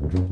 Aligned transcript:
Welcome 0.00 0.30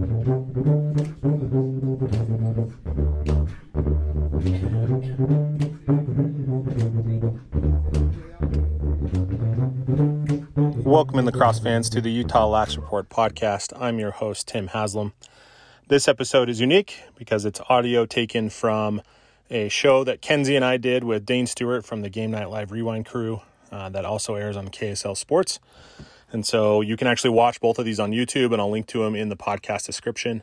in 11.18 11.26
lacrosse 11.26 11.58
fans 11.58 11.90
to 11.90 12.00
the 12.00 12.10
Utah 12.10 12.46
Lax 12.46 12.76
Report 12.78 13.10
podcast. 13.10 13.78
I'm 13.78 13.98
your 13.98 14.12
host, 14.12 14.48
Tim 14.48 14.68
Haslam. 14.68 15.12
This 15.88 16.08
episode 16.08 16.48
is 16.48 16.60
unique 16.60 17.02
because 17.16 17.44
it's 17.44 17.60
audio 17.68 18.06
taken 18.06 18.48
from 18.48 19.02
a 19.50 19.68
show 19.68 20.02
that 20.02 20.22
Kenzie 20.22 20.56
and 20.56 20.64
I 20.64 20.78
did 20.78 21.04
with 21.04 21.26
Dane 21.26 21.46
Stewart 21.46 21.84
from 21.84 22.00
the 22.00 22.08
Game 22.08 22.30
Night 22.30 22.48
Live 22.48 22.72
Rewind 22.72 23.04
crew 23.04 23.42
uh, 23.70 23.90
that 23.90 24.06
also 24.06 24.34
airs 24.34 24.56
on 24.56 24.68
KSL 24.68 25.14
Sports. 25.14 25.60
And 26.30 26.44
so 26.44 26.80
you 26.80 26.96
can 26.96 27.06
actually 27.06 27.30
watch 27.30 27.60
both 27.60 27.78
of 27.78 27.84
these 27.84 27.98
on 27.98 28.12
YouTube, 28.12 28.52
and 28.52 28.60
I'll 28.60 28.70
link 28.70 28.86
to 28.88 29.02
them 29.02 29.14
in 29.14 29.28
the 29.28 29.36
podcast 29.36 29.86
description. 29.86 30.42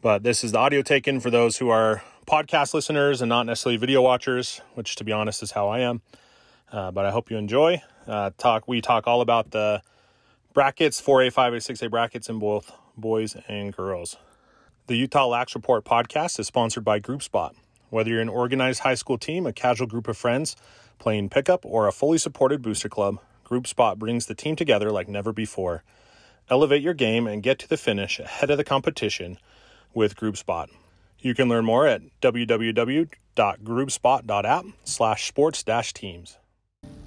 But 0.00 0.22
this 0.22 0.42
is 0.42 0.52
the 0.52 0.58
audio 0.58 0.82
taken 0.82 1.20
for 1.20 1.30
those 1.30 1.58
who 1.58 1.68
are 1.68 2.02
podcast 2.26 2.72
listeners 2.72 3.20
and 3.20 3.28
not 3.28 3.46
necessarily 3.46 3.76
video 3.76 4.00
watchers, 4.00 4.60
which, 4.74 4.96
to 4.96 5.04
be 5.04 5.12
honest, 5.12 5.42
is 5.42 5.52
how 5.52 5.68
I 5.68 5.80
am. 5.80 6.02
Uh, 6.70 6.90
but 6.90 7.04
I 7.04 7.10
hope 7.10 7.30
you 7.30 7.36
enjoy. 7.36 7.82
Uh, 8.06 8.30
talk. 8.38 8.68
We 8.68 8.80
talk 8.80 9.06
all 9.06 9.20
about 9.20 9.50
the 9.50 9.82
brackets, 10.54 11.00
4A, 11.00 11.32
5A, 11.32 11.56
6A 11.56 11.90
brackets 11.90 12.28
in 12.28 12.38
both 12.38 12.72
boys 12.96 13.36
and 13.48 13.74
girls. 13.74 14.16
The 14.86 14.96
Utah 14.96 15.26
Lax 15.26 15.54
Report 15.54 15.84
podcast 15.84 16.38
is 16.38 16.46
sponsored 16.46 16.84
by 16.84 17.00
GroupSpot. 17.00 17.54
Whether 17.90 18.10
you're 18.10 18.20
an 18.20 18.28
organized 18.28 18.80
high 18.80 18.94
school 18.94 19.18
team, 19.18 19.46
a 19.46 19.52
casual 19.52 19.86
group 19.86 20.08
of 20.08 20.16
friends 20.16 20.56
playing 20.98 21.28
pickup, 21.28 21.64
or 21.64 21.86
a 21.86 21.92
fully 21.92 22.18
supported 22.18 22.60
booster 22.60 22.88
club, 22.88 23.18
GroupSpot 23.48 23.98
brings 23.98 24.26
the 24.26 24.34
team 24.34 24.56
together 24.56 24.90
like 24.90 25.08
never 25.08 25.32
before. 25.32 25.82
Elevate 26.50 26.82
your 26.82 26.92
game 26.92 27.26
and 27.26 27.42
get 27.42 27.58
to 27.60 27.68
the 27.68 27.78
finish 27.78 28.20
ahead 28.20 28.50
of 28.50 28.58
the 28.58 28.64
competition 28.64 29.38
with 29.94 30.16
GroupSpot. 30.16 30.68
You 31.18 31.34
can 31.34 31.48
learn 31.48 31.64
more 31.64 31.86
at 31.86 32.02
www.groupspot.app 32.20 34.64
slash 34.84 35.26
sports 35.26 35.64
teams. 35.94 36.36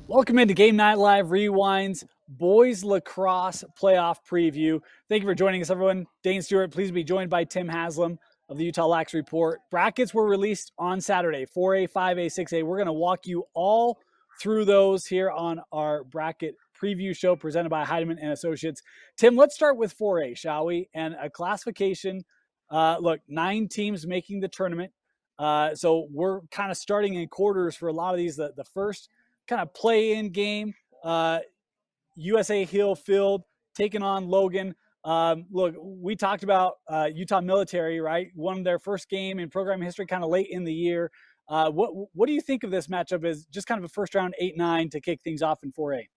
Welcome 0.08 0.40
into 0.40 0.56
Game 0.56 0.76
Night 0.76 0.98
Live 0.98 1.28
Rewinds 1.28 2.06
Boys 2.28 2.84
Lacrosse 2.84 3.64
Playoff 3.80 4.16
Preview. 4.28 4.82
Thank 5.10 5.22
you 5.22 5.30
for 5.30 5.36
joining 5.36 5.62
us, 5.62 5.70
everyone. 5.70 6.08
Dane 6.24 6.42
Stewart, 6.42 6.72
please 6.72 6.92
be 6.92 7.04
joined 7.04 7.30
by 7.30 7.44
Tim 7.44 7.68
Haslam 7.68 8.18
of 8.50 8.58
the 8.58 8.66
Utah 8.66 8.88
Lax 8.88 9.14
Report. 9.14 9.60
Brackets 9.70 10.12
were 10.14 10.28
released 10.28 10.72
on 10.80 11.02
Saturday 11.02 11.46
4A, 11.46 11.92
5A, 11.92 12.26
6A. 12.26 12.64
We're 12.64 12.78
going 12.78 12.88
to 12.88 12.94
walk 12.94 13.28
you 13.28 13.44
all 13.54 14.00
through 14.40 14.66
those 14.66 15.06
here 15.06 15.30
on 15.30 15.62
our 15.72 16.04
bracket 16.04 16.56
preview 16.82 17.16
show 17.16 17.36
presented 17.36 17.70
by 17.70 17.86
Heidemann 17.86 18.18
and 18.22 18.32
Associates. 18.32 18.82
Tim, 19.18 19.36
let's 19.36 19.56
start 19.56 19.78
with 19.78 19.98
4A, 19.98 20.38
shall 20.38 20.66
we? 20.66 20.90
And 20.94 21.16
a 21.22 21.30
classification. 21.30 22.24
Uh, 22.70 22.98
look, 23.00 23.20
nine 23.28 23.68
teams 23.68 24.08
making 24.08 24.40
the 24.40 24.48
tournament. 24.48 24.92
Uh, 25.38 25.76
so 25.76 26.08
we're 26.12 26.42
kind 26.52 26.72
of 26.72 26.78
starting 26.78 27.16
in 27.16 27.28
quarters 27.28 27.76
for 27.76 27.88
a 27.88 27.94
lot 27.94 28.14
of 28.14 28.18
these. 28.18 28.36
The, 28.36 28.54
the 28.56 28.64
first 28.64 29.10
kind 29.48 29.62
of 29.62 29.74
play 29.74 30.14
in 30.14 30.32
game. 30.32 30.74
Uh, 31.04 31.40
USA 32.16 32.66
Hill 32.66 32.96
Field 32.96 33.44
taking 33.76 34.04
on 34.04 34.28
Logan. 34.28 34.76
Um, 35.04 35.46
look, 35.52 35.76
we 35.80 36.16
talked 36.16 36.44
about 36.44 36.74
uh, 36.88 37.10
Utah 37.12 37.42
Military, 37.42 38.00
right? 38.00 38.28
Won 38.36 38.64
their 38.64 38.78
first 38.78 39.10
game 39.10 39.40
in 39.40 39.50
program 39.50 39.82
history, 39.82 40.06
kind 40.06 40.24
of 40.24 40.30
late 40.30 40.48
in 40.50 40.64
the 40.64 40.74
year. 40.74 41.12
Uh, 41.48 41.70
what 41.70 41.92
what 42.14 42.28
do 42.28 42.34
you 42.34 42.42
think 42.42 42.64
of 42.64 42.72
this 42.72 42.88
matchup? 42.88 43.26
As 43.26 43.46
just 43.46 43.68
kind 43.68 43.80
of 43.80 43.86
a 43.86 43.90
first 43.90 44.16
round 44.16 44.34
eight 44.40 44.58
nine 44.58 44.90
to 44.90 45.02
kick 45.02 45.22
things 45.22 45.42
off 45.42 45.64
in 45.64 45.72
four 45.72 45.94
A. 45.94 46.08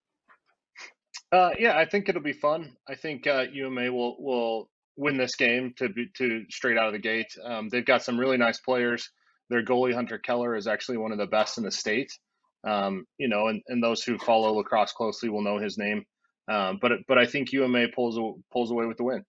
Uh, 1.33 1.51
yeah, 1.59 1.77
I 1.77 1.85
think 1.85 2.09
it'll 2.09 2.23
be 2.23 2.33
fun. 2.33 2.77
I 2.89 2.95
think 2.95 3.27
uh, 3.27 3.47
UMA 3.53 3.93
will 3.93 4.23
will 4.23 4.71
win 4.97 5.17
this 5.17 5.35
game 5.35 5.75
to 5.79 5.89
be 5.89 6.07
to 6.17 6.45
straight 6.51 6.79
out 6.79 6.87
of 6.87 6.93
the 6.93 6.99
gate. 6.99 7.33
Um, 7.43 7.69
they've 7.69 7.85
got 7.85 8.03
some 8.03 8.19
really 8.19 8.37
nice 8.37 8.59
players. 8.59 9.11
Their 9.51 9.65
goalie 9.65 9.95
Hunter 9.95 10.19
Keller 10.19 10.55
is 10.55 10.67
actually 10.67 10.99
one 10.99 11.13
of 11.13 11.19
the 11.19 11.27
best 11.27 11.59
in 11.59 11.65
the 11.65 11.71
state. 11.71 12.11
Um, 12.67 13.05
you 13.19 13.29
know, 13.29 13.49
and, 13.49 13.61
and 13.67 13.83
those 13.83 14.03
who 14.03 14.17
follow 14.19 14.53
lacrosse 14.55 14.93
closely 14.93 15.29
will 15.29 15.43
know 15.43 15.59
his 15.59 15.77
name. 15.77 16.05
Um, 16.49 16.79
but 16.81 16.93
but 17.09 17.19
I 17.19 17.27
think 17.27 17.53
UMA 17.53 17.89
pulls 17.95 18.19
pulls 18.53 18.71
away 18.71 18.87
with 18.87 18.97
the 18.97 19.05
win. 19.05 19.25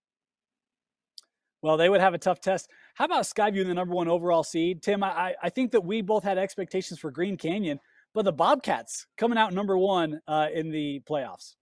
Well, 1.61 1.77
they 1.77 1.89
would 1.89 2.01
have 2.01 2.13
a 2.13 2.19
tough 2.19 2.39
test. 2.41 2.69
How 2.95 3.05
about 3.05 3.23
Skyview 3.23 3.65
the 3.65 3.73
number 3.73 3.93
one 3.93 4.07
overall 4.07 4.43
seed? 4.43 4.81
Tim, 4.81 5.03
I, 5.03 5.35
I 5.43 5.49
think 5.49 5.71
that 5.71 5.81
we 5.81 6.01
both 6.01 6.23
had 6.23 6.37
expectations 6.37 6.99
for 6.99 7.11
Green 7.11 7.37
Canyon, 7.37 7.79
but 8.13 8.25
the 8.25 8.31
Bobcats 8.31 9.07
coming 9.17 9.37
out 9.37 9.53
number 9.53 9.77
one 9.77 10.21
uh, 10.27 10.47
in 10.53 10.71
the 10.71 11.01
playoffs. 11.07 11.55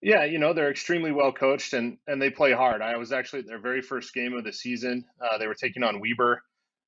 Yeah, 0.00 0.24
you 0.24 0.38
know 0.38 0.52
they're 0.52 0.70
extremely 0.70 1.10
well 1.10 1.32
coached 1.32 1.72
and 1.72 1.98
and 2.06 2.22
they 2.22 2.30
play 2.30 2.52
hard. 2.52 2.82
I 2.82 2.96
was 2.96 3.12
actually 3.12 3.40
at 3.40 3.46
their 3.46 3.60
very 3.60 3.82
first 3.82 4.14
game 4.14 4.32
of 4.32 4.44
the 4.44 4.52
season. 4.52 5.04
Uh, 5.20 5.38
they 5.38 5.46
were 5.48 5.54
taking 5.54 5.82
on 5.82 6.00
Weber, 6.00 6.42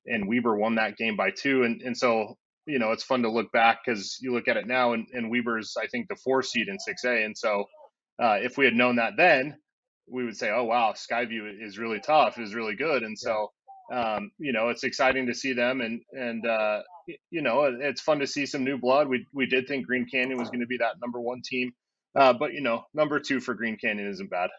and 0.05 0.27
Weber 0.27 0.55
won 0.55 0.75
that 0.75 0.97
game 0.97 1.15
by 1.17 1.29
two. 1.31 1.63
And 1.63 1.81
and 1.81 1.95
so 1.95 2.37
you 2.65 2.79
know, 2.79 2.91
it's 2.91 3.03
fun 3.03 3.21
to 3.23 3.29
look 3.29 3.51
back 3.51 3.79
because 3.85 4.17
you 4.21 4.33
look 4.33 4.47
at 4.47 4.57
it 4.57 4.67
now, 4.67 4.93
and, 4.93 5.07
and 5.13 5.29
Weber's, 5.29 5.75
I 5.79 5.87
think, 5.87 6.07
the 6.07 6.15
four 6.15 6.43
seed 6.43 6.67
in 6.67 6.77
6A. 6.77 7.25
And 7.25 7.37
so 7.37 7.65
uh, 8.21 8.37
if 8.41 8.57
we 8.57 8.65
had 8.65 8.75
known 8.75 8.97
that 8.97 9.13
then, 9.17 9.57
we 10.07 10.23
would 10.23 10.37
say, 10.37 10.49
oh, 10.49 10.63
wow, 10.63 10.93
Skyview 10.95 11.61
is 11.61 11.77
really 11.77 11.99
tough, 11.99 12.39
is 12.39 12.53
really 12.53 12.75
good. 12.75 13.03
And 13.03 13.17
so, 13.17 13.51
um, 13.93 14.31
you 14.37 14.53
know, 14.53 14.69
it's 14.69 14.83
exciting 14.83 15.27
to 15.27 15.33
see 15.33 15.53
them. 15.53 15.81
And, 15.81 16.01
and 16.11 16.45
uh, 16.45 16.81
you 17.29 17.41
know, 17.41 17.71
it's 17.79 18.01
fun 18.01 18.19
to 18.19 18.27
see 18.27 18.45
some 18.45 18.63
new 18.63 18.77
blood. 18.77 19.07
We, 19.07 19.27
we 19.33 19.45
did 19.45 19.67
think 19.67 19.85
Green 19.85 20.05
Canyon 20.05 20.37
was 20.37 20.49
going 20.49 20.61
to 20.61 20.67
be 20.67 20.77
that 20.77 20.95
number 21.01 21.19
one 21.19 21.41
team. 21.43 21.71
Uh, 22.15 22.33
but, 22.33 22.53
you 22.53 22.61
know, 22.61 22.83
number 22.93 23.19
two 23.19 23.39
for 23.39 23.53
Green 23.53 23.77
Canyon 23.77 24.09
isn't 24.09 24.29
bad. 24.29 24.49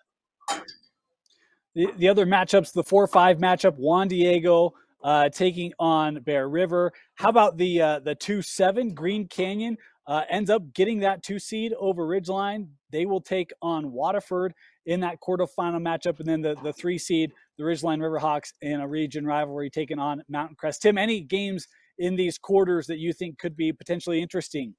The, 1.75 1.88
the 1.97 2.08
other 2.08 2.26
matchups, 2.26 2.72
the 2.72 2.84
4 2.84 3.06
5 3.06 3.38
matchup, 3.38 3.76
Juan 3.76 4.08
Diego 4.08 4.75
uh, 5.02 5.28
taking 5.28 5.72
on 5.78 6.20
Bear 6.20 6.48
River. 6.48 6.92
How 7.14 7.28
about 7.28 7.56
the 7.56 7.81
uh, 7.81 7.98
the 8.00 8.14
two 8.14 8.42
seven 8.42 8.94
Green 8.94 9.26
Canyon 9.26 9.76
uh, 10.06 10.22
ends 10.31 10.50
up 10.50 10.72
getting 10.72 11.00
that 11.00 11.22
two 11.22 11.38
seed 11.38 11.72
over 11.78 12.06
Ridgeline? 12.06 12.69
They 12.91 13.06
will 13.06 13.20
take 13.20 13.52
on 13.60 13.92
Waterford 13.92 14.54
in 14.87 15.00
that 15.00 15.19
quarterfinal 15.20 15.81
matchup, 15.81 16.19
and 16.19 16.28
then 16.28 16.43
the 16.43 16.56
the 16.62 16.72
three 16.72 16.98
seed 16.98 17.32
the 17.59 17.65
Ridgeline 17.65 17.98
Riverhawks 17.98 18.53
in 18.60 18.81
a 18.81 18.88
region 18.88 19.26
rivalry 19.26 19.70
taking 19.70 19.98
on 19.98 20.22
Mountain 20.28 20.56
Crest. 20.56 20.82
Tim, 20.82 20.98
any 20.98 21.20
games 21.20 21.69
in 21.98 22.16
these 22.16 22.38
quarters 22.38 22.87
that 22.87 22.98
you 22.98 23.12
think 23.12 23.38
could 23.38 23.56
be 23.56 23.72
potentially 23.72 24.20
interesting? 24.20 24.75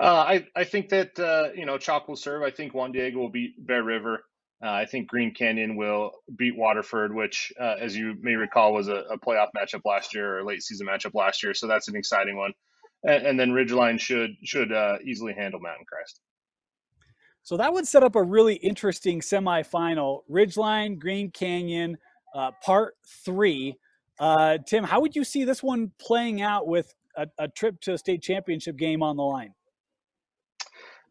Uh, 0.00 0.04
I, 0.04 0.46
I 0.54 0.64
think 0.64 0.90
that 0.90 1.18
uh, 1.18 1.52
you 1.54 1.66
know 1.66 1.78
Chalk 1.78 2.08
will 2.08 2.16
serve. 2.16 2.42
I 2.42 2.50
think 2.50 2.74
Juan 2.74 2.92
Diego 2.92 3.18
will 3.18 3.30
beat 3.30 3.54
Bear 3.58 3.82
River. 3.82 4.24
Uh, 4.64 4.70
I 4.70 4.86
think 4.86 5.08
Green 5.08 5.34
Canyon 5.34 5.76
will 5.76 6.12
beat 6.34 6.56
Waterford, 6.56 7.14
which, 7.14 7.52
uh, 7.60 7.74
as 7.78 7.94
you 7.94 8.14
may 8.22 8.36
recall, 8.36 8.72
was 8.72 8.88
a, 8.88 9.04
a, 9.10 9.18
playoff 9.18 9.48
matchup 9.54 9.82
last 9.84 10.14
year 10.14 10.38
or 10.38 10.44
late 10.44 10.62
season 10.62 10.86
matchup 10.86 11.12
last 11.12 11.42
year. 11.42 11.52
So 11.52 11.66
that's 11.66 11.88
an 11.88 11.96
exciting 11.96 12.38
one. 12.38 12.52
And, 13.04 13.26
and 13.26 13.40
then 13.40 13.50
Ridgeline 13.50 14.00
should 14.00 14.30
should 14.44 14.72
uh, 14.72 14.96
easily 15.04 15.34
handle 15.34 15.60
Mountain 15.60 15.84
Crest. 15.86 16.20
So 17.46 17.56
that 17.56 17.72
would 17.72 17.86
set 17.86 18.02
up 18.02 18.16
a 18.16 18.22
really 18.22 18.56
interesting 18.56 19.20
semifinal: 19.20 20.22
Ridgeline, 20.28 20.98
Green 20.98 21.30
Canyon, 21.30 21.96
uh, 22.34 22.50
Part 22.64 22.96
Three. 23.24 23.76
Uh, 24.18 24.58
Tim, 24.66 24.82
how 24.82 25.00
would 25.00 25.14
you 25.14 25.22
see 25.22 25.44
this 25.44 25.62
one 25.62 25.92
playing 25.98 26.42
out 26.42 26.66
with 26.66 26.92
a, 27.16 27.28
a 27.38 27.46
trip 27.46 27.80
to 27.82 27.92
a 27.92 27.98
state 27.98 28.20
championship 28.20 28.76
game 28.76 29.00
on 29.00 29.16
the 29.16 29.22
line? 29.22 29.54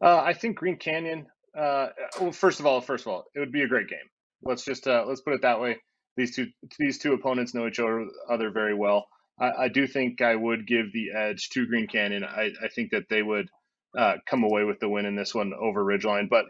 Uh, 0.02 0.18
I 0.18 0.34
think 0.34 0.58
Green 0.58 0.76
Canyon 0.76 1.26
uh, 1.56 1.88
well, 2.20 2.32
first 2.32 2.60
of 2.60 2.66
all, 2.66 2.80
first 2.80 3.06
of 3.06 3.12
all, 3.12 3.24
it 3.34 3.40
would 3.40 3.52
be 3.52 3.62
a 3.62 3.68
great 3.68 3.88
game. 3.88 3.98
Let's 4.42 4.64
just 4.64 4.86
uh, 4.86 5.04
let's 5.06 5.22
put 5.22 5.32
it 5.32 5.42
that 5.42 5.60
way. 5.60 5.78
These 6.16 6.36
two 6.36 6.48
these 6.78 6.98
two 6.98 7.14
opponents 7.14 7.54
know 7.54 7.66
each 7.66 7.80
other 7.80 8.50
very 8.50 8.74
well. 8.74 9.06
I, 9.40 9.52
I 9.64 9.68
do 9.68 9.86
think 9.86 10.20
I 10.20 10.36
would 10.36 10.66
give 10.66 10.92
the 10.92 11.12
edge 11.16 11.48
to 11.50 11.66
Green 11.66 11.86
Canyon. 11.86 12.24
I, 12.24 12.50
I 12.62 12.68
think 12.74 12.90
that 12.90 13.08
they 13.08 13.22
would 13.22 13.48
uh, 13.96 14.14
come 14.28 14.44
away 14.44 14.64
with 14.64 14.80
the 14.80 14.88
win 14.88 15.06
in 15.06 15.16
this 15.16 15.34
one 15.34 15.52
over 15.54 15.84
Ridgeline. 15.84 16.28
But 16.28 16.46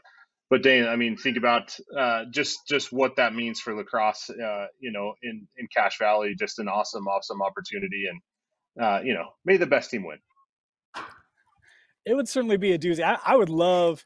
but 0.49 0.63
Dane, 0.63 0.87
I 0.87 0.97
mean, 0.97 1.17
think 1.17 1.37
about 1.37 1.77
uh, 1.97 2.25
just 2.31 2.59
just 2.69 2.93
what 2.93 3.17
that 3.17 3.35
means 3.35 3.61
for 3.61 3.75
lacrosse. 3.75 4.31
Uh, 4.31 4.67
you 4.79 4.93
know, 4.93 5.15
in 5.23 5.47
in 5.57 5.69
Cache 5.75 5.99
Valley, 5.99 6.35
just 6.39 6.59
an 6.59 6.69
awesome 6.69 7.07
awesome 7.09 7.43
opportunity, 7.43 8.05
and 8.09 8.85
uh, 8.85 9.01
you 9.03 9.15
know, 9.15 9.27
may 9.45 9.57
the 9.57 9.67
best 9.67 9.91
team 9.91 10.05
win. 10.07 10.19
It 12.05 12.15
would 12.15 12.29
certainly 12.29 12.57
be 12.57 12.73
a 12.73 12.79
doozy. 12.79 13.03
I, 13.03 13.19
I 13.25 13.37
would 13.37 13.49
love 13.49 14.05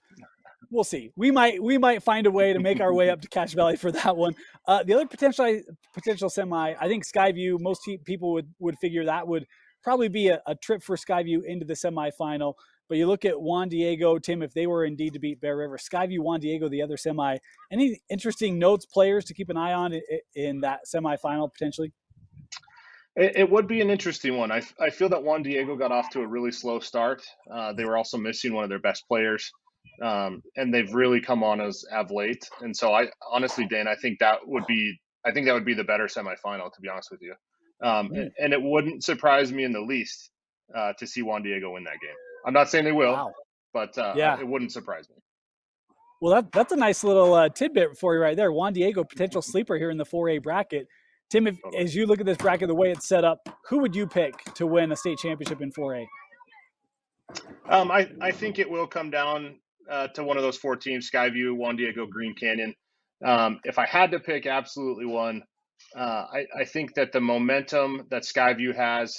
we'll 0.71 0.85
see. 0.85 1.13
We 1.17 1.31
might 1.31 1.63
we 1.63 1.79
might 1.79 2.03
find 2.03 2.27
a 2.27 2.31
way 2.31 2.53
to 2.53 2.61
make 2.61 2.81
our 2.81 2.95
way 2.95 3.11
up 3.11 3.21
to 3.23 3.29
Cache 3.29 3.55
Valley 3.55 3.77
for 3.77 3.93
that 3.93 4.17
one. 4.17 4.35
Uh, 4.67 4.83
the 4.83 4.95
other 4.95 5.07
potential 5.07 5.61
potential 5.93 6.31
semi, 6.31 6.75
I 6.81 6.89
think 6.89 7.05
Skyview. 7.05 7.61
Most 7.61 7.89
people 8.05 8.33
would 8.33 8.49
would 8.59 8.79
figure 8.79 9.05
that 9.05 9.27
would 9.27 9.47
probably 9.83 10.09
be 10.09 10.29
a, 10.29 10.41
a 10.47 10.55
trip 10.55 10.83
for 10.83 10.97
Skyview 10.97 11.41
into 11.45 11.67
the 11.67 11.75
semifinal. 11.75 12.55
But 12.91 12.99
you 12.99 13.07
look 13.07 13.25
at 13.25 13.41
Juan 13.41 13.69
Diego, 13.69 14.19
Tim, 14.19 14.43
if 14.43 14.53
they 14.53 14.67
were 14.67 14.85
indeed 14.85 15.13
to 15.13 15.21
beat 15.21 15.41
Bear 15.41 15.57
River, 15.57 15.79
Skyview, 15.79 16.19
Juan 16.19 16.41
Diego, 16.41 16.69
the 16.69 16.83
other 16.83 16.97
semi. 16.97 17.37
Any 17.71 18.01
interesting 18.11 18.59
notes, 18.59 18.85
players 18.85 19.25
to 19.27 19.35
keep 19.35 19.49
an 19.49 19.57
eye 19.57 19.73
on 19.73 19.99
in, 20.35 20.61
that 20.63 20.81
semifinal 20.93 21.53
potentially? 21.53 21.93
It, 23.15 23.37
it, 23.37 23.51
would 23.51 23.69
be 23.69 23.81
an 23.81 23.91
interesting 23.91 24.37
one. 24.37 24.51
I, 24.51 24.63
I 24.81 24.91
feel 24.91 25.09
that 25.11 25.23
Juan 25.23 25.45
Diego 25.45 25.77
got 25.77 25.93
off 25.93 26.11
to 26.11 26.21
a 26.21 26.27
really 26.27 26.51
slow 26.51 26.81
start. 26.81 27.23
Uh, 27.49 27.73
they 27.73 27.85
were 27.85 27.97
also 27.97 28.19
missing 28.19 28.55
one 28.55 28.65
of 28.65 28.71
their 28.71 28.81
best 28.81 29.07
players. 29.07 29.53
um, 30.03 30.43
and 30.57 30.75
they've 30.75 30.93
really 30.93 31.21
come 31.21 31.45
on 31.45 31.61
as 31.61 31.85
of 31.93 32.11
late. 32.11 32.51
And 32.61 32.77
so 32.77 32.93
I 32.93 33.07
honestly, 33.31 33.69
Dan, 33.69 33.87
I 33.87 33.95
think 33.95 34.19
that 34.19 34.39
would 34.47 34.67
be 34.67 34.99
I 35.25 35.31
think 35.31 35.47
that 35.47 35.53
would 35.53 35.65
be 35.65 35.75
the 35.75 35.85
better 35.85 36.07
semifinal, 36.07 36.73
to 36.73 36.81
be 36.81 36.89
honest 36.89 37.13
with 37.13 37.23
you. 37.23 37.35
Um, 37.87 38.09
mm. 38.09 38.19
and, 38.19 38.31
and, 38.39 38.53
it 38.53 38.61
wouldn't 38.61 39.05
surprise 39.05 39.53
me 39.53 39.65
in 39.65 39.73
the 39.73 39.81
least 39.81 40.31
uh, 40.75 40.93
to 40.99 41.07
see 41.07 41.23
Juan 41.23 41.43
Diego 41.43 41.73
win 41.73 41.85
that 41.85 42.01
game. 42.01 42.17
I'm 42.47 42.53
not 42.53 42.71
saying 42.71 42.85
they 42.85 42.93
will, 42.93 43.13
wow. 43.13 43.33
but 43.73 43.97
uh, 43.99 44.15
yeah. 44.17 44.39
it 44.39 44.47
wouldn't 44.47 44.73
surprise 44.73 45.09
me. 45.09 45.17
Well, 46.21 46.35
that, 46.35 46.53
that's 46.53 46.73
a 46.73 46.77
nice 46.77 47.03
little 47.03 47.33
uh, 47.33 47.49
tidbit 47.49 47.97
for 47.99 48.15
you 48.15 48.21
right 48.21 48.37
there. 48.37 48.53
Juan 48.53 48.73
Diego, 48.73 49.05
potential 49.05 49.41
sleeper 49.41 49.77
here 49.77 49.91
in 49.91 49.97
the 49.97 50.05
4A 50.05 50.43
bracket. 50.43 50.87
Tim, 51.31 51.47
if, 51.47 51.59
as 51.79 51.95
you 51.95 52.07
look 52.07 52.21
at 52.21 52.27
this 52.27 52.37
bracket, 52.37 52.69
the 52.69 52.75
way 52.75 52.91
it's 52.91 53.09
set 53.09 53.25
up, 53.25 53.39
who 53.69 53.79
would 53.79 53.95
you 53.97 54.07
pick 54.07 54.35
to 54.55 54.67
win 54.67 54.93
a 54.93 54.97
state 54.97 55.19
championship 55.19 55.63
in 55.63 55.73
4A? 55.73 56.05
Um, 57.69 57.91
I, 57.91 58.11
I 58.21 58.33
think 58.33 58.59
it 58.59 58.69
will 58.69 58.87
come 58.87 59.11
down 59.11 59.57
uh, 59.89 60.09
to 60.09 60.25
one 60.25 60.37
of 60.37 60.43
those 60.43 60.57
four 60.57 60.77
teams 60.77 61.11
Skyview, 61.11 61.57
Juan 61.57 61.77
Diego, 61.77 62.07
Green 62.07 62.35
Canyon. 62.35 62.75
Um, 63.25 63.61
if 63.65 63.79
I 63.79 63.87
had 63.87 64.11
to 64.11 64.21
pick 64.21 64.47
absolutely 64.47 65.07
one, 65.07 65.43
uh, 65.97 66.27
I, 66.33 66.47
I 66.59 66.65
think 66.65 66.95
that 66.95 67.13
the 67.13 67.21
momentum 67.21 68.07
that 68.11 68.23
Skyview 68.23 68.75
has 68.75 69.17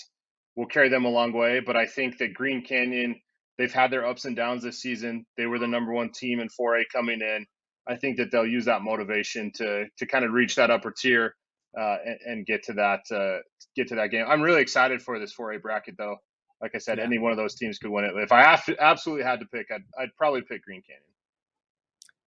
will 0.56 0.66
carry 0.66 0.90
them 0.90 1.06
a 1.06 1.10
long 1.10 1.34
way. 1.34 1.60
But 1.60 1.76
I 1.76 1.86
think 1.86 2.18
that 2.18 2.34
Green 2.34 2.64
Canyon, 2.64 3.20
they've 3.58 3.72
had 3.72 3.92
their 3.92 4.06
ups 4.06 4.26
and 4.26 4.36
downs 4.36 4.64
this 4.64 4.82
season. 4.82 5.26
They 5.38 5.46
were 5.46 5.60
the 5.60 5.68
number 5.68 5.92
one 5.94 6.12
team 6.12 6.40
in 6.40 6.48
4A 6.50 6.84
coming 6.92 7.22
in. 7.22 7.46
I 7.88 7.96
think 7.96 8.18
that 8.18 8.32
they'll 8.32 8.46
use 8.46 8.66
that 8.66 8.84
motivation 8.84 9.52
to 9.56 9.86
to 9.98 10.06
kind 10.06 10.24
of 10.24 10.32
reach 10.32 10.56
that 10.56 10.70
upper 10.70 10.92
tier 10.92 11.36
uh, 11.80 11.98
and, 12.06 12.20
and, 12.26 12.46
get 12.46 12.64
to 12.64 12.74
that 12.74 13.02
uh, 13.12 13.40
get 13.76 13.88
to 13.88 13.96
that 13.96 14.12
game. 14.12 14.26
I'm 14.28 14.42
really 14.42 14.62
excited 14.62 15.02
for 15.02 15.18
this 15.20 15.34
4A 15.36 15.62
bracket 15.62 15.96
though. 15.98 16.18
Like 16.62 16.76
I 16.76 16.78
said, 16.78 17.00
yeah. 17.00 17.06
any 17.06 17.18
one 17.18 17.32
of 17.32 17.38
those 17.38 17.56
teams 17.56 17.80
could 17.80 17.90
win 17.90 18.06
it. 18.06 18.12
If 18.18 18.32
I 18.32 18.44
absolutely 18.80 19.26
had 19.26 19.40
to 19.40 19.48
pick, 19.48 19.68
I'd, 19.72 19.82
I'd 20.00 20.16
probably 20.16 20.42
pick 20.42 20.64
Green 20.64 20.84
Canyon 20.84 21.02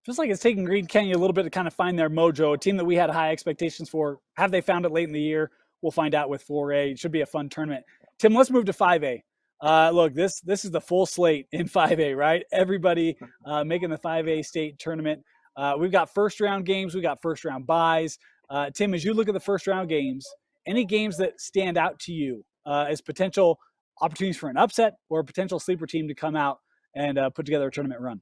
feels 0.05 0.19
like 0.19 0.29
it's 0.29 0.41
taking 0.41 0.63
Green 0.63 0.85
Canyon 0.85 1.15
a 1.15 1.19
little 1.19 1.33
bit 1.33 1.43
to 1.43 1.49
kind 1.49 1.67
of 1.67 1.73
find 1.73 1.97
their 1.97 2.09
mojo. 2.09 2.53
A 2.53 2.57
team 2.57 2.77
that 2.77 2.85
we 2.85 2.95
had 2.95 3.09
high 3.09 3.31
expectations 3.31 3.89
for. 3.89 4.19
Have 4.35 4.51
they 4.51 4.61
found 4.61 4.85
it 4.85 4.91
late 4.91 5.07
in 5.07 5.13
the 5.13 5.21
year? 5.21 5.51
We'll 5.81 5.91
find 5.91 6.13
out 6.13 6.29
with 6.29 6.47
4A. 6.47 6.91
It 6.91 6.99
should 6.99 7.11
be 7.11 7.21
a 7.21 7.25
fun 7.25 7.49
tournament. 7.49 7.83
Tim, 8.19 8.33
let's 8.33 8.49
move 8.49 8.65
to 8.65 8.73
5A. 8.73 9.21
Uh, 9.61 9.89
look, 9.91 10.13
this 10.13 10.41
this 10.41 10.65
is 10.65 10.71
the 10.71 10.81
full 10.81 11.05
slate 11.05 11.47
in 11.51 11.67
5A, 11.67 12.15
right? 12.15 12.43
Everybody 12.51 13.17
uh, 13.45 13.63
making 13.63 13.89
the 13.89 13.97
5A 13.97 14.45
state 14.45 14.77
tournament. 14.79 15.23
Uh, 15.55 15.75
we've 15.79 15.91
got 15.91 16.13
first 16.13 16.41
round 16.41 16.65
games. 16.65 16.93
We 16.93 17.01
got 17.01 17.21
first 17.21 17.45
round 17.45 17.65
buys. 17.65 18.17
Uh, 18.49 18.69
Tim, 18.69 18.93
as 18.93 19.03
you 19.03 19.13
look 19.13 19.27
at 19.27 19.33
the 19.33 19.39
first 19.39 19.67
round 19.67 19.89
games, 19.89 20.27
any 20.67 20.85
games 20.85 21.17
that 21.17 21.39
stand 21.39 21.77
out 21.77 21.99
to 21.99 22.11
you 22.13 22.43
uh, 22.65 22.85
as 22.89 23.01
potential 23.01 23.59
opportunities 24.01 24.37
for 24.37 24.49
an 24.49 24.57
upset 24.57 24.95
or 25.09 25.21
a 25.21 25.23
potential 25.23 25.59
sleeper 25.59 25.87
team 25.87 26.07
to 26.07 26.13
come 26.13 26.35
out 26.35 26.59
and 26.95 27.17
uh, 27.17 27.29
put 27.29 27.45
together 27.45 27.67
a 27.67 27.71
tournament 27.71 28.01
run? 28.01 28.21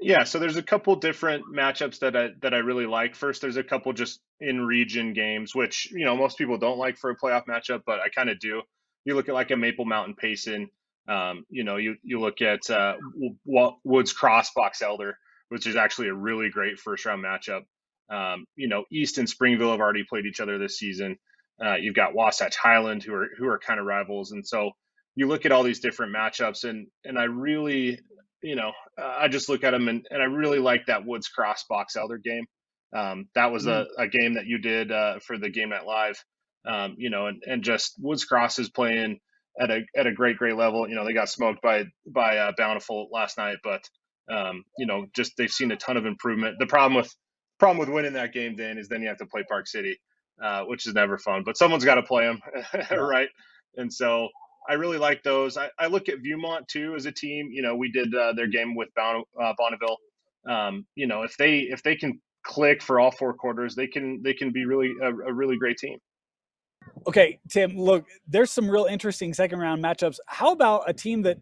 Yeah, 0.00 0.24
so 0.24 0.38
there's 0.38 0.56
a 0.56 0.62
couple 0.62 0.94
different 0.96 1.44
matchups 1.52 2.00
that 2.00 2.16
I 2.16 2.28
that 2.42 2.54
I 2.54 2.58
really 2.58 2.86
like. 2.86 3.16
First, 3.16 3.42
there's 3.42 3.56
a 3.56 3.64
couple 3.64 3.92
just 3.92 4.20
in 4.40 4.64
region 4.64 5.12
games, 5.12 5.54
which 5.54 5.90
you 5.90 6.04
know 6.04 6.16
most 6.16 6.38
people 6.38 6.56
don't 6.56 6.78
like 6.78 6.98
for 6.98 7.10
a 7.10 7.16
playoff 7.16 7.46
matchup, 7.46 7.82
but 7.84 7.98
I 7.98 8.08
kind 8.08 8.30
of 8.30 8.38
do. 8.38 8.62
You 9.04 9.14
look 9.16 9.28
at 9.28 9.34
like 9.34 9.50
a 9.50 9.56
Maple 9.56 9.84
Mountain 9.86 10.14
Payson. 10.14 10.68
Um, 11.08 11.44
you 11.50 11.64
know, 11.64 11.76
you 11.78 11.96
you 12.04 12.20
look 12.20 12.42
at 12.42 12.68
uh, 12.70 12.94
Woods 13.84 14.12
Cross 14.12 14.52
Box 14.54 14.82
Elder, 14.82 15.16
which 15.48 15.66
is 15.66 15.74
actually 15.74 16.08
a 16.08 16.14
really 16.14 16.48
great 16.48 16.78
first 16.78 17.04
round 17.04 17.24
matchup. 17.24 17.62
Um, 18.08 18.44
you 18.54 18.68
know, 18.68 18.84
East 18.92 19.18
and 19.18 19.28
Springville 19.28 19.72
have 19.72 19.80
already 19.80 20.04
played 20.04 20.26
each 20.26 20.40
other 20.40 20.58
this 20.58 20.78
season. 20.78 21.16
Uh, 21.64 21.74
you've 21.74 21.94
got 21.96 22.14
Wasatch 22.14 22.56
Highland, 22.56 23.02
who 23.02 23.14
are 23.14 23.28
who 23.36 23.48
are 23.48 23.58
kind 23.58 23.80
of 23.80 23.86
rivals, 23.86 24.30
and 24.30 24.46
so 24.46 24.70
you 25.16 25.26
look 25.26 25.44
at 25.44 25.50
all 25.50 25.64
these 25.64 25.80
different 25.80 26.14
matchups, 26.14 26.62
and 26.62 26.86
and 27.04 27.18
I 27.18 27.24
really 27.24 27.98
you 28.42 28.56
know, 28.56 28.72
uh, 29.00 29.16
I 29.20 29.28
just 29.28 29.48
look 29.48 29.64
at 29.64 29.72
them 29.72 29.88
and, 29.88 30.06
and 30.10 30.22
I 30.22 30.26
really 30.26 30.58
like 30.58 30.86
that 30.86 31.04
Woods 31.04 31.28
Cross 31.28 31.64
Box 31.68 31.96
Elder 31.96 32.18
game. 32.18 32.46
Um, 32.94 33.28
that 33.34 33.52
was 33.52 33.66
mm. 33.66 33.86
a, 33.98 34.02
a 34.02 34.08
game 34.08 34.34
that 34.34 34.46
you 34.46 34.58
did 34.58 34.90
uh, 34.92 35.18
for 35.20 35.38
the 35.38 35.50
Game 35.50 35.70
Night 35.70 35.86
Live. 35.86 36.22
Um, 36.66 36.96
you 36.98 37.10
know, 37.10 37.26
and, 37.26 37.42
and 37.46 37.62
just 37.62 37.94
Woods 37.98 38.24
Cross 38.24 38.58
is 38.58 38.68
playing 38.68 39.20
at 39.60 39.70
a 39.70 39.82
at 39.96 40.06
a 40.06 40.12
great 40.12 40.36
great 40.36 40.56
level. 40.56 40.88
You 40.88 40.94
know, 40.94 41.04
they 41.04 41.12
got 41.12 41.28
smoked 41.28 41.62
by 41.62 41.84
by 42.06 42.38
uh, 42.38 42.52
Bountiful 42.56 43.08
last 43.12 43.38
night, 43.38 43.58
but 43.62 43.88
um, 44.30 44.64
you 44.76 44.86
know, 44.86 45.06
just 45.14 45.36
they've 45.36 45.50
seen 45.50 45.72
a 45.72 45.76
ton 45.76 45.96
of 45.96 46.06
improvement. 46.06 46.56
The 46.58 46.66
problem 46.66 46.94
with 46.94 47.14
problem 47.58 47.78
with 47.78 47.88
winning 47.88 48.14
that 48.14 48.32
game, 48.32 48.56
Dan, 48.56 48.78
is 48.78 48.88
then 48.88 49.02
you 49.02 49.08
have 49.08 49.18
to 49.18 49.26
play 49.26 49.44
Park 49.48 49.66
City, 49.66 49.98
uh, 50.42 50.64
which 50.64 50.86
is 50.86 50.94
never 50.94 51.18
fun. 51.18 51.42
But 51.44 51.56
someone's 51.56 51.84
got 51.84 51.96
to 51.96 52.02
play 52.02 52.24
them, 52.24 52.40
right? 52.98 53.28
And 53.76 53.92
so 53.92 54.28
I 54.68 54.74
really 54.74 54.98
like 54.98 55.22
those. 55.22 55.56
I, 55.56 55.70
I, 55.78 55.86
look 55.86 56.08
at 56.10 56.16
Viewmont 56.22 56.68
too 56.68 56.94
as 56.94 57.06
a 57.06 57.12
team. 57.12 57.48
You 57.50 57.62
know, 57.62 57.74
we 57.74 57.90
did 57.90 58.14
uh, 58.14 58.34
their 58.34 58.46
game 58.46 58.74
with 58.74 58.88
bon, 58.94 59.24
uh, 59.40 59.54
Bonneville. 59.56 59.96
Um, 60.48 60.86
you 60.94 61.06
know, 61.06 61.22
if 61.22 61.36
they 61.38 61.60
if 61.60 61.82
they 61.82 61.96
can 61.96 62.20
click 62.44 62.82
for 62.82 63.00
all 63.00 63.10
four 63.10 63.32
quarters, 63.32 63.74
they 63.74 63.86
can 63.86 64.22
they 64.22 64.34
can 64.34 64.52
be 64.52 64.66
really 64.66 64.92
a, 65.02 65.08
a 65.08 65.32
really 65.32 65.56
great 65.56 65.78
team. 65.78 65.98
Okay, 67.06 67.40
Tim. 67.48 67.76
Look, 67.78 68.06
there's 68.26 68.50
some 68.50 68.70
real 68.70 68.84
interesting 68.84 69.32
second 69.32 69.58
round 69.58 69.82
matchups. 69.82 70.18
How 70.26 70.52
about 70.52 70.88
a 70.88 70.92
team 70.92 71.22
that 71.22 71.38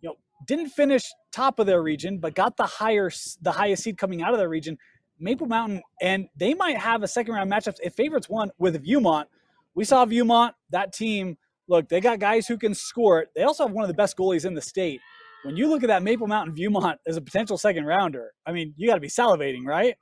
you 0.00 0.08
know 0.08 0.16
didn't 0.46 0.70
finish 0.70 1.04
top 1.32 1.58
of 1.58 1.66
their 1.66 1.82
region, 1.82 2.18
but 2.18 2.34
got 2.34 2.56
the 2.56 2.66
higher 2.66 3.10
the 3.42 3.52
highest 3.52 3.82
seed 3.82 3.98
coming 3.98 4.22
out 4.22 4.32
of 4.32 4.38
their 4.38 4.48
region, 4.48 4.78
Maple 5.18 5.46
Mountain, 5.46 5.82
and 6.00 6.28
they 6.36 6.54
might 6.54 6.78
have 6.78 7.02
a 7.02 7.08
second 7.08 7.34
round 7.34 7.50
matchup 7.50 7.76
if 7.82 7.94
favorites 7.94 8.28
won 8.28 8.50
with 8.58 8.82
Viewmont. 8.84 9.26
We 9.74 9.84
saw 9.84 10.04
Viewmont 10.06 10.52
that 10.70 10.92
team 10.92 11.36
look, 11.70 11.88
they 11.88 12.00
got 12.00 12.18
guys 12.18 12.46
who 12.46 12.58
can 12.58 12.74
score. 12.74 13.26
They 13.34 13.44
also 13.44 13.66
have 13.66 13.72
one 13.72 13.84
of 13.84 13.88
the 13.88 13.94
best 13.94 14.16
goalies 14.16 14.44
in 14.44 14.54
the 14.54 14.60
state. 14.60 15.00
When 15.44 15.56
you 15.56 15.68
look 15.68 15.82
at 15.82 15.86
that 15.86 16.02
Maple 16.02 16.26
Mountain 16.26 16.54
Viewmont 16.54 16.96
as 17.06 17.16
a 17.16 17.22
potential 17.22 17.56
second 17.56 17.86
rounder, 17.86 18.32
I 18.44 18.52
mean, 18.52 18.74
you 18.76 18.88
got 18.88 18.96
to 18.96 19.00
be 19.00 19.08
salivating, 19.08 19.64
right? 19.64 19.94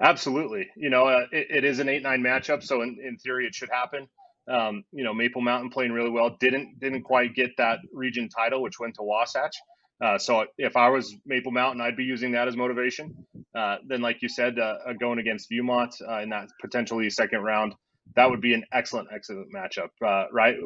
Absolutely. 0.00 0.68
You 0.76 0.90
know, 0.90 1.06
uh, 1.06 1.26
it, 1.30 1.46
it 1.50 1.64
is 1.64 1.78
an 1.78 1.88
eight-nine 1.88 2.20
matchup, 2.20 2.62
so 2.62 2.82
in, 2.82 2.96
in 3.04 3.16
theory, 3.18 3.46
it 3.46 3.54
should 3.54 3.68
happen. 3.70 4.08
Um, 4.50 4.82
you 4.92 5.04
know, 5.04 5.12
Maple 5.12 5.42
Mountain 5.42 5.70
playing 5.70 5.92
really 5.92 6.10
well. 6.10 6.36
Didn't 6.40 6.80
didn't 6.80 7.02
quite 7.02 7.34
get 7.34 7.50
that 7.58 7.80
region 7.92 8.28
title, 8.28 8.62
which 8.62 8.80
went 8.80 8.94
to 8.94 9.02
Wasatch. 9.02 9.54
Uh, 10.02 10.16
so 10.16 10.46
if 10.56 10.76
I 10.76 10.88
was 10.88 11.14
Maple 11.26 11.52
Mountain, 11.52 11.80
I'd 11.80 11.96
be 11.96 12.04
using 12.04 12.32
that 12.32 12.48
as 12.48 12.56
motivation. 12.56 13.14
Uh, 13.54 13.76
then, 13.86 14.00
like 14.00 14.22
you 14.22 14.28
said, 14.28 14.58
uh, 14.58 14.76
uh 14.86 14.92
going 14.98 15.18
against 15.18 15.50
Viewmont 15.50 15.90
uh, 16.08 16.20
in 16.20 16.30
that 16.30 16.48
potentially 16.60 17.10
second 17.10 17.42
round, 17.42 17.74
that 18.16 18.30
would 18.30 18.40
be 18.40 18.54
an 18.54 18.64
excellent, 18.72 19.08
excellent 19.14 19.48
matchup, 19.54 19.90
uh, 20.04 20.26
right? 20.32 20.56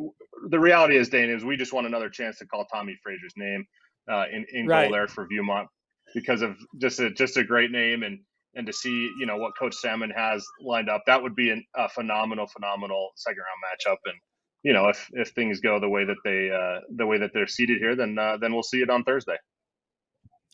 The 0.49 0.59
reality 0.59 0.97
is, 0.97 1.09
Dane, 1.09 1.31
is 1.31 1.45
we 1.45 1.57
just 1.57 1.73
want 1.73 1.87
another 1.87 2.09
chance 2.09 2.39
to 2.39 2.47
call 2.47 2.65
Tommy 2.67 2.97
Fraser's 3.03 3.35
name 3.37 3.65
uh, 4.11 4.25
in, 4.33 4.47
in 4.53 4.67
right. 4.67 4.85
goal 4.85 4.93
there 4.93 5.09
for 5.09 5.27
Viewmont 5.29 5.67
because 6.15 6.43
of 6.43 6.57
just 6.81 7.01
a 7.01 7.11
just 7.11 7.37
a 7.37 7.45
great 7.45 7.71
name 7.71 8.03
and 8.03 8.19
and 8.55 8.67
to 8.67 8.73
see 8.73 9.11
you 9.19 9.27
know 9.27 9.37
what 9.37 9.53
Coach 9.59 9.75
Salmon 9.75 10.11
has 10.11 10.45
lined 10.61 10.89
up, 10.89 11.03
that 11.07 11.23
would 11.23 11.35
be 11.35 11.51
an, 11.51 11.65
a 11.77 11.89
phenomenal, 11.89 12.47
phenomenal 12.47 13.11
second 13.17 13.39
round 13.39 13.97
matchup. 13.97 13.99
And 14.05 14.19
you 14.63 14.73
know, 14.73 14.89
if 14.89 15.09
if 15.13 15.31
things 15.31 15.61
go 15.61 15.81
the 15.81 15.89
way 15.89 16.05
that 16.05 16.17
they 16.25 16.51
uh, 16.51 16.81
the 16.97 17.07
way 17.07 17.19
that 17.19 17.31
they're 17.33 17.47
seated 17.47 17.79
here, 17.79 17.97
then 17.97 18.19
uh, 18.19 18.37
then 18.37 18.53
we'll 18.53 18.63
see 18.63 18.83
it 18.83 18.91
on 18.91 19.05
Thursday. 19.05 19.37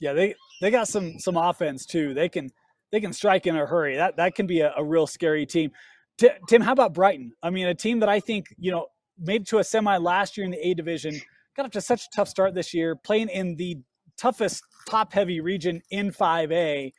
Yeah, 0.01 0.13
they 0.13 0.35
they 0.61 0.71
got 0.71 0.89
some 0.89 1.19
some 1.19 1.37
offense 1.37 1.87
too. 1.87 2.15
They 2.15 2.29
can 2.29 2.51
they 2.93 3.01
can 3.01 3.13
strike 3.13 3.47
in 3.47 3.57
a 3.57 3.67
hurry. 3.67 3.97
That 3.97 4.17
that 4.17 4.35
can 4.35 4.47
be 4.47 4.61
a, 4.61 4.73
a 4.77 4.85
real 4.85 5.07
scary 5.07 5.47
team. 5.47 5.73
T- 6.19 6.29
Tim, 6.49 6.61
how 6.61 6.73
about 6.73 6.95
Brighton? 6.95 7.33
I 7.43 7.51
mean, 7.51 7.67
a 7.67 7.75
team 7.75 8.01
that 8.01 8.09
I 8.09 8.21
think, 8.21 8.47
you 8.59 8.73
know, 8.73 8.87
made 9.19 9.47
to 9.49 9.59
a 9.59 9.65
semi 9.65 9.97
last 9.97 10.37
year 10.37 10.45
in 10.45 10.51
the 10.51 10.67
A 10.67 10.75
division, 10.75 11.21
got 11.57 11.67
up 11.67 11.73
to 11.73 11.81
such 11.81 12.05
a 12.05 12.09
tough 12.15 12.29
start 12.29 12.55
this 12.55 12.75
year, 12.75 12.97
playing 12.97 13.29
in 13.29 13.57
the 13.57 13.79
toughest 14.17 14.63
top 14.89 15.13
heavy 15.13 15.41
region 15.41 15.81
in 15.91 16.11
5A. 16.11 16.93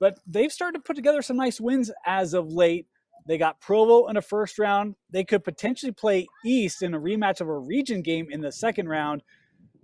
But 0.00 0.18
they've 0.26 0.52
started 0.52 0.78
to 0.78 0.82
put 0.82 0.96
together 0.96 1.22
some 1.22 1.36
nice 1.36 1.60
wins 1.60 1.90
as 2.06 2.34
of 2.34 2.52
late. 2.52 2.86
They 3.26 3.38
got 3.38 3.60
Provo 3.60 4.06
in 4.08 4.16
a 4.16 4.22
first 4.22 4.58
round. 4.58 4.94
They 5.10 5.24
could 5.24 5.44
potentially 5.44 5.92
play 5.92 6.26
East 6.44 6.82
in 6.82 6.94
a 6.94 7.00
rematch 7.00 7.40
of 7.40 7.48
a 7.48 7.58
region 7.58 8.02
game 8.02 8.28
in 8.30 8.40
the 8.40 8.52
second 8.52 8.88
round. 8.88 9.22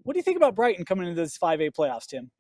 What 0.02 0.12
do 0.12 0.18
you 0.18 0.22
think 0.22 0.36
about 0.36 0.54
Brighton 0.54 0.84
coming 0.84 1.08
into 1.08 1.20
this 1.20 1.38
5A 1.38 1.72
playoffs, 1.72 2.06
Tim? 2.06 2.30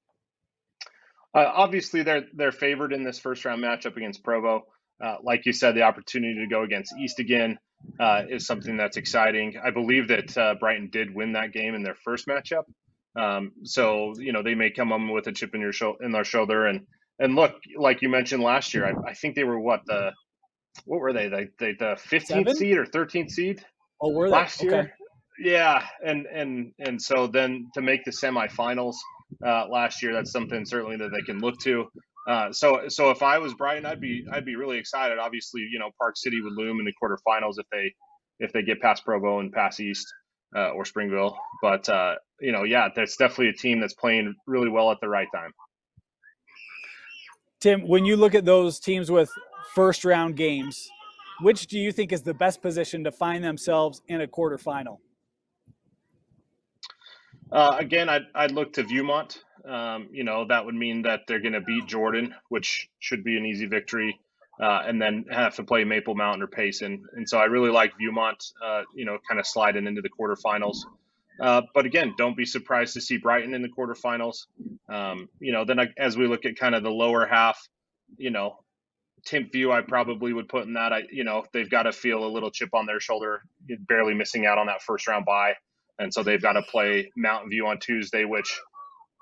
Uh, 1.34 1.50
obviously, 1.52 2.02
they're 2.02 2.26
they're 2.32 2.52
favored 2.52 2.92
in 2.92 3.02
this 3.02 3.18
first 3.18 3.44
round 3.44 3.62
matchup 3.62 3.96
against 3.96 4.22
Provo. 4.22 4.66
Uh, 5.02 5.16
like 5.22 5.46
you 5.46 5.52
said, 5.52 5.74
the 5.74 5.82
opportunity 5.82 6.38
to 6.40 6.46
go 6.46 6.62
against 6.62 6.94
East 6.98 7.18
again 7.18 7.58
uh, 8.00 8.22
is 8.28 8.46
something 8.46 8.76
that's 8.76 8.96
exciting. 8.96 9.54
I 9.62 9.70
believe 9.70 10.08
that 10.08 10.36
uh, 10.36 10.54
Brighton 10.58 10.88
did 10.90 11.14
win 11.14 11.32
that 11.32 11.52
game 11.52 11.74
in 11.74 11.82
their 11.82 11.96
first 12.04 12.26
matchup, 12.26 12.64
um, 13.16 13.52
so 13.64 14.14
you 14.18 14.32
know 14.32 14.42
they 14.42 14.54
may 14.54 14.70
come 14.70 14.92
on 14.92 15.10
with 15.12 15.26
a 15.26 15.32
chip 15.32 15.54
in 15.54 15.60
your 15.60 15.72
sho- 15.72 15.96
in 16.00 16.12
their 16.12 16.24
shoulder. 16.24 16.66
And 16.66 16.86
and 17.18 17.34
look, 17.34 17.54
like 17.76 18.02
you 18.02 18.08
mentioned 18.08 18.42
last 18.42 18.74
year, 18.74 18.86
I, 18.86 19.10
I 19.10 19.14
think 19.14 19.34
they 19.36 19.44
were 19.44 19.60
what 19.60 19.80
the 19.86 20.12
what 20.84 21.00
were 21.00 21.12
they? 21.12 21.28
The 21.28 21.48
the, 21.58 21.72
the 21.78 21.96
15th 22.08 22.56
seed 22.56 22.76
or 22.76 22.86
13th 22.86 23.30
seed? 23.30 23.64
Oh, 24.00 24.10
were 24.10 24.28
they? 24.28 24.36
last 24.36 24.62
year? 24.62 24.80
Okay. 24.80 24.90
Yeah, 25.38 25.84
and 26.04 26.26
and 26.26 26.72
and 26.78 27.00
so 27.00 27.26
then 27.26 27.68
to 27.74 27.82
make 27.82 28.04
the 28.04 28.12
semifinals 28.12 28.94
uh, 29.44 29.66
last 29.68 30.02
year, 30.02 30.12
that's 30.12 30.30
something 30.30 30.64
certainly 30.64 30.96
that 30.96 31.10
they 31.10 31.22
can 31.22 31.40
look 31.40 31.58
to. 31.60 31.86
Uh, 32.26 32.52
so 32.52 32.88
so 32.88 33.10
if 33.10 33.22
I 33.22 33.38
was 33.38 33.54
Brighton, 33.54 33.84
I'd 33.84 34.00
be 34.00 34.24
I'd 34.32 34.46
be 34.46 34.56
really 34.56 34.78
excited. 34.78 35.18
Obviously, 35.18 35.62
you 35.70 35.78
know, 35.78 35.90
Park 36.00 36.16
City 36.16 36.40
would 36.40 36.54
loom 36.54 36.80
in 36.80 36.86
the 36.86 36.92
quarterfinals 36.92 37.54
if 37.58 37.66
they 37.70 37.92
if 38.40 38.52
they 38.52 38.62
get 38.62 38.80
past 38.80 39.04
Provo 39.04 39.40
and 39.40 39.52
pass 39.52 39.78
East 39.78 40.06
uh, 40.56 40.70
or 40.70 40.84
Springville. 40.84 41.38
But 41.60 41.88
uh, 41.88 42.14
you 42.40 42.52
know, 42.52 42.64
yeah, 42.64 42.88
that's 42.94 43.16
definitely 43.16 43.48
a 43.48 43.52
team 43.52 43.80
that's 43.80 43.94
playing 43.94 44.34
really 44.46 44.70
well 44.70 44.90
at 44.90 44.98
the 45.00 45.08
right 45.08 45.28
time. 45.34 45.52
Tim, 47.60 47.86
when 47.86 48.04
you 48.04 48.16
look 48.16 48.34
at 48.34 48.44
those 48.44 48.78
teams 48.78 49.10
with 49.10 49.30
first 49.74 50.04
round 50.04 50.36
games, 50.36 50.88
which 51.40 51.66
do 51.66 51.78
you 51.78 51.92
think 51.92 52.12
is 52.12 52.22
the 52.22 52.34
best 52.34 52.62
position 52.62 53.04
to 53.04 53.12
find 53.12 53.42
themselves 53.42 54.02
in 54.08 54.20
a 54.20 54.26
quarterfinal? 54.26 54.98
Uh, 57.50 57.76
again, 57.78 58.08
I'd, 58.08 58.26
I'd 58.34 58.52
look 58.52 58.72
to 58.74 58.84
Viewmont. 58.84 59.38
Um, 59.68 60.08
you 60.12 60.24
know, 60.24 60.46
that 60.46 60.64
would 60.64 60.74
mean 60.74 61.02
that 61.02 61.22
they're 61.26 61.40
going 61.40 61.54
to 61.54 61.60
beat 61.60 61.86
Jordan, 61.86 62.34
which 62.48 62.88
should 62.98 63.24
be 63.24 63.36
an 63.36 63.46
easy 63.46 63.66
victory, 63.66 64.18
uh, 64.60 64.82
and 64.86 65.00
then 65.00 65.24
have 65.30 65.56
to 65.56 65.64
play 65.64 65.84
Maple 65.84 66.14
Mountain 66.14 66.42
or 66.42 66.46
Payson. 66.46 67.04
And 67.14 67.28
so 67.28 67.38
I 67.38 67.44
really 67.44 67.70
like 67.70 67.92
Viewmont, 67.98 68.52
uh, 68.64 68.82
you 68.94 69.04
know, 69.04 69.18
kind 69.28 69.40
of 69.40 69.46
sliding 69.46 69.86
into 69.86 70.02
the 70.02 70.10
quarterfinals. 70.10 70.78
Uh, 71.40 71.62
but 71.74 71.86
again, 71.86 72.14
don't 72.16 72.36
be 72.36 72.44
surprised 72.44 72.94
to 72.94 73.00
see 73.00 73.16
Brighton 73.16 73.54
in 73.54 73.62
the 73.62 73.68
quarterfinals. 73.68 74.46
Um, 74.88 75.28
you 75.40 75.52
know, 75.52 75.64
then 75.64 75.80
as 75.98 76.16
we 76.16 76.26
look 76.26 76.44
at 76.44 76.56
kind 76.56 76.74
of 76.74 76.82
the 76.82 76.90
lower 76.90 77.26
half, 77.26 77.68
you 78.16 78.30
know, 78.30 78.58
Timpview, 79.26 79.72
I 79.72 79.80
probably 79.80 80.32
would 80.32 80.48
put 80.48 80.66
in 80.66 80.74
that. 80.74 80.92
I, 80.92 81.02
you 81.10 81.24
know, 81.24 81.44
they've 81.52 81.68
got 81.68 81.84
to 81.84 81.92
feel 81.92 82.24
a 82.24 82.28
little 82.28 82.50
chip 82.50 82.74
on 82.74 82.86
their 82.86 83.00
shoulder, 83.00 83.42
barely 83.88 84.14
missing 84.14 84.46
out 84.46 84.58
on 84.58 84.66
that 84.66 84.82
first 84.82 85.08
round 85.08 85.24
bye, 85.24 85.54
and 85.98 86.12
so 86.12 86.22
they've 86.22 86.42
got 86.42 86.52
to 86.52 86.62
play 86.62 87.10
Mountain 87.16 87.50
View 87.50 87.66
on 87.66 87.78
Tuesday. 87.78 88.24
Which, 88.24 88.60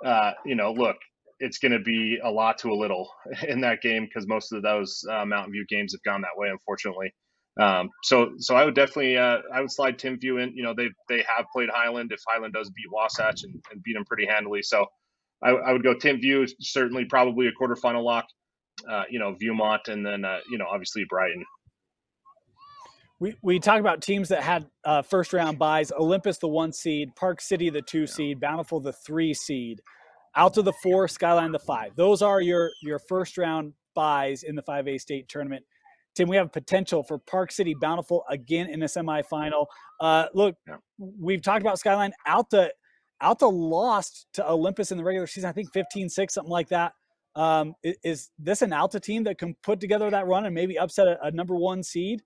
uh, 0.05 0.33
you 0.45 0.55
know, 0.55 0.73
look, 0.73 0.97
it's 1.39 1.59
going 1.59 1.73
to 1.73 1.81
be 1.81 2.19
a 2.23 2.31
lot 2.31 2.59
to 2.59 2.71
a 2.71 2.75
little 2.75 3.11
in 3.49 3.61
that 3.63 3.83
game 3.83 4.05
because 4.05 4.27
most 4.27 4.53
of 4.53 4.63
those 4.63 5.05
uh, 5.11 5.25
Mountain 5.25 5.53
View 5.53 5.65
games 5.69 5.93
have 5.93 6.03
gone 6.03 6.23
that 6.23 6.37
way, 6.37 6.49
unfortunately. 6.49 7.13
Um, 7.61 7.91
so, 8.03 8.33
so 8.39 8.57
I 8.57 8.65
would 8.65 8.75
definitely, 8.75 9.19
uh, 9.19 9.39
I 9.53 9.61
would 9.61 9.71
slide 9.71 9.99
Timpview 9.99 10.43
in. 10.43 10.57
You 10.57 10.63
know, 10.63 10.75
they 10.75 10.89
they 11.09 11.25
have 11.37 11.47
played 11.53 11.69
Highland. 11.71 12.11
If 12.13 12.21
Highland 12.27 12.55
does 12.55 12.71
beat 12.71 12.91
Wasatch 12.91 13.43
and, 13.43 13.63
and 13.71 13.83
beat 13.83 13.93
them 13.95 14.07
pretty 14.07 14.27
handily, 14.27 14.63
so 14.63 14.87
I, 15.43 15.51
I 15.51 15.73
would 15.73 15.83
go 15.83 15.95
Timpview. 15.95 16.49
Certainly, 16.61 17.07
probably 17.11 17.49
a 17.49 17.53
quarterfinal 17.53 18.03
lock 18.03 18.25
uh, 18.89 19.05
you 19.11 19.19
know, 19.19 19.35
Viewmont, 19.35 19.89
and 19.89 20.05
then 20.05 20.25
uh, 20.25 20.39
you 20.51 20.59
know, 20.59 20.67
obviously 20.71 21.05
Brighton. 21.09 21.45
We 23.23 23.37
we 23.41 23.61
talk 23.61 23.79
about 23.79 24.03
teams 24.03 24.31
that 24.31 24.43
had 24.43 24.67
uh, 24.85 25.03
first 25.03 25.33
round 25.33 25.57
buys. 25.57 25.93
Olympus, 25.93 26.39
the 26.39 26.49
one 26.49 26.73
seed, 26.73 27.15
Park 27.15 27.41
City, 27.41 27.71
the 27.71 27.81
two 27.81 28.05
seed, 28.05 28.41
Bountiful, 28.41 28.81
the 28.81 28.93
three 28.93 29.33
seed, 29.33 29.81
Alta 30.35 30.61
the 30.61 30.73
four, 30.83 31.07
Skyline 31.07 31.53
the 31.53 31.61
five. 31.61 31.95
Those 31.95 32.21
are 32.21 32.41
your 32.41 32.73
your 32.83 32.99
first 32.99 33.39
round 33.39 33.75
buys 33.95 34.43
in 34.43 34.57
the 34.57 34.63
5A 34.63 35.01
state 35.01 35.29
tournament. 35.29 35.65
Tim, 36.17 36.29
we 36.29 36.35
have 36.35 36.53
potential 36.53 37.05
for 37.05 37.17
Park 37.17 37.53
City 37.53 37.77
Bountiful 37.81 38.25
again 38.29 38.69
in 38.69 38.83
a 38.83 38.87
semifinal. 38.87 39.67
Uh, 40.01 40.27
look, 40.35 40.57
yeah. 40.67 40.79
we've 40.99 41.43
talked 41.43 41.61
about 41.61 41.79
Skyline. 41.79 42.13
Alta, 42.27 42.73
Alta 43.21 43.47
lost 43.47 44.27
to 44.35 44.51
Olympus 44.51 44.91
in 44.91 44.99
the 44.99 45.05
regular 45.05 45.29
season, 45.29 45.49
I 45.49 45.53
think 45.53 45.73
15 45.73 46.09
6, 46.09 46.35
something 46.35 46.51
like 46.51 46.71
that. 46.71 46.95
Um, 47.37 47.75
is, 47.85 48.31
this 48.37 48.63
an 48.63 48.73
Alta 48.73 48.99
team 48.99 49.23
that 49.25 49.39
can 49.39 49.55
put 49.63 49.79
together 49.79 50.11
that 50.11 50.27
run 50.27 50.45
and 50.45 50.55
maybe 50.55 50.77
upset 50.77 51.07
a, 51.07 51.27
a 51.27 51.31
number 51.31 51.55
one 51.55 51.85
seed? 51.85 52.23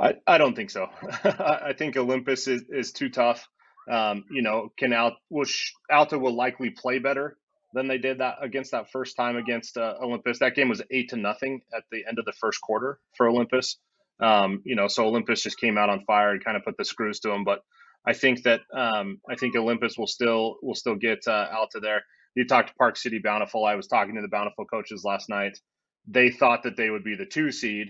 I, 0.00 0.14
I 0.26 0.38
don't 0.38 0.54
think 0.54 0.70
so. 0.70 0.86
I 1.24 1.74
think 1.76 1.96
Olympus 1.96 2.48
is, 2.48 2.62
is 2.70 2.92
too 2.92 3.10
tough. 3.10 3.46
Um, 3.90 4.24
you 4.30 4.42
know, 4.42 4.72
can 4.78 4.92
Al, 4.92 5.16
will 5.28 5.46
Alta 5.90 6.18
will 6.18 6.34
likely 6.34 6.70
play 6.70 6.98
better 6.98 7.36
than 7.74 7.86
they 7.86 7.98
did 7.98 8.18
that 8.18 8.36
against 8.40 8.72
that 8.72 8.90
first 8.90 9.16
time 9.16 9.36
against 9.36 9.76
uh, 9.76 9.94
Olympus. 10.00 10.38
That 10.38 10.54
game 10.54 10.68
was 10.68 10.82
eight 10.90 11.10
to 11.10 11.16
nothing 11.16 11.60
at 11.76 11.84
the 11.92 12.04
end 12.08 12.18
of 12.18 12.24
the 12.24 12.32
first 12.32 12.60
quarter 12.60 12.98
for 13.16 13.28
Olympus. 13.28 13.76
Um, 14.20 14.62
you 14.64 14.76
know, 14.76 14.88
so 14.88 15.06
Olympus 15.06 15.42
just 15.42 15.58
came 15.58 15.78
out 15.78 15.90
on 15.90 16.04
fire 16.04 16.30
and 16.30 16.44
kind 16.44 16.56
of 16.56 16.64
put 16.64 16.76
the 16.76 16.84
screws 16.84 17.20
to 17.20 17.28
them. 17.28 17.44
But 17.44 17.60
I 18.06 18.12
think 18.12 18.42
that 18.44 18.60
um, 18.74 19.20
I 19.28 19.36
think 19.36 19.56
Olympus 19.56 19.96
will 19.98 20.06
still 20.06 20.56
will 20.62 20.74
still 20.74 20.96
get 20.96 21.20
uh, 21.26 21.48
Alta 21.52 21.80
there 21.80 22.02
you 22.34 22.46
talked 22.46 22.68
to 22.68 22.74
Park 22.74 22.96
City 22.96 23.18
Bountiful. 23.18 23.64
I 23.64 23.74
was 23.74 23.86
talking 23.86 24.14
to 24.14 24.22
the 24.22 24.28
Bountiful 24.28 24.64
coaches 24.64 25.04
last 25.04 25.28
night. 25.28 25.58
They 26.06 26.30
thought 26.30 26.62
that 26.62 26.76
they 26.76 26.90
would 26.90 27.04
be 27.04 27.16
the 27.16 27.26
two 27.26 27.50
seed 27.52 27.88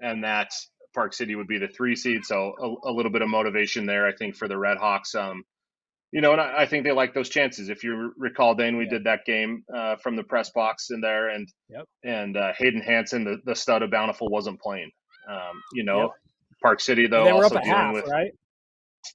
and 0.00 0.24
that 0.24 0.50
Park 0.94 1.12
City 1.14 1.34
would 1.34 1.46
be 1.46 1.58
the 1.58 1.68
three 1.68 1.96
seed. 1.96 2.24
So 2.24 2.78
a, 2.84 2.90
a 2.90 2.92
little 2.92 3.12
bit 3.12 3.22
of 3.22 3.28
motivation 3.28 3.86
there, 3.86 4.06
I 4.06 4.12
think, 4.12 4.36
for 4.36 4.48
the 4.48 4.58
Red 4.58 4.78
Hawks. 4.78 5.14
Um, 5.14 5.44
you 6.12 6.20
know, 6.20 6.32
and 6.32 6.40
I, 6.40 6.62
I, 6.62 6.66
think 6.66 6.84
they 6.84 6.92
like 6.92 7.12
those 7.12 7.28
chances. 7.28 7.68
If 7.68 7.84
you 7.84 8.12
recall, 8.16 8.54
Dane, 8.54 8.78
we 8.78 8.84
yeah. 8.84 8.90
did 8.90 9.04
that 9.04 9.26
game 9.26 9.62
uh, 9.74 9.96
from 9.96 10.16
the 10.16 10.22
press 10.22 10.50
box 10.50 10.90
in 10.90 11.02
there, 11.02 11.28
and 11.28 11.46
yep. 11.68 11.84
and 12.02 12.36
uh, 12.36 12.52
Hayden 12.56 12.80
Hanson, 12.80 13.24
the, 13.24 13.36
the 13.44 13.54
stud 13.54 13.82
of 13.82 13.90
Bountiful, 13.90 14.28
wasn't 14.30 14.60
playing. 14.60 14.90
Um, 15.30 15.60
you 15.74 15.84
know, 15.84 16.00
yep. 16.00 16.10
Park 16.62 16.80
City 16.80 17.06
though 17.06 17.30
also 17.30 17.56
dealing 17.56 17.68
half, 17.68 17.94
with 17.94 18.06
right. 18.06 18.32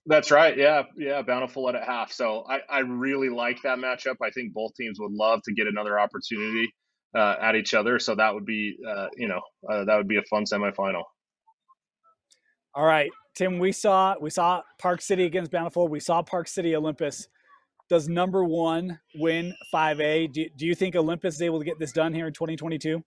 That's 0.05 0.31
right. 0.31 0.57
Yeah, 0.57 0.83
yeah. 0.97 1.21
Bountiful 1.21 1.67
at 1.69 1.75
a 1.75 1.83
half. 1.83 2.11
So 2.11 2.45
I, 2.49 2.59
I 2.69 2.79
really 2.79 3.29
like 3.29 3.61
that 3.63 3.77
matchup. 3.77 4.15
I 4.21 4.29
think 4.31 4.53
both 4.53 4.73
teams 4.75 4.99
would 4.99 5.11
love 5.11 5.41
to 5.45 5.53
get 5.53 5.67
another 5.67 5.99
opportunity 5.99 6.73
uh, 7.15 7.35
at 7.41 7.55
each 7.55 7.73
other. 7.73 7.99
So 7.99 8.15
that 8.15 8.33
would 8.33 8.45
be, 8.45 8.75
uh, 8.87 9.07
you 9.15 9.27
know, 9.27 9.41
uh, 9.69 9.85
that 9.85 9.97
would 9.97 10.07
be 10.07 10.17
a 10.17 10.23
fun 10.23 10.45
semifinal. 10.45 11.03
All 12.75 12.85
right, 12.85 13.11
Tim. 13.35 13.59
We 13.59 13.71
saw 13.71 14.15
we 14.19 14.29
saw 14.29 14.63
Park 14.79 15.01
City 15.01 15.25
against 15.25 15.51
Bountiful. 15.51 15.87
We 15.87 15.99
saw 15.99 16.23
Park 16.23 16.47
City 16.47 16.75
Olympus. 16.75 17.27
Does 17.89 18.07
number 18.09 18.43
one 18.43 18.99
win 19.15 19.53
5A? 19.71 20.31
Do, 20.31 20.45
do 20.57 20.65
you 20.65 20.73
think 20.73 20.95
Olympus 20.95 21.35
is 21.35 21.41
able 21.41 21.59
to 21.59 21.65
get 21.65 21.77
this 21.77 21.91
done 21.91 22.13
here 22.13 22.25
in 22.25 22.33
2022? 22.33 23.03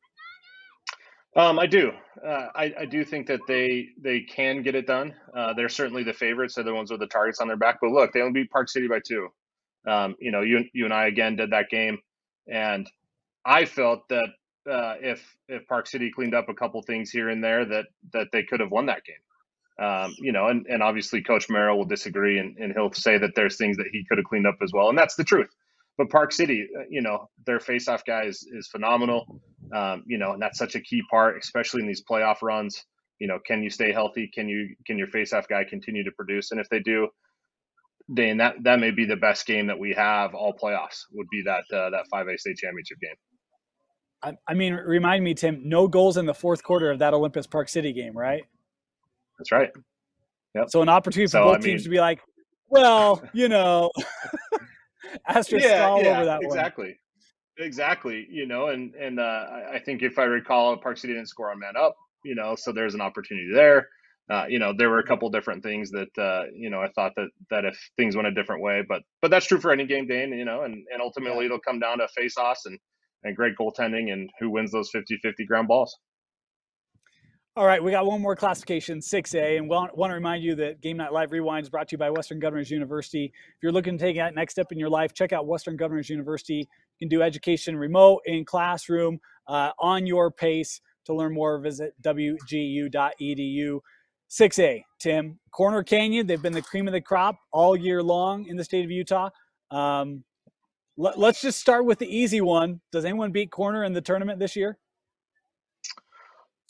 Um, 1.35 1.58
I 1.58 1.66
do. 1.66 1.92
Uh, 2.25 2.46
I, 2.54 2.75
I, 2.80 2.85
do 2.87 3.04
think 3.04 3.26
that 3.26 3.40
they 3.46 3.88
they 4.00 4.20
can 4.20 4.62
get 4.62 4.75
it 4.75 4.87
done. 4.87 5.14
Uh, 5.35 5.52
they're 5.52 5.68
certainly 5.68 6.02
the 6.02 6.14
favorites. 6.14 6.54
They're 6.54 6.64
the 6.64 6.73
ones 6.73 6.90
with 6.90 7.00
the 7.00 7.06
targets 7.06 7.40
on 7.40 7.49
their 7.49 7.58
back. 7.58 7.78
But 7.80 7.90
look, 7.90 8.12
they 8.12 8.20
only 8.20 8.42
beat 8.42 8.50
Park 8.50 8.70
City 8.70 8.88
by 8.88 9.00
two. 9.00 9.28
Um, 9.87 10.14
you 10.18 10.30
know, 10.30 10.40
you 10.40 10.64
you 10.73 10.85
and 10.85 10.94
I 10.94 11.08
again 11.08 11.37
did 11.37 11.50
that 11.50 11.68
game, 11.68 11.99
and 12.49 12.88
I 13.44 13.66
felt 13.66 14.08
that 14.08 14.28
uh, 14.70 14.94
if 15.00 15.37
if 15.49 15.66
Park 15.66 15.87
City 15.88 16.11
cleaned 16.11 16.35
up 16.35 16.49
a 16.49 16.54
couple 16.54 16.80
things 16.82 17.11
here 17.11 17.28
and 17.28 17.44
there, 17.44 17.66
that 17.66 17.87
that 18.14 18.28
they 18.32 18.42
could 18.42 18.61
have 18.61 18.70
won 18.70 18.87
that 18.87 19.04
game. 19.04 19.16
Um, 19.78 20.14
you 20.18 20.33
know, 20.33 20.47
and, 20.47 20.66
and 20.66 20.83
obviously 20.83 21.23
Coach 21.23 21.50
Merrill 21.50 21.76
will 21.76 21.85
disagree, 21.85 22.38
and, 22.38 22.56
and 22.56 22.73
he'll 22.73 22.92
say 22.92 23.18
that 23.18 23.35
there's 23.35 23.56
things 23.56 23.76
that 23.76 23.87
he 23.92 24.04
could 24.09 24.16
have 24.18 24.25
cleaned 24.25 24.47
up 24.47 24.56
as 24.62 24.73
well, 24.73 24.88
and 24.88 24.97
that's 24.97 25.16
the 25.16 25.25
truth 25.25 25.50
but 25.99 26.11
Park 26.11 26.33
City, 26.33 26.68
uh, 26.78 26.83
you 26.90 27.00
know, 27.00 27.28
their 27.47 27.59
faceoff 27.59 28.04
guy 28.06 28.25
is, 28.25 28.47
is 28.52 28.68
phenomenal. 28.68 29.40
Um, 29.75 30.04
you 30.06 30.18
know, 30.18 30.33
and 30.33 30.42
that's 30.42 30.59
such 30.59 30.75
a 30.75 30.80
key 30.80 31.02
part, 31.11 31.38
especially 31.42 31.80
in 31.80 31.88
these 31.88 32.02
playoff 32.09 32.42
runs. 32.42 32.85
You 33.18 33.26
know, 33.26 33.38
can 33.45 33.62
you 33.62 33.71
stay 33.71 33.92
healthy? 33.92 34.30
Can 34.33 34.49
you 34.49 34.76
can 34.87 34.99
your 34.99 35.09
faceoff 35.09 35.49
guy 35.49 35.64
continue 35.64 36.04
to 36.04 36.11
produce? 36.12 36.50
And 36.50 36.61
if 36.61 36.68
they 36.68 36.80
do, 36.80 37.09
Dane, 38.12 38.37
that 38.37 38.56
that 38.62 38.78
may 38.78 38.90
be 38.90 39.06
the 39.06 39.16
best 39.16 39.47
game 39.47 39.66
that 39.68 39.78
we 39.78 39.95
have 39.95 40.35
all 40.35 40.52
playoffs. 40.52 41.04
Would 41.12 41.28
be 41.30 41.42
that 41.47 41.64
uh, 41.75 41.90
that 41.90 42.04
five 42.11 42.28
A 42.28 42.37
state 42.38 42.59
championship 42.59 42.99
game. 43.00 43.16
I, 44.23 44.52
I 44.52 44.54
mean, 44.54 44.75
remind 44.75 45.25
me, 45.25 45.35
Tim. 45.35 45.62
No 45.64 45.88
goals 45.88 46.18
in 46.18 46.26
the 46.26 46.35
fourth 46.35 46.62
quarter 46.62 46.90
of 46.90 46.99
that 46.99 47.14
Olympus 47.14 47.47
Park 47.47 47.68
City 47.68 47.92
game, 47.92 48.16
right? 48.16 48.45
That's 49.38 49.52
right. 49.52 49.71
Yep. 50.55 50.71
So 50.71 50.83
an 50.83 50.88
opportunity 50.88 51.26
for 51.26 51.33
so, 51.33 51.45
both 51.45 51.57
I 51.57 51.59
mean, 51.59 51.62
teams 51.62 51.83
to 51.85 51.90
be 51.90 52.00
like, 52.00 52.21
well, 52.69 53.23
you 53.33 53.49
know, 53.49 53.90
asterisk 55.28 55.66
yeah, 55.66 55.87
all 55.87 56.02
yeah, 56.02 56.16
over 56.16 56.25
that 56.25 56.43
exactly. 56.43 56.47
One. 56.47 56.59
Exactly. 56.59 56.99
Exactly. 57.59 58.26
You 58.31 58.47
know, 58.47 58.69
and 58.69 58.95
and 58.95 59.19
uh, 59.19 59.45
I 59.73 59.81
think 59.85 60.02
if 60.02 60.19
I 60.19 60.25
recall, 60.25 60.76
Park 60.76 60.99
City 60.99 61.14
didn't 61.14 61.28
score 61.28 61.50
on 61.50 61.59
man 61.59 61.76
up. 61.76 61.97
You 62.25 62.35
know, 62.35 62.55
so 62.57 62.73
there's 62.73 62.95
an 62.95 63.00
opportunity 63.00 63.50
there. 63.52 63.88
Uh, 64.28 64.45
you 64.49 64.59
know, 64.59 64.73
there 64.76 64.90
were 64.90 64.99
a 64.99 65.07
couple 65.07 65.31
different 65.31 65.62
things 65.62 65.90
that 65.90 66.09
uh, 66.19 66.45
you 66.52 66.69
know 66.69 66.81
I 66.81 66.88
thought 66.88 67.12
that 67.16 67.28
that 67.50 67.64
if 67.64 67.78
things 67.97 68.16
went 68.16 68.28
a 68.28 68.33
different 68.33 68.62
way, 68.62 68.83
but 68.87 69.02
but 69.23 69.31
that's 69.31 69.47
true 69.47 69.61
for 69.61 69.71
any 69.71 69.87
game, 69.87 70.07
Dane. 70.07 70.33
You 70.33 70.45
know, 70.45 70.62
and 70.62 70.75
and 70.93 71.00
ultimately 71.00 71.40
yeah. 71.40 71.47
it'll 71.47 71.61
come 71.61 71.78
down 71.78 71.99
to 71.99 72.09
face-offs 72.09 72.66
and 72.66 72.78
and 73.25 73.37
great 73.37 73.55
goaltending 73.59 74.12
and 74.12 74.28
who 74.38 74.50
wins 74.50 74.71
those 74.71 74.90
50-50 74.95 75.47
ground 75.49 75.69
balls. 75.69 75.97
All 77.58 77.64
right, 77.64 77.82
we 77.82 77.90
got 77.90 78.04
one 78.04 78.20
more 78.20 78.36
classification, 78.36 78.98
6A, 78.98 79.56
and 79.56 79.64
we 79.66 79.75
want 79.75 79.94
to 79.94 80.14
remind 80.14 80.44
you 80.44 80.54
that 80.56 80.82
Game 80.82 80.98
Night 80.98 81.10
Live 81.10 81.32
Rewind 81.32 81.62
is 81.62 81.70
brought 81.70 81.88
to 81.88 81.94
you 81.94 81.98
by 81.98 82.10
Western 82.10 82.38
Governors 82.38 82.70
University. 82.70 83.25
If 83.25 83.62
you're 83.62 83.72
looking 83.72 83.96
to 83.96 84.04
take 84.04 84.16
that 84.16 84.34
next 84.34 84.52
step 84.52 84.72
in 84.72 84.78
your 84.78 84.90
life, 84.90 85.14
check 85.14 85.32
out 85.32 85.46
Western 85.46 85.75
Governors 85.75 86.10
University. 86.10 86.56
You 86.56 86.66
can 86.98 87.08
do 87.08 87.22
education 87.22 87.75
remote, 87.75 88.20
in 88.26 88.44
classroom, 88.44 89.18
uh, 89.48 89.70
on 89.78 90.06
your 90.06 90.30
pace. 90.30 90.82
To 91.06 91.14
learn 91.14 91.32
more, 91.32 91.58
visit 91.58 91.94
wgu.edu. 92.02 93.80
6A, 94.28 94.82
Tim, 94.98 95.38
Corner 95.50 95.82
Canyon, 95.82 96.26
they've 96.26 96.42
been 96.42 96.52
the 96.52 96.60
cream 96.60 96.86
of 96.86 96.92
the 96.92 97.00
crop 97.00 97.38
all 97.52 97.75
year 97.75 98.02
long 98.02 98.44
in 98.48 98.58
the 98.58 98.64
state 98.64 98.84
of 98.84 98.90
Utah. 98.90 99.30
Um, 99.70 100.25
let, 100.98 101.18
let's 101.18 101.40
just 101.40 101.58
start 101.58 101.86
with 101.86 102.00
the 102.00 102.14
easy 102.14 102.42
one. 102.42 102.82
Does 102.92 103.06
anyone 103.06 103.32
beat 103.32 103.50
Corner 103.50 103.82
in 103.84 103.94
the 103.94 104.02
tournament 104.02 104.40
this 104.40 104.56
year? 104.56 104.76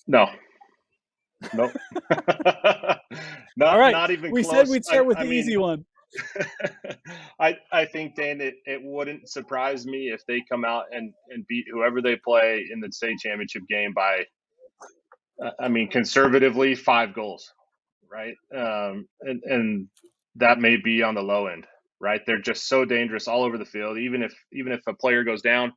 No, 0.07 0.29
Nope. 1.55 1.73
not, 3.57 3.75
All 3.75 3.79
right. 3.79 3.93
Not 3.93 4.11
even 4.11 4.31
we 4.31 4.43
close. 4.43 4.53
said 4.53 4.69
we'd 4.69 4.85
start 4.85 5.05
I, 5.05 5.07
with 5.07 5.19
I 5.19 5.25
the 5.25 5.31
mean, 5.31 5.39
easy 5.41 5.57
one. 5.57 5.85
I 7.41 7.57
I 7.73 7.85
think 7.87 8.17
Dan, 8.17 8.41
it, 8.41 8.55
it 8.65 8.81
wouldn't 8.83 9.29
surprise 9.29 9.87
me 9.87 10.09
if 10.09 10.25
they 10.27 10.43
come 10.51 10.65
out 10.65 10.85
and, 10.93 11.13
and 11.31 11.47
beat 11.47 11.67
whoever 11.71 12.01
they 12.01 12.17
play 12.17 12.67
in 12.73 12.81
the 12.81 12.91
state 12.93 13.19
championship 13.19 13.63
game 13.69 13.93
by, 13.95 14.25
uh, 15.45 15.51
I 15.61 15.69
mean, 15.69 15.91
conservatively 15.91 16.75
five 16.75 17.15
goals, 17.15 17.53
right? 18.11 18.35
Um, 18.55 19.07
and 19.21 19.43
and 19.45 19.89
that 20.37 20.59
may 20.59 20.77
be 20.77 21.03
on 21.03 21.15
the 21.15 21.23
low 21.23 21.47
end, 21.47 21.67
right? 22.01 22.21
They're 22.27 22.41
just 22.41 22.69
so 22.69 22.85
dangerous 22.85 23.29
all 23.29 23.43
over 23.45 23.59
the 23.59 23.65
field. 23.65 23.99
Even 23.99 24.23
if 24.23 24.35
even 24.53 24.73
if 24.73 24.81
a 24.87 24.95
player 24.95 25.25
goes 25.25 25.43
down, 25.43 25.73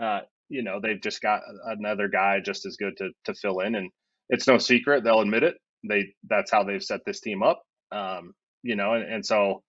uh, 0.00 0.20
you 0.48 0.62
know 0.62 0.80
they've 0.80 1.00
just 1.00 1.20
got 1.22 1.40
another 1.66 2.08
guy 2.08 2.40
just 2.40 2.66
as 2.66 2.76
good 2.76 2.96
to 2.98 3.10
to 3.24 3.34
fill 3.34 3.60
in, 3.60 3.74
and 3.74 3.90
it's 4.30 4.46
no 4.46 4.58
secret 4.58 5.04
they'll 5.04 5.20
admit 5.20 5.42
it. 5.42 5.56
They 5.86 6.14
that's 6.28 6.50
how 6.50 6.64
they've 6.64 6.82
set 6.82 7.00
this 7.04 7.20
team 7.20 7.42
up, 7.42 7.62
um, 7.92 8.32
you 8.62 8.76
know, 8.76 8.94
and, 8.94 9.04
and 9.04 9.26
so 9.26 9.62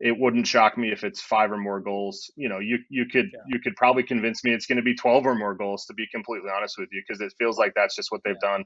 it 0.00 0.16
wouldn't 0.16 0.46
shock 0.46 0.78
me 0.78 0.92
if 0.92 1.02
it's 1.02 1.20
five 1.20 1.50
or 1.50 1.56
more 1.56 1.80
goals. 1.80 2.30
You 2.36 2.48
know, 2.48 2.58
you 2.58 2.78
you 2.90 3.06
could 3.06 3.26
yeah. 3.32 3.40
you 3.48 3.60
could 3.60 3.76
probably 3.76 4.02
convince 4.02 4.44
me 4.44 4.52
it's 4.52 4.66
going 4.66 4.76
to 4.76 4.82
be 4.82 4.94
twelve 4.94 5.26
or 5.26 5.34
more 5.34 5.54
goals 5.54 5.86
to 5.86 5.94
be 5.94 6.06
completely 6.12 6.50
honest 6.54 6.76
with 6.78 6.88
you, 6.92 7.02
because 7.06 7.20
it 7.20 7.32
feels 7.38 7.58
like 7.58 7.72
that's 7.74 7.96
just 7.96 8.10
what 8.10 8.20
they've 8.24 8.36
yeah. 8.42 8.50
done 8.50 8.64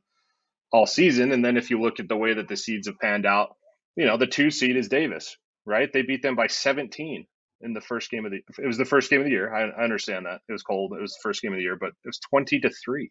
all 0.73 0.87
season. 0.87 1.33
And 1.33 1.45
then 1.45 1.57
if 1.57 1.71
you 1.71 1.81
look 1.81 2.01
at 2.01 2.09
the 2.09 2.17
way 2.17 2.35
that 2.35 2.49
the 2.49 2.57
seeds 2.57 2.87
have 2.87 2.99
panned 2.99 3.27
out, 3.27 3.57
you 3.97 4.07
know, 4.07 4.17
the 4.17 4.27
two 4.27 4.51
seed 4.51 4.77
is 4.77 4.89
Davis, 4.89 5.37
right? 5.67 5.93
They 5.93 6.03
beat 6.03 6.23
them 6.23 6.35
by 6.35 6.47
17 6.47 7.27
in 7.61 7.73
the 7.75 7.81
first 7.81 8.11
game 8.11 8.25
of 8.25 8.33
the. 8.33 8.41
It 8.59 8.67
was 8.67 8.79
the 8.79 8.85
first 8.85 9.11
game 9.11 9.21
of 9.21 9.27
the 9.27 9.31
year. 9.31 9.55
I, 9.55 9.69
I 9.69 9.85
understand 9.85 10.27
that 10.27 10.41
it 10.49 10.53
was 10.53 10.63
cold. 10.63 10.95
It 10.97 11.01
was 11.01 11.13
the 11.13 11.21
first 11.23 11.43
game 11.43 11.53
of 11.53 11.59
the 11.59 11.63
year, 11.63 11.77
but 11.79 11.91
it 11.91 12.07
was 12.07 12.19
20 12.31 12.61
to 12.61 12.71
three. 12.71 13.11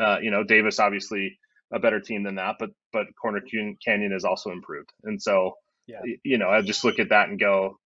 Uh, 0.00 0.18
you 0.20 0.30
know, 0.30 0.42
Davis 0.42 0.78
obviously 0.78 1.38
a 1.72 1.78
better 1.78 2.00
team 2.00 2.22
than 2.22 2.36
that, 2.36 2.56
but 2.58 2.70
but 2.92 3.06
Corner 3.20 3.40
Canyon 3.84 4.12
has 4.12 4.24
also 4.24 4.50
improved, 4.50 4.90
and 5.04 5.20
so 5.20 5.54
yeah. 5.86 6.00
you 6.24 6.38
know, 6.38 6.48
I 6.48 6.62
just 6.62 6.84
look 6.84 6.98
at 6.98 7.10
that 7.10 7.28
and 7.28 7.38
go, 7.38 7.78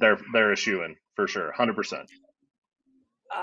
they're 0.00 0.18
they're 0.32 0.52
a 0.52 0.56
shoe 0.56 0.82
in 0.82 0.96
for 1.16 1.26
sure, 1.26 1.52
hundred 1.52 1.76
percent. 1.76 2.08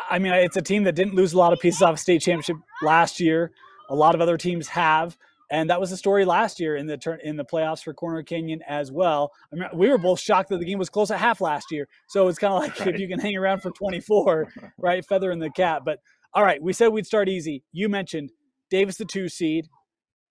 I 0.10 0.20
mean, 0.20 0.34
it's 0.34 0.58
a 0.58 0.62
team 0.62 0.84
that 0.84 0.96
didn't 0.96 1.16
lose 1.16 1.34
a 1.34 1.38
lot 1.38 1.54
of 1.54 1.60
pieces 1.60 1.82
off 1.82 2.00
state 2.00 2.22
championship 2.22 2.58
last 2.82 3.20
year. 3.20 3.52
A 3.90 3.96
lot 3.96 4.16
of 4.16 4.22
other 4.22 4.38
teams 4.38 4.68
have, 4.68 5.18
and 5.50 5.70
that 5.70 5.80
was 5.80 5.90
the 5.90 5.98
story 5.98 6.26
last 6.26 6.60
year 6.60 6.76
in 6.76 6.88
the 6.88 6.98
turn 6.98 7.20
in 7.24 7.38
the 7.38 7.46
playoffs 7.46 7.84
for 7.84 7.94
Corner 7.94 8.22
Canyon 8.22 8.62
as 8.68 8.92
well. 8.92 9.32
I 9.52 9.56
mean, 9.56 9.70
we 9.74 9.90
were 9.90 9.98
both 9.98 10.20
shocked 10.20 10.50
that 10.50 10.60
the 10.60 10.66
game 10.66 10.80
was 10.80 10.90
close 10.90 11.10
at 11.12 11.20
half 11.20 11.40
last 11.40 11.72
year. 11.72 11.88
So 12.08 12.28
it's 12.28 12.40
kind 12.40 12.54
of 12.54 12.62
like 12.62 12.80
right. 12.80 12.94
if 12.94 13.00
you 13.00 13.08
can 13.08 13.20
hang 13.20 13.38
around 13.38 13.62
for 13.62 13.72
24, 13.72 14.48
right, 14.78 15.06
feather 15.06 15.32
in 15.32 15.40
the 15.40 15.50
cap. 15.50 15.84
But 15.86 16.00
all 16.34 16.44
right, 16.44 16.62
we 16.62 16.74
said 16.74 16.90
we'd 16.90 17.06
start 17.06 17.30
easy. 17.30 17.64
You 17.72 17.88
mentioned 17.88 18.32
Davis 18.70 18.98
the 18.98 19.06
two 19.06 19.30
seed, 19.30 19.68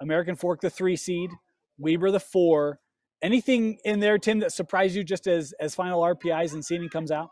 American 0.01 0.37
Fork 0.37 0.61
the 0.61 0.71
three 0.71 0.97
seed, 0.97 1.31
Weber 1.79 2.11
the 2.11 2.21
four. 2.21 2.79
Anything 3.23 3.79
in 3.85 4.01
there, 4.01 4.19
Tim, 4.19 4.41
that 4.41 4.53
surprised 4.53 4.95
you 4.95 5.05
just 5.05 5.27
as 5.27 5.55
as 5.61 5.75
final 5.75 6.03
RPIs 6.03 6.53
and 6.53 6.65
seeding 6.65 6.89
comes 6.89 7.11
out? 7.11 7.31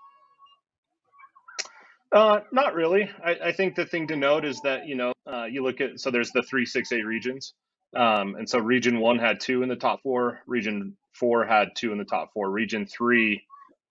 Uh, 2.12 2.40
not 2.52 2.74
really. 2.74 3.10
I, 3.24 3.36
I, 3.46 3.52
think 3.52 3.74
the 3.74 3.84
thing 3.84 4.06
to 4.06 4.16
note 4.16 4.44
is 4.44 4.60
that 4.60 4.86
you 4.86 4.94
know 4.94 5.12
uh, 5.26 5.44
you 5.44 5.64
look 5.64 5.80
at 5.80 5.98
so 5.98 6.10
there's 6.10 6.30
the 6.30 6.44
three 6.44 6.64
six 6.64 6.92
eight 6.92 7.04
regions, 7.04 7.54
um, 7.96 8.36
and 8.36 8.48
so 8.48 8.58
region 8.58 9.00
one 9.00 9.18
had 9.18 9.40
two 9.40 9.62
in 9.62 9.68
the 9.68 9.76
top 9.76 10.00
four. 10.02 10.40
Region 10.46 10.96
four 11.12 11.44
had 11.44 11.68
two 11.74 11.92
in 11.92 11.98
the 11.98 12.04
top 12.04 12.32
four. 12.32 12.50
Region 12.50 12.86
three, 12.86 13.42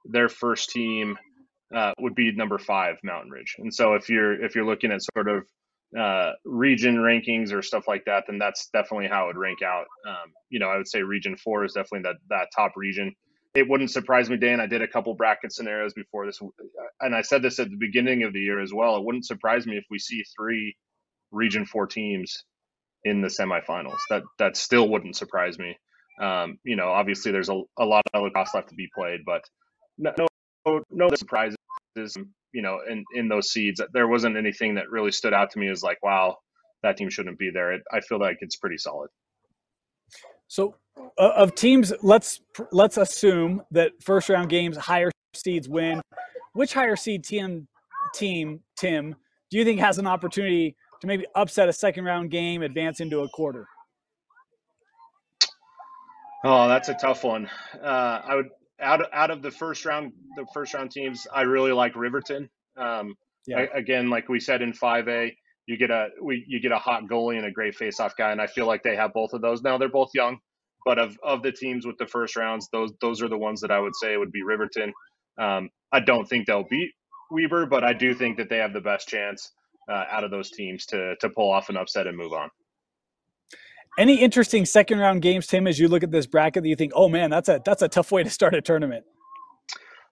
their 0.06 0.30
first 0.30 0.70
team 0.70 1.18
uh, 1.76 1.92
would 2.00 2.16
be 2.16 2.32
number 2.32 2.58
five, 2.58 2.98
Mountain 3.04 3.32
Ridge. 3.32 3.56
And 3.60 3.74
so 3.74 3.94
if 3.94 4.10
you're 4.10 4.42
if 4.42 4.56
you're 4.56 4.66
looking 4.66 4.92
at 4.92 5.02
sort 5.16 5.28
of 5.28 5.44
uh, 6.00 6.32
region 6.46 6.98
rankings 6.98 7.54
or 7.54 7.62
stuff 7.62 7.88
like 7.88 8.06
that, 8.06 8.26
then 8.28 8.40
that's 8.40 8.70
definitely 8.74 9.08
how 9.08 9.26
it 9.26 9.28
would 9.28 9.38
rank 9.38 9.62
out. 9.62 9.86
Um, 10.08 10.32
you 10.50 10.60
know, 10.60 10.68
I 10.68 10.78
would 10.78 10.88
say 10.88 11.02
region 11.02 11.38
four 11.38 11.66
is 11.66 11.74
definitely 11.74 12.10
that 12.10 12.16
that 12.30 12.48
top 12.56 12.74
region 12.76 13.16
it 13.56 13.70
wouldn't 13.70 13.92
surprise 13.92 14.30
me, 14.30 14.38
Dan. 14.38 14.60
I 14.60 14.66
did 14.66 14.82
a 14.82 14.88
couple 14.88 15.14
bracket 15.14 15.54
scenarios 15.54 15.94
before 15.94 16.26
this, 16.26 16.40
and 17.00 17.16
I 17.16 17.22
said 17.22 17.44
this 17.44 17.60
at 17.60 17.70
the 17.70 17.78
beginning 17.78 18.24
of 18.24 18.34
the 18.34 18.40
year 18.40 18.60
as 18.60 18.74
well. 18.74 18.98
It 18.98 19.04
wouldn't 19.04 19.26
surprise 19.26 19.68
me 19.68 19.78
if 19.78 19.86
we 19.92 20.00
see 20.00 20.24
three 20.36 20.76
Region 21.32 21.66
Four 21.66 21.86
teams 21.88 22.44
in 23.04 23.22
the 23.22 23.28
semifinals. 23.28 24.00
That 24.10 24.24
that 24.40 24.58
still 24.58 24.90
wouldn't 24.90 25.16
surprise 25.16 25.60
me. 25.60 25.78
Um, 26.20 26.58
you 26.64 26.76
know, 26.76 26.90
obviously 26.90 27.32
there's 27.32 27.50
a, 27.50 27.62
a 27.78 27.86
lot 27.86 28.04
of 28.06 28.20
other 28.20 28.26
lacrosse 28.26 28.54
left 28.56 28.70
to 28.70 28.76
be 28.76 28.88
played, 28.96 29.22
but 29.26 29.44
no 29.98 30.14
no, 30.66 30.82
no 30.90 31.10
surprises. 31.16 31.58
You 32.54 32.62
know, 32.62 32.80
in 32.90 33.04
in 33.16 33.28
those 33.28 33.52
seeds, 33.52 33.82
there 33.94 34.08
wasn't 34.08 34.38
anything 34.38 34.76
that 34.76 34.90
really 34.90 35.12
stood 35.12 35.34
out 35.34 35.52
to 35.52 35.60
me 35.60 35.70
as 35.70 35.84
like, 35.84 36.02
wow, 36.04 36.38
that 36.84 36.98
team 36.98 37.10
shouldn't 37.10 37.40
be 37.40 37.50
there. 37.50 37.74
It, 37.74 37.82
I 37.92 38.00
feel 38.02 38.20
like 38.20 38.38
it's 38.42 38.56
pretty 38.56 38.78
solid. 38.78 39.10
So 40.48 40.76
uh, 41.18 41.32
of 41.36 41.56
teams, 41.56 41.92
let's 42.02 42.42
let's 42.72 42.98
assume 42.98 43.64
that 43.72 43.92
first 44.02 44.30
round 44.30 44.50
games 44.50 44.78
higher 44.78 45.12
seeds 45.34 45.68
win. 45.68 46.02
Which 46.54 46.74
higher 46.74 46.96
seed 46.96 47.24
team 47.24 47.68
team 48.14 48.62
Tim 48.78 49.16
do 49.54 49.60
you 49.60 49.66
think 49.66 49.80
has 49.80 50.00
an 50.00 50.08
opportunity 50.08 50.76
to 51.00 51.06
maybe 51.06 51.28
upset 51.36 51.70
a 51.70 51.74
second 51.74 52.06
round 52.06 52.32
game, 52.32 52.64
advance 52.64 53.02
into 53.02 53.20
a 53.20 53.30
quarter? 53.30 53.68
Oh, 56.44 56.68
that's 56.68 56.90
a 56.90 56.96
tough 56.96 57.24
one. 57.24 57.48
Uh, 57.80 58.22
I 58.26 58.34
would 58.34 58.50
out 58.84 59.02
of, 59.02 59.08
out 59.14 59.32
of 59.32 59.42
the 59.42 59.52
first 59.52 59.86
round, 59.86 60.12
the 60.36 60.46
first 60.54 60.74
round 60.74 60.92
teams, 60.92 61.26
I 61.34 61.42
really 61.42 61.72
like 61.72 61.96
Riverton. 61.96 62.50
Um, 62.78 63.16
yeah. 63.48 63.66
I, 63.74 63.78
again, 63.78 64.10
like 64.10 64.30
we 64.30 64.40
said 64.40 64.62
in 64.62 64.74
five 64.74 65.08
A, 65.08 65.36
you 65.66 65.78
get 65.78 65.92
a 65.92 66.10
we 66.22 66.44
you 66.48 66.60
get 66.60 66.72
a 66.72 66.78
hot 66.78 67.04
goalie 67.10 67.38
and 67.38 67.46
a 67.46 67.52
great 67.52 67.78
faceoff 67.78 68.12
guy, 68.18 68.32
and 68.32 68.42
I 68.42 68.48
feel 68.48 68.68
like 68.68 68.84
they 68.84 68.96
have 68.96 69.14
both 69.14 69.34
of 69.34 69.42
those. 69.42 69.62
Now 69.62 69.78
they're 69.78 69.90
both 69.90 70.10
young, 70.14 70.38
but 70.86 71.00
of 71.00 71.18
of 71.24 71.42
the 71.42 71.52
teams 71.52 71.86
with 71.86 71.98
the 71.98 72.08
first 72.08 72.36
rounds, 72.36 72.68
those 72.72 72.92
those 73.02 73.22
are 73.22 73.30
the 73.30 73.38
ones 73.38 73.62
that 73.62 73.72
I 73.72 73.80
would 73.80 73.96
say 73.96 74.18
would 74.18 74.32
be 74.32 74.44
Riverton. 74.44 74.94
Um, 75.40 75.70
I 75.92 76.02
don't 76.02 76.28
think 76.28 76.48
they'll 76.48 76.68
beat 76.70 76.92
Weber, 77.32 77.66
but 77.66 77.84
I 77.84 77.94
do 77.94 78.14
think 78.14 78.38
that 78.38 78.50
they 78.50 78.58
have 78.58 78.74
the 78.74 78.82
best 78.82 79.08
chance 79.08 79.52
uh, 79.90 80.04
out 80.12 80.24
of 80.24 80.32
those 80.32 80.52
teams 80.52 80.86
to 80.88 81.16
to 81.18 81.30
pull 81.30 81.52
off 81.52 81.70
an 81.70 81.78
upset 81.78 82.08
and 82.08 82.18
move 82.18 82.34
on. 82.34 82.50
Any 83.98 84.16
interesting 84.22 84.66
second 84.66 85.00
round 85.00 85.22
games, 85.22 85.48
Tim, 85.48 85.68
as 85.68 85.80
you 85.80 85.88
look 85.88 86.04
at 86.04 86.12
this 86.12 86.26
bracket 86.26 86.64
that 86.64 86.70
you 86.70 86.76
think, 86.76 86.94
oh 86.96 87.10
man, 87.10 87.30
that's 87.30 87.50
a 87.50 87.62
that's 87.64 87.82
a 87.82 87.88
tough 87.88 88.12
way 88.12 88.24
to 88.24 88.30
start 88.30 88.56
a 88.56 88.62
tournament. 88.62 89.06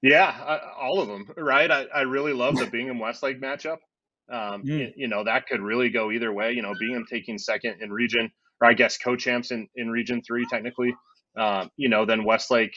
Yeah, 0.02 0.26
I, 0.26 0.60
all 0.80 1.00
of 1.00 1.08
them, 1.08 1.28
right? 1.38 1.70
I, 1.70 1.86
I 1.94 2.02
really 2.02 2.34
love 2.34 2.58
the 2.58 2.66
Bingham 2.66 3.00
Westlake 3.00 3.40
matchup. 3.40 3.78
Um, 4.32 4.64
mm. 4.64 4.66
you, 4.66 4.94
you, 4.96 5.08
know, 5.08 5.24
that 5.24 5.46
could 5.48 5.62
really 5.62 5.90
go 5.90 6.12
either 6.12 6.32
way. 6.32 6.54
You 6.54 6.62
know, 6.62 6.74
Bingham 6.80 7.06
taking 7.08 7.38
second 7.38 7.82
in 7.82 7.92
region, 7.92 8.32
or 8.62 8.70
I 8.70 8.74
guess 8.74 8.98
co-champs 8.98 9.52
in, 9.52 9.68
in 9.76 9.90
region 9.90 10.22
three, 10.26 10.48
technically. 10.50 10.96
Um, 11.38 11.70
you 11.78 11.90
know, 11.90 12.06
then 12.06 12.24
Westlake, 12.24 12.76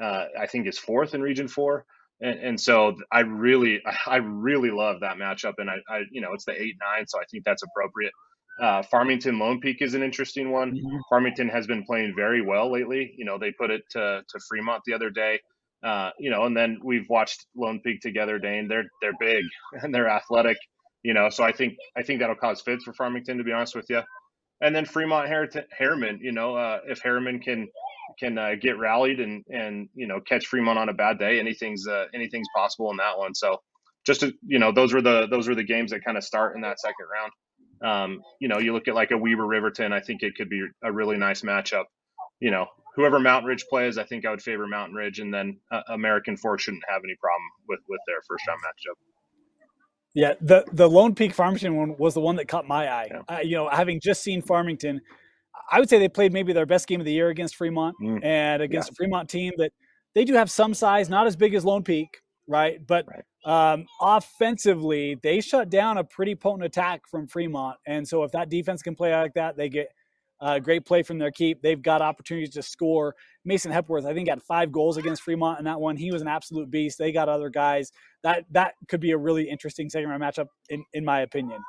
uh, 0.00 0.26
I 0.38 0.46
think 0.46 0.68
is 0.68 0.78
fourth 0.78 1.14
in 1.14 1.22
region 1.22 1.48
four. 1.48 1.86
And, 2.20 2.38
and, 2.38 2.60
so 2.60 2.96
I 3.10 3.20
really, 3.20 3.82
I 4.06 4.16
really 4.16 4.70
love 4.70 5.00
that 5.00 5.16
matchup. 5.16 5.54
And 5.58 5.70
I, 5.70 5.76
I, 5.88 6.02
you 6.10 6.20
know, 6.20 6.34
it's 6.34 6.44
the 6.44 6.60
eight, 6.60 6.76
nine. 6.80 7.06
So 7.06 7.18
I 7.18 7.24
think 7.30 7.44
that's 7.44 7.62
appropriate. 7.62 8.12
Uh, 8.60 8.82
Farmington 8.82 9.38
Lone 9.38 9.60
Peak 9.60 9.78
is 9.80 9.94
an 9.94 10.02
interesting 10.02 10.50
one. 10.50 10.72
Mm-hmm. 10.72 10.98
Farmington 11.08 11.48
has 11.48 11.66
been 11.66 11.84
playing 11.84 12.14
very 12.14 12.42
well 12.42 12.70
lately. 12.70 13.14
You 13.16 13.24
know, 13.24 13.38
they 13.38 13.52
put 13.52 13.70
it 13.70 13.82
to, 13.92 14.22
to 14.28 14.40
Fremont 14.48 14.82
the 14.86 14.94
other 14.94 15.10
day. 15.10 15.40
Uh, 15.82 16.10
you 16.18 16.30
know, 16.30 16.44
and 16.44 16.54
then 16.54 16.78
we've 16.84 17.08
watched 17.08 17.46
Lone 17.56 17.80
Peak 17.80 18.00
together, 18.00 18.38
Dane. 18.38 18.68
They're 18.68 18.84
they're 19.00 19.16
big 19.18 19.44
and 19.72 19.94
they're 19.94 20.10
athletic. 20.10 20.58
You 21.02 21.14
know, 21.14 21.30
so 21.30 21.42
I 21.42 21.52
think 21.52 21.78
I 21.96 22.02
think 22.02 22.20
that'll 22.20 22.36
cause 22.36 22.60
fits 22.60 22.84
for 22.84 22.92
Farmington, 22.92 23.38
to 23.38 23.44
be 23.44 23.52
honest 23.52 23.74
with 23.74 23.86
you. 23.88 24.02
And 24.60 24.76
then 24.76 24.84
Fremont 24.84 25.30
Herriman, 25.30 26.18
you 26.20 26.32
know, 26.32 26.54
uh, 26.54 26.80
if 26.86 27.02
Herriman 27.02 27.42
can 27.42 27.68
can 28.18 28.36
uh, 28.36 28.56
get 28.60 28.78
rallied 28.78 29.20
and 29.20 29.42
and 29.48 29.88
you 29.94 30.06
know 30.06 30.20
catch 30.20 30.46
Fremont 30.46 30.78
on 30.78 30.90
a 30.90 30.92
bad 30.92 31.18
day, 31.18 31.40
anything's 31.40 31.88
uh, 31.88 32.06
anything's 32.14 32.48
possible 32.54 32.90
in 32.90 32.98
that 32.98 33.16
one. 33.16 33.34
So 33.34 33.62
just 34.06 34.20
to, 34.20 34.34
you 34.46 34.58
know, 34.58 34.72
those 34.72 34.92
were 34.92 35.00
the 35.00 35.26
those 35.28 35.48
were 35.48 35.54
the 35.54 35.64
games 35.64 35.92
that 35.92 36.04
kind 36.04 36.18
of 36.18 36.24
start 36.24 36.54
in 36.56 36.62
that 36.62 36.78
second 36.78 37.06
round. 37.10 37.32
Um, 37.82 38.22
you 38.40 38.48
know, 38.48 38.58
you 38.58 38.72
look 38.72 38.88
at 38.88 38.94
like 38.94 39.10
a 39.10 39.18
Weber 39.18 39.46
Riverton, 39.46 39.92
I 39.92 40.00
think 40.00 40.22
it 40.22 40.34
could 40.36 40.48
be 40.48 40.66
a 40.82 40.92
really 40.92 41.16
nice 41.16 41.42
matchup. 41.42 41.84
You 42.40 42.50
know, 42.50 42.66
whoever 42.94 43.18
Mountain 43.18 43.48
Ridge 43.48 43.66
plays, 43.68 43.98
I 43.98 44.04
think 44.04 44.26
I 44.26 44.30
would 44.30 44.42
favor 44.42 44.66
Mountain 44.66 44.94
Ridge, 44.94 45.18
and 45.18 45.32
then 45.32 45.58
uh, 45.70 45.82
American 45.88 46.36
Fork 46.36 46.60
shouldn't 46.60 46.84
have 46.88 47.02
any 47.04 47.14
problem 47.20 47.42
with 47.68 47.80
with 47.88 48.00
their 48.06 48.20
first 48.28 48.46
round 48.46 48.60
matchup. 48.60 48.96
Yeah, 50.14 50.34
the 50.40 50.64
the 50.72 50.88
Lone 50.88 51.14
Peak 51.14 51.32
Farmington 51.32 51.76
one 51.76 51.96
was 51.98 52.14
the 52.14 52.20
one 52.20 52.36
that 52.36 52.48
caught 52.48 52.66
my 52.66 52.88
eye. 52.88 53.08
Yeah. 53.10 53.36
Uh, 53.36 53.40
you 53.40 53.56
know, 53.56 53.68
having 53.68 54.00
just 54.00 54.22
seen 54.22 54.42
Farmington, 54.42 55.00
I 55.70 55.78
would 55.78 55.88
say 55.88 55.98
they 55.98 56.08
played 56.08 56.32
maybe 56.32 56.52
their 56.52 56.66
best 56.66 56.88
game 56.88 57.00
of 57.00 57.06
the 57.06 57.12
year 57.12 57.28
against 57.28 57.56
Fremont 57.56 57.96
mm. 58.02 58.24
and 58.24 58.62
against 58.62 58.88
yeah. 58.88 58.92
a 58.92 58.96
Fremont 58.96 59.28
team 59.28 59.52
that 59.58 59.72
they 60.14 60.24
do 60.24 60.34
have 60.34 60.50
some 60.50 60.74
size, 60.74 61.08
not 61.08 61.26
as 61.26 61.36
big 61.36 61.54
as 61.54 61.64
Lone 61.64 61.84
Peak, 61.84 62.22
right? 62.50 62.84
But 62.84 63.06
right. 63.08 63.24
Um, 63.72 63.86
offensively, 64.02 65.16
they 65.22 65.40
shut 65.40 65.70
down 65.70 65.96
a 65.96 66.04
pretty 66.04 66.34
potent 66.34 66.64
attack 66.64 67.02
from 67.08 67.26
Fremont, 67.26 67.78
and 67.86 68.06
so 68.06 68.24
if 68.24 68.32
that 68.32 68.50
defense 68.50 68.82
can 68.82 68.94
play 68.94 69.14
like 69.14 69.34
that, 69.34 69.56
they 69.56 69.70
get 69.70 69.88
uh, 70.40 70.58
great 70.58 70.84
play 70.84 71.02
from 71.02 71.18
their 71.18 71.30
keep. 71.30 71.62
They've 71.62 71.80
got 71.80 72.02
opportunities 72.02 72.54
to 72.54 72.62
score. 72.62 73.14
Mason 73.44 73.70
Hepworth, 73.70 74.04
I 74.04 74.14
think, 74.14 74.28
had 74.28 74.42
five 74.42 74.72
goals 74.72 74.96
against 74.96 75.22
Fremont 75.22 75.58
in 75.58 75.64
that 75.66 75.80
one. 75.80 75.96
He 75.96 76.10
was 76.10 76.22
an 76.22 76.28
absolute 76.28 76.70
beast. 76.70 76.98
They 76.98 77.12
got 77.12 77.28
other 77.28 77.50
guys. 77.50 77.92
That 78.22 78.44
that 78.50 78.74
could 78.88 79.00
be 79.00 79.12
a 79.12 79.18
really 79.18 79.48
interesting 79.48 79.88
second 79.88 80.08
round 80.10 80.22
matchup, 80.22 80.48
in, 80.68 80.84
in 80.92 81.04
my 81.04 81.20
opinion. 81.20 81.60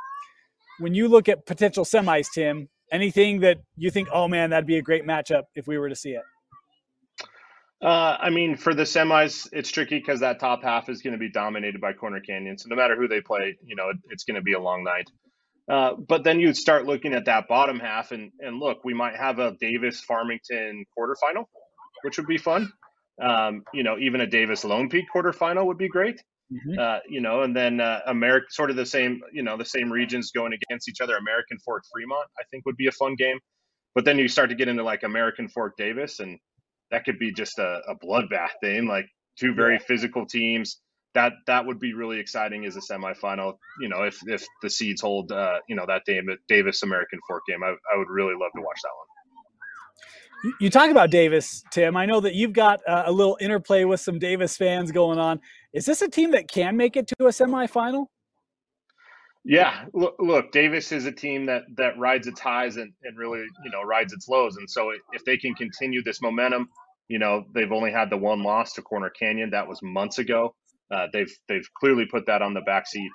When 0.79 0.93
you 0.95 1.07
look 1.07 1.29
at 1.29 1.45
potential 1.45 1.85
semis, 1.85 2.27
Tim, 2.33 2.69
anything 2.91 3.41
that 3.41 3.59
you 3.77 3.91
think, 3.91 4.09
oh 4.11 4.27
man, 4.27 4.49
that'd 4.49 4.65
be 4.65 4.77
a 4.77 4.81
great 4.81 5.05
matchup 5.05 5.43
if 5.53 5.67
we 5.67 5.77
were 5.77 5.89
to 5.89 5.95
see 5.95 6.11
it? 6.11 6.23
Uh, 7.81 8.15
I 8.19 8.29
mean, 8.29 8.57
for 8.57 8.75
the 8.75 8.83
semis, 8.83 9.49
it's 9.51 9.71
tricky 9.71 9.97
because 9.97 10.19
that 10.19 10.39
top 10.39 10.61
half 10.61 10.87
is 10.87 11.01
going 11.01 11.13
to 11.13 11.19
be 11.19 11.31
dominated 11.31 11.81
by 11.81 11.93
Corner 11.93 12.19
Canyon. 12.19 12.57
So 12.57 12.69
no 12.69 12.75
matter 12.75 12.95
who 12.95 13.07
they 13.07 13.21
play, 13.21 13.57
you 13.65 13.75
know, 13.75 13.89
it, 13.89 13.97
it's 14.09 14.23
going 14.23 14.35
to 14.35 14.41
be 14.41 14.53
a 14.53 14.59
long 14.59 14.83
night. 14.83 15.09
Uh, 15.69 15.95
but 15.95 16.23
then 16.23 16.39
you'd 16.39 16.57
start 16.57 16.85
looking 16.85 17.13
at 17.13 17.25
that 17.25 17.47
bottom 17.47 17.79
half, 17.79 18.11
and 18.11 18.31
and 18.39 18.59
look, 18.59 18.83
we 18.83 18.93
might 18.93 19.15
have 19.15 19.39
a 19.39 19.55
Davis 19.59 20.01
Farmington 20.01 20.85
quarterfinal, 20.97 21.45
which 22.03 22.17
would 22.17 22.27
be 22.27 22.37
fun. 22.37 22.71
Um, 23.21 23.63
you 23.73 23.83
know, 23.83 23.97
even 23.97 24.21
a 24.21 24.27
Davis 24.27 24.63
Lone 24.63 24.89
Peak 24.89 25.05
quarterfinal 25.13 25.65
would 25.65 25.77
be 25.77 25.87
great. 25.87 26.21
Mm-hmm. 26.51 26.79
Uh, 26.79 26.99
you 27.07 27.21
know, 27.21 27.43
and 27.43 27.55
then 27.55 27.79
uh, 27.79 27.99
America, 28.07 28.47
sort 28.49 28.69
of 28.69 28.75
the 28.75 28.85
same, 28.85 29.21
you 29.31 29.43
know, 29.43 29.57
the 29.57 29.65
same 29.65 29.89
regions 29.91 30.31
going 30.31 30.51
against 30.53 30.89
each 30.89 30.99
other. 30.99 31.15
American 31.15 31.57
Fork 31.59 31.83
Fremont, 31.93 32.27
I 32.37 32.43
think, 32.51 32.65
would 32.65 32.75
be 32.75 32.87
a 32.87 32.91
fun 32.91 33.15
game. 33.15 33.39
But 33.95 34.03
then 34.05 34.17
you 34.17 34.27
start 34.27 34.49
to 34.49 34.55
get 34.55 34.67
into 34.67 34.83
like 34.83 35.03
American 35.03 35.47
Fork 35.47 35.77
Davis, 35.77 36.19
and 36.19 36.39
that 36.91 37.05
could 37.05 37.19
be 37.19 37.33
just 37.33 37.59
a, 37.59 37.81
a 37.87 37.95
bloodbath 37.95 38.51
thing. 38.61 38.85
Like 38.87 39.05
two 39.39 39.53
very 39.53 39.75
yeah. 39.75 39.85
physical 39.87 40.25
teams. 40.25 40.79
That 41.13 41.33
that 41.47 41.65
would 41.65 41.79
be 41.79 41.93
really 41.93 42.19
exciting 42.19 42.65
as 42.65 42.77
a 42.77 42.79
semifinal. 42.79 43.57
You 43.81 43.89
know, 43.89 44.03
if 44.03 44.19
if 44.27 44.45
the 44.61 44.69
seeds 44.69 45.01
hold, 45.01 45.31
uh, 45.31 45.59
you 45.67 45.75
know, 45.75 45.85
that 45.87 46.03
Davis 46.47 46.83
American 46.83 47.19
Fork 47.27 47.43
game, 47.47 47.63
I, 47.63 47.69
I 47.93 47.97
would 47.97 48.09
really 48.09 48.33
love 48.33 48.51
to 48.55 48.61
watch 48.61 48.79
that 48.83 48.91
one. 48.95 49.07
You 50.59 50.69
talk 50.71 50.89
about 50.89 51.11
Davis, 51.11 51.63
Tim. 51.71 51.95
I 51.95 52.05
know 52.07 52.19
that 52.21 52.33
you've 52.33 52.53
got 52.53 52.79
uh, 52.87 53.03
a 53.05 53.11
little 53.11 53.37
interplay 53.39 53.83
with 53.83 53.99
some 53.99 54.17
Davis 54.17 54.57
fans 54.57 54.91
going 54.91 55.19
on. 55.19 55.39
Is 55.73 55.85
this 55.85 56.01
a 56.01 56.07
team 56.07 56.31
that 56.31 56.47
can 56.47 56.77
make 56.77 56.97
it 56.97 57.07
to 57.07 57.27
a 57.27 57.29
semifinal? 57.29 58.07
Yeah, 59.43 59.85
look, 59.93 60.15
look, 60.19 60.51
Davis 60.51 60.91
is 60.91 61.05
a 61.05 61.11
team 61.11 61.47
that 61.47 61.63
that 61.77 61.97
rides 61.97 62.27
its 62.27 62.39
highs 62.39 62.77
and, 62.77 62.93
and 63.03 63.17
really, 63.17 63.39
you 63.63 63.71
know, 63.71 63.81
rides 63.81 64.13
its 64.13 64.27
lows. 64.29 64.57
And 64.57 64.69
so 64.69 64.91
if 65.13 65.25
they 65.25 65.37
can 65.37 65.55
continue 65.55 66.03
this 66.03 66.21
momentum, 66.21 66.69
you 67.07 67.17
know, 67.17 67.45
they've 67.53 67.71
only 67.71 67.91
had 67.91 68.09
the 68.11 68.17
one 68.17 68.43
loss 68.43 68.73
to 68.73 68.83
Corner 68.83 69.09
Canyon. 69.09 69.49
That 69.49 69.67
was 69.67 69.79
months 69.81 70.19
ago. 70.19 70.55
Uh, 70.91 71.07
they've 71.11 71.31
they've 71.47 71.67
clearly 71.79 72.05
put 72.05 72.27
that 72.27 72.43
on 72.43 72.53
the 72.53 72.61
back 72.61 72.85
seat. 72.87 73.11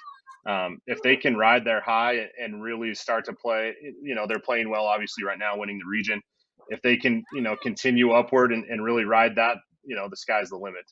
Um, 0.48 0.78
if 0.86 1.00
they 1.02 1.16
can 1.16 1.36
ride 1.36 1.64
their 1.64 1.80
high 1.80 2.26
and 2.42 2.62
really 2.62 2.94
start 2.94 3.24
to 3.26 3.32
play, 3.32 3.74
you 4.02 4.14
know, 4.14 4.26
they're 4.28 4.40
playing 4.40 4.68
well, 4.70 4.84
obviously 4.86 5.24
right 5.24 5.38
now, 5.38 5.56
winning 5.56 5.78
the 5.78 5.88
region. 5.88 6.20
If 6.68 6.82
they 6.82 6.96
can, 6.96 7.24
you 7.32 7.40
know, 7.40 7.56
continue 7.62 8.12
upward 8.12 8.52
and, 8.52 8.64
and 8.64 8.82
really 8.82 9.04
ride 9.04 9.36
that, 9.36 9.58
you 9.84 9.94
know, 9.96 10.08
the 10.08 10.16
sky's 10.16 10.50
the 10.50 10.56
limit. 10.56 10.84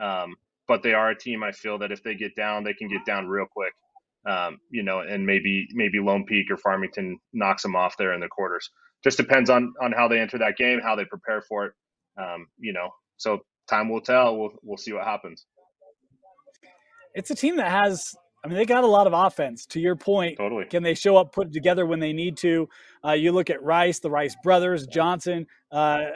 Um, 0.00 0.34
but 0.68 0.82
they 0.82 0.94
are 0.94 1.10
a 1.10 1.18
team 1.18 1.42
I 1.42 1.52
feel 1.52 1.78
that 1.78 1.92
if 1.92 2.02
they 2.02 2.14
get 2.14 2.34
down, 2.36 2.64
they 2.64 2.74
can 2.74 2.88
get 2.88 3.04
down 3.06 3.26
real 3.28 3.46
quick. 3.50 3.72
Um, 4.28 4.58
you 4.70 4.82
know, 4.82 5.00
and 5.00 5.26
maybe 5.26 5.66
maybe 5.72 5.98
Lone 5.98 6.24
Peak 6.24 6.46
or 6.50 6.56
Farmington 6.56 7.18
knocks 7.32 7.62
them 7.62 7.74
off 7.74 7.96
there 7.96 8.12
in 8.12 8.20
the 8.20 8.28
quarters. 8.28 8.70
Just 9.02 9.16
depends 9.16 9.50
on 9.50 9.72
on 9.80 9.92
how 9.92 10.08
they 10.08 10.20
enter 10.20 10.38
that 10.38 10.56
game, 10.56 10.80
how 10.80 10.94
they 10.94 11.04
prepare 11.04 11.42
for 11.42 11.66
it. 11.66 11.72
Um, 12.20 12.46
you 12.58 12.72
know, 12.72 12.88
so 13.16 13.40
time 13.68 13.88
will 13.88 14.00
tell. 14.00 14.36
We'll 14.36 14.52
we'll 14.62 14.78
see 14.78 14.92
what 14.92 15.04
happens. 15.04 15.46
It's 17.14 17.30
a 17.30 17.34
team 17.34 17.56
that 17.56 17.70
has 17.70 18.14
I 18.44 18.48
mean, 18.48 18.56
they 18.56 18.64
got 18.64 18.82
a 18.82 18.88
lot 18.88 19.06
of 19.06 19.12
offense. 19.12 19.66
To 19.66 19.80
your 19.80 19.94
point, 19.94 20.36
totally. 20.36 20.64
Can 20.64 20.82
they 20.82 20.94
show 20.94 21.16
up, 21.16 21.32
put 21.32 21.48
it 21.48 21.52
together 21.52 21.86
when 21.86 22.00
they 22.00 22.12
need 22.12 22.36
to? 22.38 22.68
Uh, 23.04 23.12
you 23.12 23.30
look 23.30 23.50
at 23.50 23.62
Rice, 23.62 24.00
the 24.00 24.10
Rice 24.10 24.34
brothers, 24.42 24.86
Johnson. 24.88 25.46
Uh, 25.70 26.06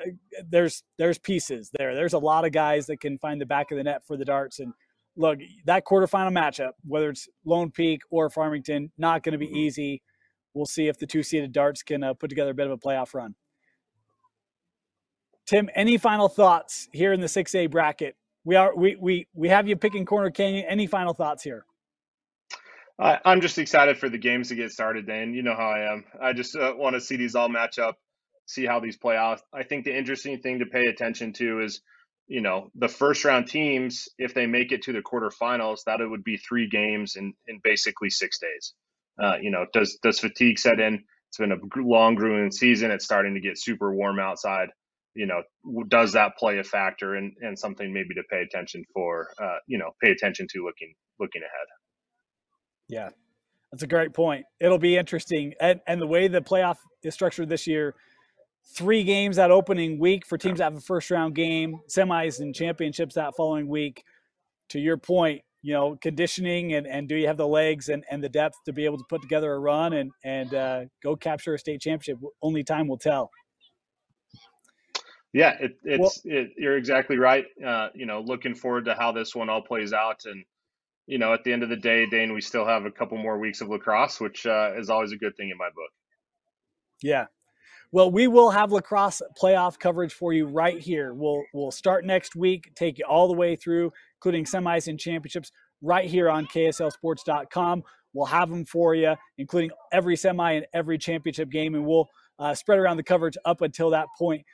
there's 0.48 0.82
there's 0.98 1.18
pieces 1.18 1.70
there. 1.78 1.94
There's 1.94 2.14
a 2.14 2.18
lot 2.18 2.44
of 2.44 2.50
guys 2.50 2.86
that 2.86 3.00
can 3.00 3.16
find 3.18 3.40
the 3.40 3.46
back 3.46 3.70
of 3.70 3.76
the 3.76 3.84
net 3.84 4.04
for 4.04 4.16
the 4.16 4.24
darts. 4.24 4.58
And 4.58 4.72
look, 5.16 5.38
that 5.64 5.84
quarterfinal 5.84 6.32
matchup, 6.32 6.72
whether 6.86 7.10
it's 7.10 7.28
Lone 7.44 7.70
Peak 7.70 8.02
or 8.10 8.30
Farmington, 8.30 8.92
not 8.98 9.22
going 9.22 9.32
to 9.32 9.38
be 9.38 9.46
easy. 9.46 10.02
We'll 10.54 10.66
see 10.66 10.88
if 10.88 10.98
the 10.98 11.06
two 11.06 11.22
seeded 11.22 11.52
darts 11.52 11.82
can 11.82 12.02
uh, 12.02 12.14
put 12.14 12.30
together 12.30 12.50
a 12.50 12.54
bit 12.54 12.66
of 12.66 12.72
a 12.72 12.78
playoff 12.78 13.14
run. 13.14 13.34
Tim, 15.46 15.68
any 15.74 15.96
final 15.96 16.28
thoughts 16.28 16.88
here 16.92 17.12
in 17.12 17.20
the 17.20 17.26
6A 17.26 17.70
bracket? 17.70 18.16
We 18.44 18.54
are 18.54 18.76
we 18.76 18.96
we 18.96 19.26
we 19.34 19.48
have 19.48 19.66
you 19.66 19.76
picking 19.76 20.04
Corner 20.04 20.30
Canyon. 20.30 20.66
Any 20.68 20.86
final 20.86 21.14
thoughts 21.14 21.42
here? 21.42 21.64
I, 22.98 23.18
I'm 23.24 23.40
just 23.40 23.58
excited 23.58 23.98
for 23.98 24.08
the 24.08 24.18
games 24.18 24.48
to 24.48 24.54
get 24.54 24.72
started, 24.72 25.06
Dan. 25.06 25.34
You 25.34 25.42
know 25.42 25.54
how 25.54 25.68
I 25.68 25.92
am. 25.92 26.04
I 26.20 26.32
just 26.32 26.56
uh, 26.56 26.72
want 26.76 26.94
to 26.94 27.00
see 27.00 27.16
these 27.16 27.34
all 27.34 27.48
match 27.48 27.78
up, 27.78 27.98
see 28.46 28.64
how 28.64 28.80
these 28.80 28.96
play 28.96 29.16
out. 29.16 29.42
I 29.52 29.64
think 29.64 29.84
the 29.84 29.96
interesting 29.96 30.38
thing 30.40 30.60
to 30.60 30.66
pay 30.66 30.86
attention 30.86 31.32
to 31.34 31.60
is, 31.60 31.82
you 32.28 32.40
know, 32.40 32.70
the 32.74 32.88
first 32.88 33.24
round 33.24 33.48
teams, 33.48 34.08
if 34.18 34.34
they 34.34 34.46
make 34.46 34.72
it 34.72 34.82
to 34.82 34.92
the 34.92 35.00
quarterfinals, 35.00 35.84
that 35.86 36.00
it 36.00 36.08
would 36.08 36.24
be 36.24 36.36
three 36.36 36.68
games 36.68 37.16
in, 37.16 37.34
in 37.46 37.60
basically 37.62 38.10
six 38.10 38.38
days. 38.38 38.74
Uh, 39.22 39.36
you 39.40 39.50
know, 39.50 39.66
does 39.72 39.98
does 40.02 40.18
fatigue 40.18 40.58
set 40.58 40.80
in? 40.80 41.04
It's 41.28 41.38
been 41.38 41.52
a 41.52 41.58
long, 41.76 42.14
grueling 42.14 42.50
season. 42.50 42.90
It's 42.90 43.04
starting 43.04 43.34
to 43.34 43.40
get 43.40 43.58
super 43.58 43.94
warm 43.94 44.18
outside. 44.18 44.68
You 45.14 45.26
know, 45.26 45.42
does 45.88 46.12
that 46.12 46.36
play 46.36 46.58
a 46.58 46.64
factor 46.64 47.14
and, 47.14 47.32
and 47.40 47.58
something 47.58 47.92
maybe 47.92 48.14
to 48.16 48.22
pay 48.30 48.42
attention 48.42 48.84
for? 48.92 49.28
Uh, 49.42 49.58
you 49.66 49.78
know, 49.78 49.92
pay 50.02 50.10
attention 50.10 50.46
to 50.50 50.64
looking 50.64 50.94
looking 51.18 51.42
ahead. 51.42 51.66
Yeah, 52.88 53.08
that's 53.72 53.82
a 53.82 53.86
great 53.86 54.12
point. 54.12 54.44
It'll 54.60 54.78
be 54.78 54.96
interesting. 54.96 55.54
And, 55.60 55.80
and 55.86 56.00
the 56.00 56.06
way 56.06 56.28
the 56.28 56.42
playoff 56.42 56.76
is 57.02 57.14
structured 57.14 57.48
this 57.48 57.66
year, 57.66 57.94
three 58.74 59.04
games 59.04 59.36
that 59.36 59.50
opening 59.50 59.98
week 59.98 60.26
for 60.26 60.36
teams 60.36 60.58
that 60.58 60.64
have 60.64 60.76
a 60.76 60.80
first 60.80 61.10
round 61.10 61.34
game, 61.34 61.80
semis 61.88 62.40
and 62.40 62.54
championships 62.54 63.14
that 63.14 63.34
following 63.36 63.68
week. 63.68 64.04
To 64.70 64.80
your 64.80 64.96
point, 64.96 65.42
you 65.62 65.72
know, 65.72 65.96
conditioning 66.00 66.74
and, 66.74 66.86
and 66.86 67.08
do 67.08 67.14
you 67.14 67.28
have 67.28 67.36
the 67.36 67.46
legs 67.46 67.88
and, 67.88 68.04
and 68.10 68.22
the 68.22 68.28
depth 68.28 68.56
to 68.64 68.72
be 68.72 68.84
able 68.84 68.98
to 68.98 69.04
put 69.08 69.22
together 69.22 69.52
a 69.52 69.58
run 69.58 69.92
and, 69.92 70.10
and 70.24 70.54
uh, 70.54 70.80
go 71.02 71.14
capture 71.14 71.54
a 71.54 71.58
state 71.58 71.80
championship? 71.80 72.18
Only 72.42 72.64
time 72.64 72.88
will 72.88 72.98
tell. 72.98 73.30
Yeah, 75.32 75.54
it, 75.60 75.76
it's 75.84 76.22
well, 76.24 76.36
it, 76.36 76.52
you're 76.56 76.76
exactly 76.76 77.18
right. 77.18 77.44
Uh, 77.64 77.88
you 77.94 78.06
know, 78.06 78.20
looking 78.20 78.54
forward 78.54 78.86
to 78.86 78.94
how 78.94 79.12
this 79.12 79.34
one 79.34 79.50
all 79.50 79.60
plays 79.60 79.92
out, 79.92 80.24
and 80.24 80.44
you 81.06 81.18
know, 81.18 81.34
at 81.34 81.44
the 81.44 81.52
end 81.52 81.62
of 81.62 81.68
the 81.68 81.76
day, 81.76 82.06
Dane, 82.06 82.32
we 82.32 82.40
still 82.40 82.66
have 82.66 82.86
a 82.86 82.90
couple 82.90 83.18
more 83.18 83.38
weeks 83.38 83.60
of 83.60 83.68
lacrosse, 83.68 84.18
which 84.18 84.46
uh, 84.46 84.72
is 84.76 84.88
always 84.88 85.12
a 85.12 85.16
good 85.16 85.36
thing 85.36 85.50
in 85.50 85.58
my 85.58 85.68
book. 85.68 85.90
Yeah. 87.02 87.26
Well, 87.92 88.10
we 88.10 88.26
will 88.26 88.50
have 88.50 88.72
lacrosse 88.72 89.22
playoff 89.40 89.78
coverage 89.78 90.12
for 90.12 90.32
you 90.32 90.46
right 90.46 90.78
here. 90.78 91.14
We'll 91.14 91.42
we'll 91.54 91.70
start 91.70 92.04
next 92.04 92.34
week, 92.34 92.72
take 92.74 92.98
you 92.98 93.04
all 93.04 93.28
the 93.28 93.34
way 93.34 93.56
through, 93.56 93.92
including 94.18 94.44
semis 94.44 94.88
and 94.88 94.98
championships, 94.98 95.52
right 95.82 96.08
here 96.08 96.28
on 96.28 96.46
KSLSports.com. 96.46 97.82
We'll 98.12 98.26
have 98.26 98.48
them 98.50 98.64
for 98.64 98.94
you, 98.94 99.14
including 99.38 99.70
every 99.92 100.16
semi 100.16 100.52
and 100.52 100.66
every 100.74 100.98
championship 100.98 101.50
game, 101.50 101.74
and 101.74 101.86
we'll 101.86 102.08
uh, 102.38 102.54
spread 102.54 102.78
around 102.78 102.96
the 102.96 103.02
coverage 103.02 103.36
up 103.44 103.60
until 103.60 103.90
that 103.90 104.06
point. 104.18 104.44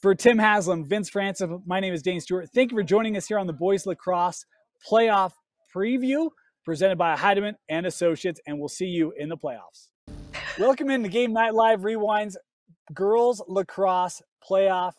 For 0.00 0.14
Tim 0.14 0.38
Haslam, 0.38 0.86
Vince 0.86 1.10
Francis, 1.10 1.50
my 1.66 1.80
name 1.80 1.92
is 1.92 2.02
Dane 2.02 2.20
Stewart. 2.20 2.48
Thank 2.54 2.70
you 2.72 2.78
for 2.78 2.82
joining 2.82 3.16
us 3.16 3.26
here 3.26 3.38
on 3.38 3.46
the 3.46 3.52
Boys 3.52 3.84
Lacrosse 3.84 4.46
Playoff 4.88 5.32
preview 5.74 6.30
presented 6.64 6.96
by 6.96 7.16
Heidemann 7.16 7.54
and 7.68 7.84
Associates, 7.86 8.40
and 8.46 8.58
we'll 8.58 8.68
see 8.68 8.86
you 8.86 9.12
in 9.16 9.28
the 9.28 9.36
playoffs. 9.36 9.88
Welcome 10.58 10.90
into 10.90 11.08
Game 11.08 11.32
Night 11.32 11.54
Live 11.54 11.80
Rewinds 11.80 12.36
Girls 12.92 13.42
Lacrosse 13.48 14.22
Playoff 14.48 14.92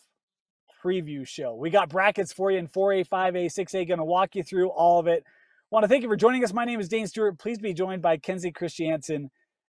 Preview 0.84 1.28
Show. 1.28 1.56
We 1.56 1.70
got 1.70 1.90
brackets 1.90 2.34
for 2.34 2.52
you 2.52 2.58
in 2.58 2.68
4A, 2.68 3.08
5A, 3.08 3.46
6A, 3.46 3.88
going 3.88 4.00
to 4.00 4.04
walk 4.06 4.36
you 4.36 4.44
through 4.44 4.70
all 4.70 5.00
of 5.00 5.08
it. 5.08 5.24
Want 5.70 5.84
to 5.84 5.88
thank 5.88 6.04
you 6.04 6.10
for 6.10 6.16
joining 6.16 6.44
us. 6.44 6.54
My 6.54 6.66
name 6.66 6.80
is 6.80 6.90
Dane 6.90 7.08
Stewart. 7.08 7.40
Please 7.40 7.60
be 7.60 7.74
joined 7.74 8.02
by 8.02 8.18
Kenzie 8.18 8.52
Christiansen. 8.52 9.30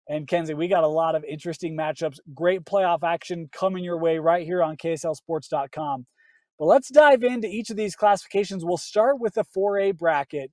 And 0.10 0.28
Kenzie, 0.28 0.54
we 0.54 0.68
got 0.68 0.84
a 0.84 0.88
lot 0.88 1.16
of 1.16 1.24
interesting 1.24 1.78
matchups, 1.78 2.18
great 2.34 2.66
playoff 2.66 3.04
action 3.04 3.50
coming 3.54 3.84
your 3.84 3.98
way 3.98 4.18
right 4.18 4.46
here 4.46 4.64
on 4.64 4.78
KSLSports.com. 4.78 6.06
But 6.58 6.66
let's 6.66 6.90
dive 6.90 7.24
into 7.24 7.48
each 7.48 7.70
of 7.70 7.78
these 7.78 7.96
classifications. 7.96 8.66
We'll 8.66 8.78
start 8.78 9.20
with 9.20 9.36
the 9.36 9.46
4A 9.56 9.98
bracket. 9.98 10.52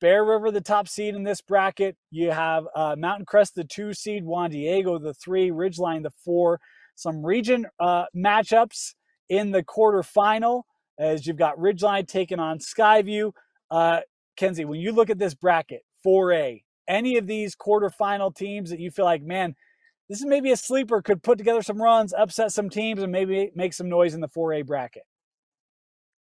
Bear 0.00 0.24
River, 0.24 0.50
the 0.50 0.60
top 0.60 0.88
seed 0.88 1.14
in 1.14 1.22
this 1.22 1.40
bracket. 1.40 1.96
You 2.10 2.32
have 2.32 2.66
uh, 2.74 2.96
Mountain 2.98 3.26
Crest, 3.26 3.54
the 3.54 3.62
two 3.62 3.94
seed, 3.94 4.24
Juan 4.24 4.50
Diego, 4.50 4.98
the 4.98 5.14
three, 5.14 5.50
Ridgeline, 5.50 6.02
the 6.02 6.10
four. 6.24 6.58
Some 6.94 7.24
region 7.24 7.66
uh, 7.80 8.04
matchups 8.16 8.94
in 9.28 9.50
the 9.50 9.62
quarterfinal 9.62 10.62
as 10.98 11.26
you've 11.26 11.36
got 11.36 11.58
Ridgeline 11.58 12.06
taking 12.06 12.38
on 12.38 12.58
Skyview. 12.58 13.32
Uh, 13.70 14.00
Kenzie, 14.36 14.64
when 14.64 14.80
you 14.80 14.92
look 14.92 15.10
at 15.10 15.18
this 15.18 15.34
bracket, 15.34 15.82
4A, 16.06 16.62
any 16.88 17.16
of 17.16 17.26
these 17.26 17.56
quarterfinal 17.56 18.34
teams 18.34 18.70
that 18.70 18.80
you 18.80 18.90
feel 18.90 19.04
like, 19.04 19.22
man, 19.22 19.54
this 20.08 20.20
is 20.20 20.26
maybe 20.26 20.50
a 20.52 20.56
sleeper, 20.56 21.00
could 21.00 21.22
put 21.22 21.38
together 21.38 21.62
some 21.62 21.80
runs, 21.80 22.12
upset 22.12 22.52
some 22.52 22.68
teams, 22.68 23.02
and 23.02 23.10
maybe 23.10 23.50
make 23.54 23.72
some 23.72 23.88
noise 23.88 24.14
in 24.14 24.20
the 24.20 24.28
4A 24.28 24.66
bracket? 24.66 25.04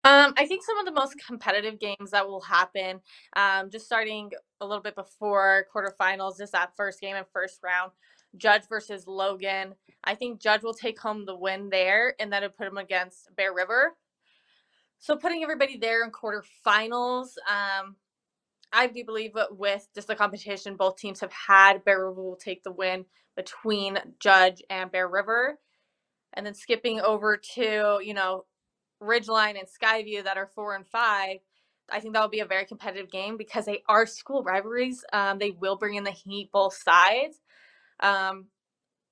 Um, 0.04 0.34
I 0.36 0.46
think 0.46 0.62
some 0.62 0.78
of 0.78 0.84
the 0.84 0.92
most 0.92 1.16
competitive 1.26 1.80
games 1.80 2.10
that 2.10 2.26
will 2.26 2.42
happen, 2.42 3.00
um, 3.36 3.70
just 3.70 3.86
starting 3.86 4.30
a 4.60 4.66
little 4.66 4.82
bit 4.82 4.94
before 4.94 5.66
quarterfinals, 5.74 6.36
just 6.36 6.52
that 6.52 6.76
first 6.76 7.00
game 7.00 7.16
and 7.16 7.26
first 7.32 7.60
round, 7.62 7.90
Judge 8.36 8.62
versus 8.68 9.06
Logan. 9.06 9.74
I 10.02 10.14
think 10.14 10.40
Judge 10.40 10.62
will 10.62 10.74
take 10.74 10.98
home 10.98 11.24
the 11.24 11.36
win 11.36 11.70
there, 11.70 12.14
and 12.18 12.32
then 12.32 12.42
it 12.42 12.56
put 12.56 12.66
him 12.66 12.78
against 12.78 13.34
Bear 13.36 13.54
River. 13.54 13.96
So 14.98 15.16
putting 15.16 15.42
everybody 15.42 15.76
there 15.76 16.04
in 16.04 16.10
quarterfinals, 16.10 17.36
um, 17.48 17.96
I 18.72 18.86
do 18.86 19.04
believe 19.04 19.32
with 19.50 19.86
just 19.94 20.08
the 20.08 20.16
competition 20.16 20.76
both 20.76 20.96
teams 20.96 21.20
have 21.20 21.32
had, 21.32 21.84
Bear 21.84 22.08
River 22.08 22.22
will 22.22 22.36
take 22.36 22.64
the 22.64 22.72
win 22.72 23.04
between 23.36 23.98
Judge 24.18 24.62
and 24.70 24.90
Bear 24.90 25.08
River. 25.08 25.58
And 26.32 26.44
then 26.44 26.54
skipping 26.54 27.00
over 27.00 27.36
to, 27.54 28.00
you 28.02 28.14
know, 28.14 28.44
Ridgeline 29.00 29.58
and 29.58 29.68
Skyview 29.68 30.24
that 30.24 30.36
are 30.36 30.50
four 30.54 30.74
and 30.74 30.86
five, 30.86 31.38
I 31.90 32.00
think 32.00 32.14
that 32.14 32.22
will 32.22 32.28
be 32.28 32.40
a 32.40 32.46
very 32.46 32.64
competitive 32.64 33.10
game 33.10 33.36
because 33.36 33.66
they 33.66 33.82
are 33.88 34.06
school 34.06 34.42
rivalries. 34.42 35.04
Um, 35.12 35.38
they 35.38 35.50
will 35.50 35.76
bring 35.76 35.94
in 35.94 36.04
the 36.04 36.10
heat 36.10 36.50
both 36.52 36.74
sides. 36.74 37.38
Um, 38.04 38.46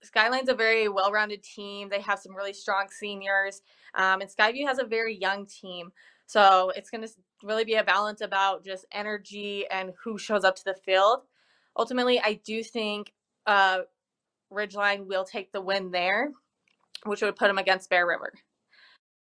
Skyline's 0.05 0.49
a 0.49 0.55
very 0.55 0.89
well-rounded 0.89 1.43
team. 1.43 1.89
They 1.89 2.01
have 2.01 2.19
some 2.19 2.35
really 2.35 2.53
strong 2.53 2.87
seniors, 2.91 3.63
um, 3.95 4.21
and 4.21 4.31
Skyview 4.31 4.67
has 4.67 4.79
a 4.79 4.85
very 4.85 5.17
young 5.17 5.47
team. 5.47 5.93
So 6.27 6.73
it's 6.77 6.91
going 6.91 7.03
to 7.03 7.11
really 7.43 7.65
be 7.65 7.75
a 7.75 7.85
balance 7.85 8.21
about 8.21 8.65
just 8.65 8.87
energy 8.93 9.67
and 9.71 9.93
who 10.03 10.19
shows 10.19 10.45
up 10.45 10.57
to 10.57 10.65
the 10.65 10.75
field. 10.75 11.21
Ultimately, 11.77 12.21
I 12.21 12.41
do 12.45 12.63
think 12.63 13.13
uh, 13.47 13.81
Ridgeline 14.53 15.07
will 15.07 15.25
take 15.25 15.53
the 15.53 15.61
win 15.61 15.91
there, 15.91 16.33
which 17.05 17.23
would 17.23 17.37
put 17.37 17.49
them 17.49 17.59
against 17.59 17.91
Bear 17.91 18.07
River. 18.07 18.33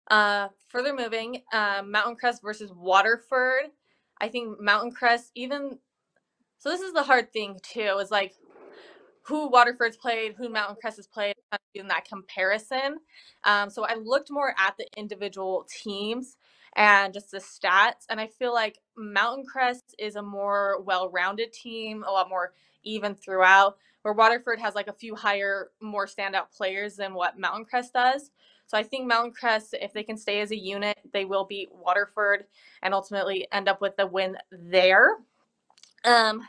Uh, 0.09 0.49
further 0.67 0.93
moving, 0.93 1.43
uh, 1.53 1.83
Mountain 1.85 2.15
Crest 2.15 2.41
versus 2.41 2.71
Waterford. 2.73 3.69
I 4.19 4.27
think 4.27 4.59
Mountain 4.59 4.91
Crest, 4.91 5.31
even 5.35 5.79
so, 6.61 6.69
this 6.69 6.81
is 6.81 6.93
the 6.93 7.01
hard 7.03 7.33
thing 7.33 7.59
too. 7.63 7.97
Is 7.99 8.11
like 8.11 8.35
who 9.23 9.49
Waterford's 9.49 9.97
played, 9.97 10.35
who 10.37 10.49
Mountain 10.49 10.77
Crest 10.81 10.97
has 10.97 11.07
played, 11.07 11.35
in 11.73 11.87
that 11.87 12.05
comparison. 12.05 12.97
Um, 13.43 13.69
so 13.69 13.85
I 13.85 13.95
looked 13.95 14.31
more 14.31 14.53
at 14.57 14.75
the 14.77 14.87
individual 14.97 15.67
teams 15.69 16.37
and 16.75 17.13
just 17.13 17.31
the 17.31 17.39
stats, 17.39 18.05
and 18.09 18.19
I 18.19 18.27
feel 18.27 18.53
like 18.53 18.79
Mountain 18.97 19.45
Crest 19.45 19.95
is 19.99 20.15
a 20.15 20.21
more 20.21 20.81
well-rounded 20.81 21.53
team, 21.53 22.03
a 22.07 22.11
lot 22.11 22.29
more 22.29 22.53
even 22.83 23.15
throughout. 23.15 23.77
Where 24.01 24.13
Waterford 24.13 24.59
has 24.59 24.73
like 24.73 24.87
a 24.87 24.93
few 24.93 25.15
higher, 25.15 25.69
more 25.79 26.07
standout 26.07 26.51
players 26.51 26.95
than 26.95 27.13
what 27.13 27.37
Mountain 27.37 27.65
Crest 27.65 27.93
does. 27.93 28.31
So 28.65 28.77
I 28.77 28.83
think 28.83 29.05
Mountain 29.05 29.33
Crest, 29.33 29.75
if 29.79 29.93
they 29.93 30.01
can 30.01 30.17
stay 30.17 30.41
as 30.41 30.51
a 30.51 30.57
unit, 30.57 30.97
they 31.13 31.25
will 31.25 31.45
beat 31.45 31.69
Waterford 31.71 32.45
and 32.81 32.93
ultimately 32.93 33.47
end 33.51 33.67
up 33.67 33.79
with 33.79 33.95
the 33.97 34.07
win 34.07 34.37
there. 34.51 35.17
Um, 36.03 36.41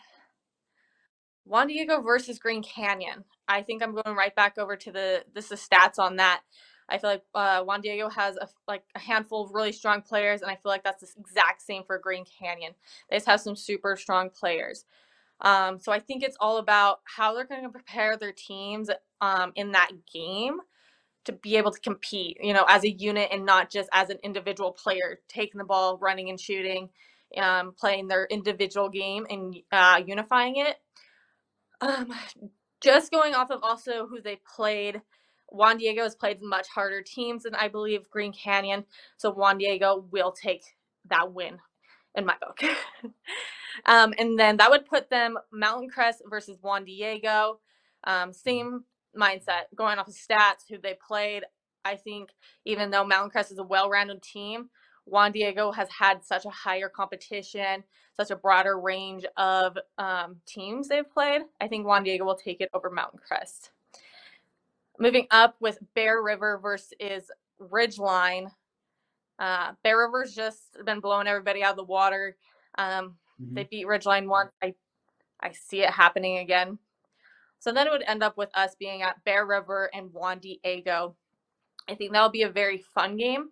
Juan 1.44 1.66
Diego 1.68 2.00
versus 2.00 2.38
Green 2.38 2.62
Canyon. 2.62 3.24
I 3.48 3.62
think 3.62 3.82
I'm 3.82 3.94
going 3.94 4.16
right 4.16 4.34
back 4.34 4.58
over 4.58 4.76
to 4.76 4.92
the 4.92 5.24
this 5.34 5.50
is 5.50 5.66
stats 5.66 5.98
on 5.98 6.16
that. 6.16 6.42
I 6.88 6.98
feel 6.98 7.10
like 7.10 7.22
uh, 7.34 7.62
Juan 7.62 7.80
Diego 7.80 8.08
has 8.08 8.36
a, 8.36 8.48
like 8.68 8.82
a 8.94 8.98
handful 8.98 9.44
of 9.44 9.52
really 9.52 9.72
strong 9.72 10.02
players, 10.02 10.42
and 10.42 10.50
I 10.50 10.56
feel 10.56 10.70
like 10.70 10.84
that's 10.84 11.00
the 11.00 11.20
exact 11.20 11.62
same 11.62 11.84
for 11.84 11.98
Green 11.98 12.24
Canyon. 12.38 12.72
They 13.08 13.16
just 13.16 13.26
have 13.26 13.40
some 13.40 13.56
super 13.56 13.96
strong 13.96 14.30
players. 14.30 14.84
Um, 15.40 15.80
so 15.80 15.90
I 15.90 15.98
think 15.98 16.22
it's 16.22 16.36
all 16.40 16.58
about 16.58 17.00
how 17.04 17.34
they're 17.34 17.46
going 17.46 17.64
to 17.64 17.68
prepare 17.68 18.16
their 18.16 18.32
teams 18.32 18.90
um, 19.20 19.52
in 19.56 19.72
that 19.72 19.90
game 20.12 20.58
to 21.24 21.32
be 21.32 21.56
able 21.56 21.70
to 21.70 21.80
compete, 21.80 22.36
you 22.40 22.52
know, 22.52 22.64
as 22.68 22.84
a 22.84 22.90
unit 22.90 23.28
and 23.32 23.46
not 23.46 23.70
just 23.70 23.88
as 23.92 24.10
an 24.10 24.18
individual 24.22 24.72
player 24.72 25.20
taking 25.28 25.58
the 25.58 25.64
ball, 25.64 25.98
running 25.98 26.30
and 26.30 26.40
shooting, 26.40 26.88
um, 27.38 27.72
playing 27.78 28.08
their 28.08 28.26
individual 28.26 28.88
game 28.88 29.26
and 29.30 29.56
uh, 29.70 30.00
unifying 30.04 30.56
it. 30.56 30.76
Um, 31.82 32.12
just 32.80 33.10
going 33.10 33.34
off 33.34 33.50
of 33.50 33.62
also 33.62 34.06
who 34.06 34.20
they 34.20 34.40
played, 34.56 35.02
Juan 35.50 35.78
Diego 35.78 36.02
has 36.02 36.14
played 36.14 36.40
much 36.40 36.68
harder 36.68 37.02
teams 37.02 37.42
than 37.42 37.54
I 37.54 37.68
believe 37.68 38.08
Green 38.10 38.32
Canyon. 38.32 38.84
So 39.18 39.30
Juan 39.30 39.58
Diego 39.58 40.06
will 40.10 40.32
take 40.32 40.62
that 41.10 41.32
win 41.32 41.58
in 42.14 42.24
my 42.24 42.36
book. 42.40 42.60
um, 43.86 44.14
and 44.18 44.38
then 44.38 44.56
that 44.56 44.70
would 44.70 44.86
put 44.86 45.10
them 45.10 45.38
Mountain 45.52 45.90
Crest 45.90 46.22
versus 46.28 46.58
Juan 46.62 46.84
Diego. 46.84 47.60
Um, 48.04 48.32
same 48.32 48.84
mindset 49.16 49.64
going 49.74 49.98
off 49.98 50.08
of 50.08 50.14
stats, 50.14 50.68
who 50.68 50.78
they 50.78 50.96
played. 51.06 51.44
I 51.84 51.96
think 51.96 52.30
even 52.64 52.90
though 52.90 53.04
Mountain 53.04 53.30
Crest 53.30 53.52
is 53.52 53.58
a 53.58 53.64
well 53.64 53.90
rounded 53.90 54.22
team, 54.22 54.70
Juan 55.04 55.32
Diego 55.32 55.72
has 55.72 55.88
had 55.90 56.24
such 56.24 56.44
a 56.44 56.50
higher 56.50 56.88
competition, 56.88 57.84
such 58.16 58.30
a 58.30 58.36
broader 58.36 58.78
range 58.78 59.24
of 59.36 59.76
um, 59.98 60.36
teams 60.46 60.88
they've 60.88 61.10
played. 61.10 61.42
I 61.60 61.68
think 61.68 61.86
Juan 61.86 62.04
Diego 62.04 62.24
will 62.24 62.36
take 62.36 62.60
it 62.60 62.70
over 62.72 62.90
Mountain 62.90 63.20
Crest. 63.26 63.70
Moving 64.98 65.26
up 65.30 65.56
with 65.60 65.78
Bear 65.94 66.22
River 66.22 66.58
versus 66.62 67.30
Ridgeline. 67.60 68.50
Uh, 69.38 69.72
Bear 69.82 69.98
River's 69.98 70.34
just 70.34 70.76
been 70.84 71.00
blowing 71.00 71.26
everybody 71.26 71.62
out 71.62 71.72
of 71.72 71.76
the 71.76 71.84
water. 71.84 72.36
Um, 72.78 73.16
mm-hmm. 73.42 73.54
They 73.54 73.64
beat 73.64 73.86
Ridgeline 73.86 74.28
once. 74.28 74.50
I 74.62 74.74
I 75.40 75.50
see 75.52 75.82
it 75.82 75.90
happening 75.90 76.38
again. 76.38 76.78
So 77.58 77.72
then 77.72 77.86
it 77.86 77.90
would 77.90 78.04
end 78.06 78.22
up 78.22 78.36
with 78.36 78.50
us 78.54 78.74
being 78.78 79.02
at 79.02 79.22
Bear 79.24 79.44
River 79.46 79.90
and 79.92 80.12
Juan 80.12 80.38
Diego. 80.38 81.16
I 81.88 81.94
think 81.94 82.12
that'll 82.12 82.28
be 82.28 82.42
a 82.42 82.48
very 82.48 82.78
fun 82.78 83.16
game. 83.16 83.50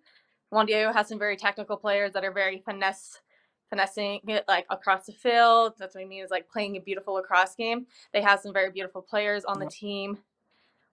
Juan 0.51 0.67
Diego 0.67 0.93
has 0.93 1.09
some 1.09 1.19
very 1.19 1.37
technical 1.37 1.77
players 1.77 2.13
that 2.13 2.25
are 2.25 2.33
very 2.33 2.63
finesse, 2.65 3.21
finessing 3.69 4.21
it 4.27 4.45
like 4.49 4.67
across 4.69 5.07
the 5.07 5.13
field. 5.13 5.75
That's 5.79 5.95
what 5.95 6.03
I 6.03 6.07
mean 6.07 6.25
is 6.25 6.31
like 6.31 6.49
playing 6.49 6.77
a 6.77 6.81
beautiful 6.81 7.15
lacrosse 7.15 7.55
game. 7.55 7.87
They 8.13 8.21
have 8.23 8.41
some 8.41 8.53
very 8.53 8.71
beautiful 8.71 9.03
players 9.03 9.45
on 9.45 9.61
the 9.61 9.67
team. 9.67 10.19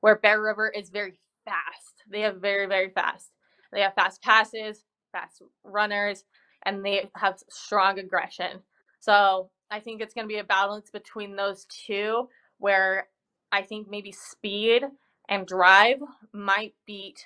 Where 0.02 0.16
Bear 0.16 0.42
River 0.42 0.70
is 0.70 0.90
very 0.90 1.20
fast. 1.44 2.04
They 2.10 2.22
have 2.22 2.38
very 2.38 2.68
very 2.68 2.90
fast. 2.90 3.32
They 3.72 3.82
have 3.82 3.96
fast 3.96 4.22
passes, 4.22 4.86
fast 5.12 5.42
runners, 5.64 6.24
and 6.64 6.86
they 6.86 7.10
have 7.16 7.40
strong 7.50 7.98
aggression. 8.00 8.62
So 9.00 9.50
I 9.72 9.80
think 9.80 10.02
it's 10.02 10.14
going 10.14 10.26
to 10.26 10.34
be 10.34 10.40
a 10.40 10.44
balance 10.44 10.90
between 10.92 11.36
those 11.36 11.66
two, 11.66 12.30
where 12.60 13.08
I 13.52 13.64
think 13.64 13.88
maybe 13.90 14.12
speed 14.12 14.84
and 15.30 15.48
drive 15.48 15.98
might 16.32 16.76
beat 16.86 17.26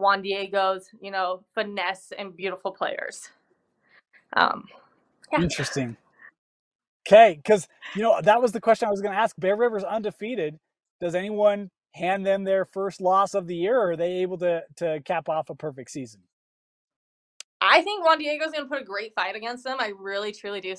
Juan 0.00 0.22
Diego's, 0.22 0.88
you 1.00 1.10
know, 1.10 1.44
finesse 1.54 2.12
and 2.18 2.36
beautiful 2.36 2.72
players. 2.72 3.28
Um, 4.34 4.66
yeah. 5.32 5.42
Interesting. 5.42 5.96
Okay, 7.08 7.34
because 7.36 7.66
you 7.94 8.02
know 8.02 8.20
that 8.22 8.40
was 8.40 8.52
the 8.52 8.60
question 8.60 8.88
I 8.88 8.90
was 8.90 9.00
going 9.00 9.12
to 9.12 9.18
ask. 9.18 9.34
Bear 9.38 9.56
River's 9.56 9.84
undefeated. 9.84 10.58
Does 11.00 11.14
anyone 11.14 11.70
hand 11.92 12.24
them 12.24 12.44
their 12.44 12.64
first 12.64 13.00
loss 13.00 13.34
of 13.34 13.46
the 13.46 13.56
year, 13.56 13.78
or 13.78 13.92
are 13.92 13.96
they 13.96 14.18
able 14.18 14.38
to 14.38 14.62
to 14.76 15.00
cap 15.04 15.28
off 15.28 15.50
a 15.50 15.54
perfect 15.54 15.90
season? 15.90 16.20
I 17.60 17.82
think 17.82 18.04
Juan 18.04 18.18
Diego's 18.18 18.52
going 18.52 18.64
to 18.64 18.68
put 18.70 18.80
a 18.80 18.84
great 18.84 19.14
fight 19.14 19.36
against 19.36 19.64
them. 19.64 19.76
I 19.80 19.92
really, 19.98 20.32
truly 20.32 20.60
do 20.60 20.74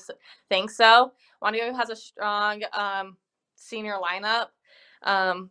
think 0.48 0.70
so. 0.70 1.12
Juan 1.40 1.52
Diego 1.52 1.74
has 1.74 1.90
a 1.90 1.96
strong 1.96 2.62
um, 2.72 3.16
senior 3.54 3.98
lineup. 4.02 4.48
Um, 5.02 5.50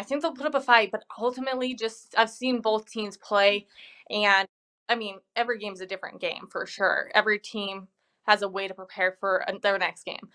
I 0.00 0.02
think 0.02 0.22
they'll 0.22 0.32
put 0.32 0.46
up 0.46 0.54
a 0.54 0.62
fight, 0.62 0.90
but 0.90 1.04
ultimately, 1.18 1.74
just 1.74 2.14
I've 2.16 2.30
seen 2.30 2.62
both 2.62 2.90
teams 2.90 3.18
play, 3.18 3.66
and 4.08 4.48
I 4.88 4.94
mean, 4.94 5.18
every 5.36 5.58
game's 5.58 5.82
a 5.82 5.86
different 5.86 6.22
game 6.22 6.46
for 6.50 6.64
sure. 6.64 7.10
Every 7.14 7.38
team 7.38 7.86
has 8.26 8.40
a 8.40 8.48
way 8.48 8.66
to 8.66 8.72
prepare 8.72 9.18
for 9.20 9.44
their 9.62 9.76
next 9.78 10.04
game. 10.04 10.30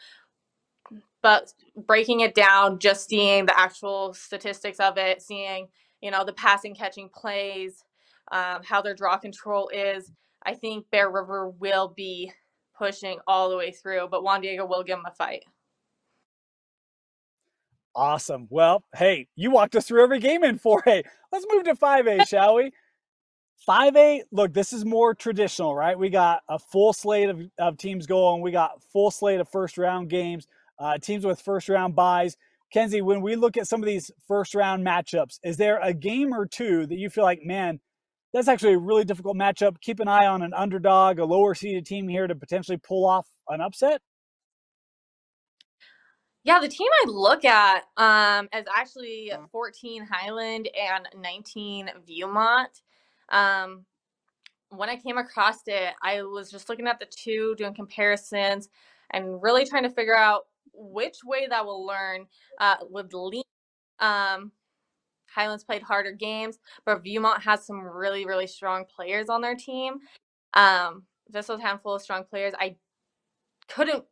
But 1.24 1.52
breaking 1.76 2.20
it 2.20 2.36
down, 2.36 2.78
just 2.78 3.10
seeing 3.10 3.48
the 3.48 3.60
actual 3.60 4.14
statistics 4.14 4.80
of 4.80 5.00
it, 5.00 5.24
seeing 5.24 5.68
you 6.00 6.12
know 6.12 6.24
the 6.24 6.34
passing, 6.34 6.76
catching 6.76 7.10
plays, 7.10 7.84
um, 8.32 8.62
how 8.64 8.84
their 8.84 8.94
draw 8.94 9.18
control 9.18 9.70
is, 9.70 10.12
I 10.44 10.54
think 10.54 10.92
Bear 10.92 11.10
River 11.10 11.50
will 11.50 11.88
be 11.88 12.32
pushing 12.78 13.18
all 13.26 13.50
the 13.50 13.58
way 13.58 13.72
through. 13.72 14.10
But 14.12 14.24
Juan 14.24 14.42
Diego 14.42 14.68
will 14.68 14.84
give 14.84 14.98
them 14.98 15.06
a 15.08 15.16
fight. 15.16 15.44
Awesome. 17.96 18.48
Well, 18.50 18.84
hey, 18.96 19.28
you 19.36 19.52
walked 19.52 19.76
us 19.76 19.88
through 19.88 20.04
every 20.04 20.20
game 20.20 20.44
in 20.44 20.60
4A. 20.60 21.04
Let's 21.32 21.46
move 21.52 21.64
to 21.64 21.76
5A, 21.76 22.28
shall 22.28 22.56
we? 22.56 22.72
5A, 23.68 24.24
look, 24.32 24.54
this 24.54 24.74
is 24.74 24.84
more 24.84 25.16
traditional, 25.16 25.74
right? 25.74 25.98
We 25.98 26.10
got 26.10 26.42
a 26.50 26.60
full 26.60 26.92
slate 26.92 27.30
of, 27.30 27.42
of 27.58 27.78
teams 27.78 28.06
going. 28.06 28.42
We 28.42 28.52
got 28.52 28.84
full 28.92 29.12
slate 29.12 29.40
of 29.40 29.48
first 29.50 29.78
round 29.78 30.10
games, 30.10 30.46
uh, 30.78 30.98
teams 30.98 31.26
with 31.26 31.40
first 31.42 31.70
round 31.70 31.96
buys. 31.96 32.36
Kenzie, 32.72 33.02
when 33.02 33.22
we 33.22 33.38
look 33.38 33.56
at 33.56 33.68
some 33.68 33.82
of 33.82 33.88
these 33.88 34.12
first 34.28 34.54
round 34.54 34.86
matchups, 34.86 35.40
is 35.44 35.56
there 35.56 35.80
a 35.82 35.94
game 35.94 36.34
or 36.34 36.46
two 36.46 36.86
that 36.86 36.98
you 36.98 37.10
feel 37.10 37.24
like, 37.24 37.44
man, 37.44 37.80
that's 38.34 38.50
actually 38.50 38.74
a 38.74 38.78
really 38.78 39.06
difficult 39.06 39.38
matchup? 39.38 39.80
Keep 39.80 40.02
an 40.02 40.10
eye 40.10 40.28
on 40.28 40.42
an 40.42 40.54
underdog, 40.54 41.20
a 41.20 41.26
lower 41.26 41.56
seeded 41.56 41.86
team 41.86 42.10
here 42.10 42.28
to 42.28 42.36
potentially 42.36 42.78
pull 42.78 43.06
off 43.06 43.26
an 43.48 43.62
upset? 43.62 44.02
Yeah, 46.46 46.60
the 46.60 46.68
team 46.68 46.88
I 47.04 47.10
look 47.10 47.44
at 47.44 47.86
um, 47.98 48.48
is 48.56 48.66
actually 48.74 49.32
14 49.52 50.06
Highland 50.06 50.70
and 50.80 51.08
19 51.20 51.90
Viewmont. 52.08 52.68
Um, 53.30 53.84
when 54.70 54.88
I 54.88 54.96
came 54.96 55.18
across 55.18 55.62
it, 55.66 55.94
I 56.04 56.22
was 56.22 56.52
just 56.52 56.70
looking 56.70 56.86
at 56.86 57.00
the 57.00 57.08
two, 57.08 57.56
doing 57.58 57.74
comparisons, 57.74 58.70
and 59.10 59.42
really 59.42 59.66
trying 59.66 59.84
to 59.84 59.90
figure 59.90 60.16
out 60.16 60.44
which 60.72 61.18
way 61.26 61.48
that 61.50 61.66
will 61.66 61.84
learn 61.84 62.28
uh, 62.60 62.76
would 62.92 63.12
lean. 63.12 63.42
Um, 64.00 64.52
Highlands 65.34 65.64
played 65.64 65.82
harder 65.82 66.12
games, 66.12 66.60
but 66.86 67.04
Viewmont 67.04 67.42
has 67.42 67.66
some 67.66 67.82
really, 67.82 68.24
really 68.28 68.48
strong 68.48 68.86
players 68.86 69.30
on 69.30 69.42
their 69.42 69.56
team. 69.56 69.96
Um, 70.54 71.06
just 71.34 71.50
a 71.50 71.60
handful 71.60 71.96
of 71.96 72.04
strong 72.04 72.24
players. 72.24 72.54
I 72.60 72.76
couldn't 73.68 74.04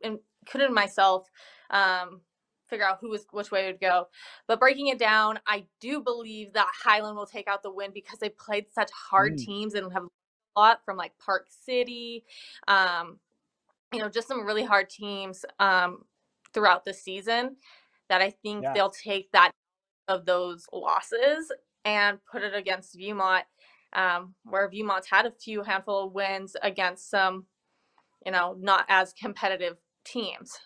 couldn't 0.49 0.73
myself 0.73 1.29
um, 1.73 2.21
figure 2.69 2.85
out 2.85 2.99
who 3.01 3.09
was 3.09 3.25
which 3.31 3.51
way 3.51 3.65
would 3.65 3.81
go. 3.81 4.07
But 4.47 4.59
breaking 4.59 4.87
it 4.87 4.99
down, 4.99 5.39
I 5.45 5.65
do 5.81 6.01
believe 6.01 6.53
that 6.53 6.67
Highland 6.83 7.17
will 7.17 7.25
take 7.25 7.47
out 7.47 7.63
the 7.63 7.71
win 7.71 7.91
because 7.93 8.19
they 8.19 8.29
played 8.29 8.65
such 8.71 8.89
hard 8.91 9.33
mm. 9.33 9.45
teams 9.45 9.73
and 9.73 9.91
have 9.91 10.03
a 10.03 10.59
lot 10.59 10.79
from 10.85 10.95
like 10.95 11.11
Park 11.19 11.47
City, 11.49 12.23
um, 12.67 13.19
you 13.91 13.99
know, 13.99 14.09
just 14.09 14.27
some 14.27 14.45
really 14.45 14.63
hard 14.63 14.89
teams 14.89 15.45
um, 15.59 16.05
throughout 16.53 16.85
the 16.85 16.93
season 16.93 17.57
that 18.09 18.21
I 18.21 18.29
think 18.29 18.63
yeah. 18.63 18.73
they'll 18.73 18.89
take 18.89 19.31
that 19.33 19.51
of 20.07 20.25
those 20.25 20.67
losses 20.71 21.51
and 21.85 22.19
put 22.31 22.43
it 22.43 22.55
against 22.55 22.97
Viewmont, 22.97 23.43
um, 23.93 24.33
where 24.45 24.69
Viewmont's 24.69 25.09
had 25.09 25.25
a 25.25 25.31
few 25.31 25.63
handful 25.63 26.05
of 26.05 26.13
wins 26.13 26.55
against 26.61 27.09
some, 27.09 27.45
you 28.25 28.31
know, 28.31 28.55
not 28.59 28.85
as 28.89 29.13
competitive 29.13 29.77
teams. 30.05 30.59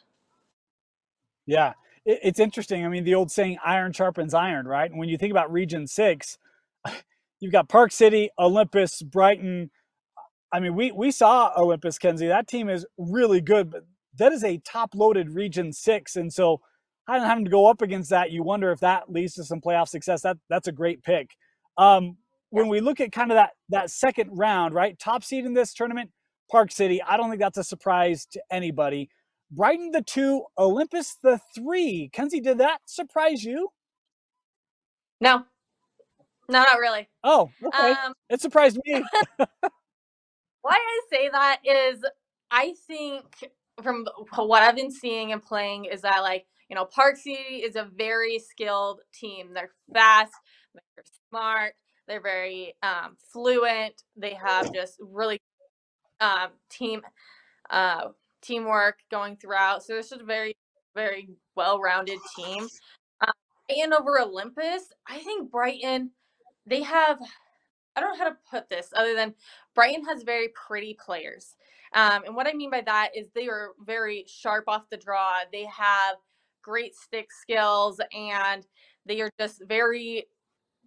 Yeah, 1.47 1.73
it, 2.05 2.21
it's 2.23 2.41
interesting. 2.41 2.86
I 2.86 2.89
mean, 2.89 3.05
the 3.05 3.15
old 3.15 3.31
saying, 3.31 3.60
iron 3.65 3.93
sharpens 3.93 4.36
iron, 4.36 4.67
right? 4.67 4.91
And 4.91 4.99
when 4.99 5.10
you 5.10 5.17
think 5.19 5.31
about 5.31 5.53
Region 5.53 5.88
6, 5.88 6.39
you've 7.41 7.53
got 7.53 7.69
Park 7.69 7.93
City, 7.93 8.31
Olympus, 8.39 9.03
Brighton. 9.03 9.71
I 10.53 10.62
mean, 10.62 10.75
we, 10.75 10.91
we 10.93 11.12
saw 11.12 11.53
Olympus, 11.57 11.99
Kenzie. 11.99 12.27
That 12.29 12.47
team 12.47 12.69
is 12.69 12.86
really 12.97 13.41
good, 13.41 13.71
but 13.71 13.83
that 14.19 14.33
is 14.33 14.43
a 14.43 14.60
top 14.60 14.95
loaded 14.95 15.31
Region 15.31 15.73
6. 15.73 16.17
And 16.17 16.33
so, 16.33 16.62
having 17.07 17.45
to 17.45 17.51
go 17.51 17.67
up 17.67 17.83
against 17.83 18.12
that, 18.12 18.31
you 18.31 18.43
wonder 18.43 18.71
if 18.71 18.81
that 18.81 19.12
leads 19.12 19.36
to 19.36 19.45
some 19.45 19.62
playoff 19.62 19.89
success. 19.89 20.23
That 20.23 20.38
that's 20.49 20.69
a 20.69 20.73
great 20.73 21.03
pick. 21.03 21.31
Um, 21.77 22.17
when 22.51 22.69
we 22.69 22.81
look 22.81 23.01
at 23.01 23.12
kind 23.13 23.31
of 23.31 23.38
that 23.38 23.51
that 23.69 23.91
second 23.91 24.31
round, 24.38 24.75
right, 24.75 24.99
top 24.99 25.23
seed 25.23 25.45
in 25.45 25.53
this 25.53 25.73
tournament, 25.73 26.12
Park 26.51 26.71
City. 26.71 27.01
I 27.03 27.17
don't 27.17 27.29
think 27.29 27.41
that's 27.41 27.57
a 27.60 27.65
surprise 27.65 28.25
to 28.33 28.41
anybody. 28.51 29.10
Brighton 29.51 29.91
the 29.91 30.01
two, 30.01 30.43
Olympus 30.57 31.17
the 31.21 31.39
three. 31.55 32.10
Kenzie, 32.12 32.41
did 32.41 32.57
that 32.57 32.79
surprise 32.86 33.43
you? 33.43 33.69
No, 35.21 35.45
no, 36.49 36.60
not 36.60 36.79
really. 36.79 37.07
Oh, 37.23 37.49
okay. 37.63 37.91
Um, 37.91 38.13
it 38.29 38.41
surprised 38.41 38.79
me. 38.86 39.03
why 40.62 40.75
I 40.75 40.99
say 41.10 41.29
that 41.29 41.60
is 41.65 42.03
I 42.51 42.73
think 42.88 43.25
from 43.81 44.05
what 44.36 44.63
I've 44.63 44.75
been 44.75 44.91
seeing 44.91 45.31
and 45.31 45.41
playing 45.41 45.86
is 45.86 46.01
that 46.01 46.19
like 46.21 46.45
you 46.69 46.75
know 46.75 46.86
Park 46.86 47.17
City 47.17 47.63
is 47.63 47.75
a 47.75 47.89
very 47.95 48.39
skilled 48.39 49.01
team. 49.13 49.53
They're 49.53 49.71
fast, 49.93 50.33
they're 50.73 51.05
smart, 51.29 51.73
they're 52.07 52.21
very 52.21 52.75
um, 52.83 53.17
fluent. 53.31 54.03
They 54.15 54.33
have 54.33 54.73
just 54.73 54.97
really 54.99 55.39
um, 56.21 56.49
team 56.69 57.01
uh, 57.69 58.10
teamwork 58.47 58.99
going 59.12 59.36
throughout. 59.36 59.83
So 59.83 59.93
this 59.93 60.12
is 60.12 60.21
a 60.21 60.25
very, 60.25 60.55
very 60.95 61.29
well-rounded 61.55 62.19
team. 62.36 62.67
Um, 63.21 63.33
and 63.69 63.93
over 63.93 64.19
Olympus, 64.19 64.83
I 65.07 65.19
think 65.19 65.51
Brighton, 65.51 66.12
they 66.65 66.81
have. 66.83 67.19
I 67.95 67.99
don't 67.99 68.17
know 68.17 68.23
how 68.25 68.29
to 68.29 68.38
put 68.49 68.69
this 68.69 68.89
other 68.95 69.15
than 69.15 69.33
Brighton 69.73 70.05
has 70.05 70.21
very 70.21 70.49
pretty 70.49 70.95
players. 71.03 71.55
Um, 71.93 72.23
and 72.25 72.36
what 72.36 72.47
I 72.47 72.53
mean 72.53 72.69
by 72.69 72.81
that 72.81 73.10
is 73.15 73.29
they 73.33 73.47
are 73.47 73.71
very 73.83 74.25
sharp 74.27 74.65
off 74.67 74.89
the 74.91 74.97
draw. 74.97 75.39
They 75.51 75.65
have 75.65 76.17
great 76.62 76.95
stick 76.95 77.29
skills 77.31 77.99
and 78.13 78.67
they 79.05 79.21
are 79.21 79.31
just 79.39 79.63
very 79.67 80.27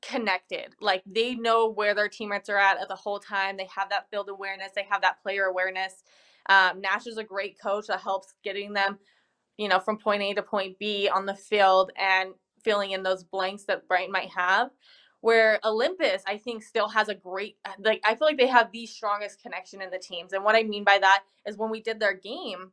connected. 0.03 0.75
Like 0.81 1.03
they 1.07 1.35
know 1.35 1.69
where 1.69 1.95
their 1.95 2.09
teammates 2.09 2.49
are 2.49 2.59
at 2.59 2.81
at 2.81 2.89
the 2.89 2.95
whole 2.95 3.19
time. 3.19 3.57
They 3.57 3.69
have 3.75 3.91
that 3.91 4.09
field 4.11 4.29
awareness. 4.29 4.73
They 4.75 4.87
have 4.89 5.03
that 5.03 5.23
player 5.23 5.45
awareness. 5.45 6.05
Um, 6.51 6.81
Nash 6.81 7.07
is 7.07 7.17
a 7.17 7.25
great 7.25 7.59
coach 7.61 7.87
that 7.87 8.01
helps 8.01 8.35
getting 8.43 8.73
them, 8.73 8.99
you 9.57 9.69
know, 9.69 9.79
from 9.79 9.99
point 9.99 10.21
A 10.23 10.35
to 10.35 10.43
point 10.43 10.79
B 10.81 11.09
on 11.09 11.25
the 11.25 11.35
field 11.35 11.93
and 11.97 12.31
filling 12.65 12.91
in 12.91 13.05
those 13.05 13.23
blanks 13.23 13.65
that 13.65 13.87
Brighton 13.87 14.13
might 14.13 14.31
have. 14.31 14.71
Where 15.21 15.61
Olympus, 15.65 16.23
I 16.27 16.39
think, 16.39 16.63
still 16.63 16.89
has 16.89 17.09
a 17.09 17.15
great 17.15 17.57
like. 17.79 18.01
I 18.05 18.15
feel 18.15 18.27
like 18.27 18.39
they 18.39 18.47
have 18.47 18.73
the 18.73 18.87
strongest 18.87 19.41
connection 19.43 19.83
in 19.83 19.91
the 19.91 19.99
teams, 19.99 20.33
and 20.33 20.43
what 20.43 20.57
I 20.57 20.63
mean 20.63 20.83
by 20.83 20.99
that 20.99 21.25
is 21.47 21.59
when 21.59 21.71
we 21.71 21.83
did 21.83 22.01
their 22.01 22.15
game, 22.15 22.73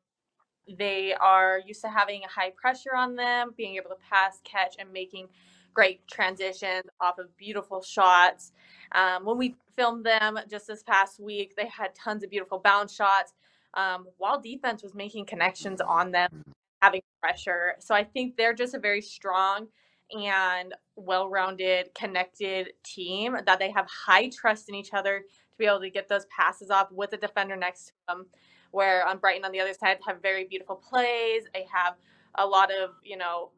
they 0.78 1.14
are 1.14 1.62
used 1.66 1.82
to 1.82 1.90
having 1.90 2.24
a 2.24 2.30
high 2.30 2.54
pressure 2.56 2.96
on 2.96 3.18
them, 3.18 3.54
being 3.58 3.76
able 3.76 3.90
to 3.90 3.98
pass, 4.10 4.40
catch, 4.46 4.76
and 4.80 4.94
making 4.94 5.28
great 5.74 6.08
transitions 6.08 6.86
off 7.02 7.20
of 7.20 7.36
beautiful 7.38 7.82
shots. 7.84 8.54
Um, 8.94 9.26
when 9.26 9.38
we 9.38 9.56
filmed 9.76 10.06
them 10.06 10.40
just 10.50 10.68
this 10.68 10.84
past 10.84 11.20
week, 11.20 11.54
they 11.58 11.68
had 11.68 11.94
tons 11.96 12.24
of 12.24 12.30
beautiful 12.30 12.60
bounce 12.60 12.96
shots 12.96 13.34
um, 13.78 14.08
while 14.18 14.42
defense 14.42 14.84
was 14.84 14.94
making 14.94 15.26
connections 15.26 15.80
on 15.80 16.12
them, 16.12 16.44
having 16.82 17.02
pressure. 17.22 17.76
So 17.80 17.96
I 17.96 18.04
think 18.04 18.36
they're 18.36 18.54
just 18.54 18.74
a 18.74 18.80
very 18.80 19.02
strong 19.02 19.68
and 20.12 20.74
well 20.96 21.30
rounded, 21.30 21.94
connected 21.94 22.74
team 22.84 23.38
that 23.46 23.60
they 23.60 23.72
have 23.72 23.88
high 23.88 24.30
trust 24.30 24.68
in 24.68 24.76
each 24.76 24.94
other 24.94 25.20
to 25.20 25.58
be 25.58 25.66
able 25.66 25.82
to 25.82 25.90
get 25.90 26.10
those 26.10 26.26
passes 26.36 26.70
off 26.70 26.92
with 26.92 27.12
the 27.12 27.18
defender 27.18 27.56
next 27.56 27.86
to 27.86 27.94
them. 28.08 28.26
Where 28.72 29.08
on 29.08 29.20
Brighton 29.20 29.46
on 29.46 29.52
the 29.52 29.62
other 29.62 29.74
side 29.74 30.00
have 30.06 30.22
very 30.22 30.46
beautiful 30.46 30.76
plays. 30.76 31.44
They 31.54 31.66
have 31.72 31.96
a 32.36 32.46
lot 32.46 32.70
of, 32.72 32.92
you 33.04 33.18
know, 33.18 33.52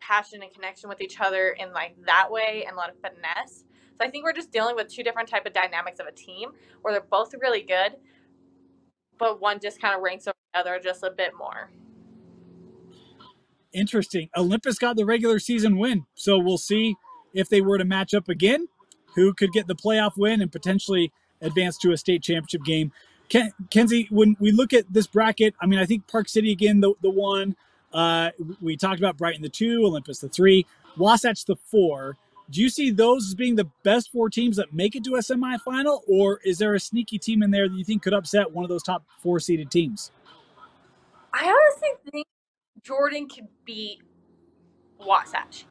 passion 0.00 0.42
and 0.42 0.52
connection 0.52 0.88
with 0.88 1.00
each 1.00 1.20
other 1.20 1.50
in 1.58 1.72
like 1.72 1.96
that 2.06 2.30
way 2.30 2.64
and 2.66 2.74
a 2.74 2.78
lot 2.78 2.90
of 2.90 2.96
finesse. 2.96 3.64
So 3.98 4.06
I 4.06 4.10
think 4.10 4.24
we're 4.24 4.32
just 4.32 4.50
dealing 4.50 4.74
with 4.74 4.88
two 4.88 5.02
different 5.02 5.28
type 5.28 5.46
of 5.46 5.52
dynamics 5.52 6.00
of 6.00 6.06
a 6.06 6.12
team 6.12 6.50
where 6.82 6.92
they're 6.92 7.02
both 7.10 7.32
really 7.40 7.62
good, 7.62 7.96
but 9.18 9.40
one 9.40 9.60
just 9.60 9.80
kind 9.80 9.94
of 9.94 10.02
ranks 10.02 10.26
over 10.26 10.34
the 10.52 10.60
other 10.60 10.80
just 10.82 11.02
a 11.02 11.10
bit 11.10 11.32
more. 11.38 11.70
Interesting. 13.72 14.30
Olympus 14.36 14.78
got 14.78 14.96
the 14.96 15.04
regular 15.04 15.38
season 15.38 15.78
win, 15.78 16.06
so 16.14 16.38
we'll 16.38 16.58
see 16.58 16.94
if 17.34 17.48
they 17.48 17.60
were 17.60 17.78
to 17.78 17.84
match 17.84 18.14
up 18.14 18.28
again, 18.28 18.68
who 19.16 19.34
could 19.34 19.50
get 19.52 19.66
the 19.66 19.74
playoff 19.74 20.12
win 20.16 20.40
and 20.40 20.52
potentially 20.52 21.12
advance 21.40 21.76
to 21.78 21.92
a 21.92 21.96
state 21.96 22.22
championship 22.22 22.62
game. 22.64 22.92
Ken, 23.28 23.52
Kenzie, 23.70 24.06
when 24.10 24.36
we 24.38 24.52
look 24.52 24.72
at 24.72 24.92
this 24.92 25.06
bracket, 25.06 25.54
I 25.60 25.66
mean, 25.66 25.78
I 25.78 25.86
think 25.86 26.06
Park 26.06 26.28
City 26.28 26.52
again, 26.52 26.80
the 26.80 26.94
the 27.02 27.10
one. 27.10 27.56
Uh, 27.92 28.30
we 28.60 28.76
talked 28.76 28.98
about 28.98 29.16
Brighton 29.16 29.42
the 29.42 29.48
two, 29.48 29.82
Olympus 29.84 30.18
the 30.18 30.28
three, 30.28 30.66
Wasatch 30.96 31.44
the 31.44 31.56
four. 31.56 32.16
Do 32.50 32.60
you 32.60 32.68
see 32.68 32.90
those 32.90 33.28
as 33.28 33.34
being 33.34 33.56
the 33.56 33.70
best 33.82 34.12
four 34.12 34.28
teams 34.28 34.56
that 34.56 34.72
make 34.72 34.94
it 34.94 35.04
to 35.04 35.14
a 35.14 35.20
semifinal, 35.20 36.00
or 36.06 36.40
is 36.44 36.58
there 36.58 36.74
a 36.74 36.80
sneaky 36.80 37.18
team 37.18 37.42
in 37.42 37.50
there 37.50 37.68
that 37.68 37.74
you 37.74 37.84
think 37.84 38.02
could 38.02 38.12
upset 38.12 38.52
one 38.52 38.64
of 38.64 38.68
those 38.68 38.82
top 38.82 39.04
four 39.22 39.40
seeded 39.40 39.70
teams? 39.70 40.10
I 41.32 41.46
honestly 41.46 42.10
think 42.12 42.26
Jordan 42.82 43.28
could 43.28 43.48
beat 43.64 44.02
Wasatch. 44.98 45.64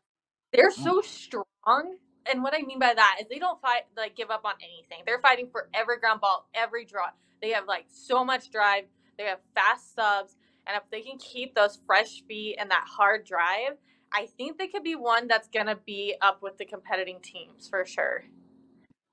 They're 0.51 0.71
so 0.71 0.97
oh. 0.97 1.01
strong. 1.01 1.97
And 2.31 2.41
what 2.41 2.53
I 2.53 2.61
mean 2.61 2.79
by 2.79 2.93
that 2.93 3.17
is 3.21 3.27
they 3.29 3.39
don't 3.39 3.61
fight 3.61 3.83
like 3.97 4.15
give 4.15 4.31
up 4.31 4.45
on 4.45 4.53
anything. 4.61 5.03
They're 5.05 5.19
fighting 5.19 5.49
for 5.51 5.69
every 5.73 5.99
ground 5.99 6.21
ball, 6.21 6.47
every 6.53 6.85
draw. 6.85 7.07
They 7.41 7.49
have 7.51 7.67
like 7.67 7.85
so 7.91 8.23
much 8.23 8.49
drive. 8.51 8.85
They 9.17 9.25
have 9.25 9.39
fast 9.53 9.95
subs. 9.95 10.35
And 10.65 10.77
if 10.77 10.83
they 10.91 11.01
can 11.01 11.17
keep 11.17 11.55
those 11.55 11.79
fresh 11.85 12.23
feet 12.27 12.55
and 12.59 12.71
that 12.71 12.85
hard 12.87 13.25
drive, 13.25 13.77
I 14.13 14.27
think 14.37 14.59
they 14.59 14.67
could 14.67 14.83
be 14.83 14.95
one 14.95 15.27
that's 15.27 15.47
going 15.47 15.65
to 15.65 15.75
be 15.75 16.15
up 16.21 16.41
with 16.41 16.57
the 16.57 16.65
competing 16.65 17.19
teams 17.21 17.67
for 17.67 17.85
sure. 17.85 18.25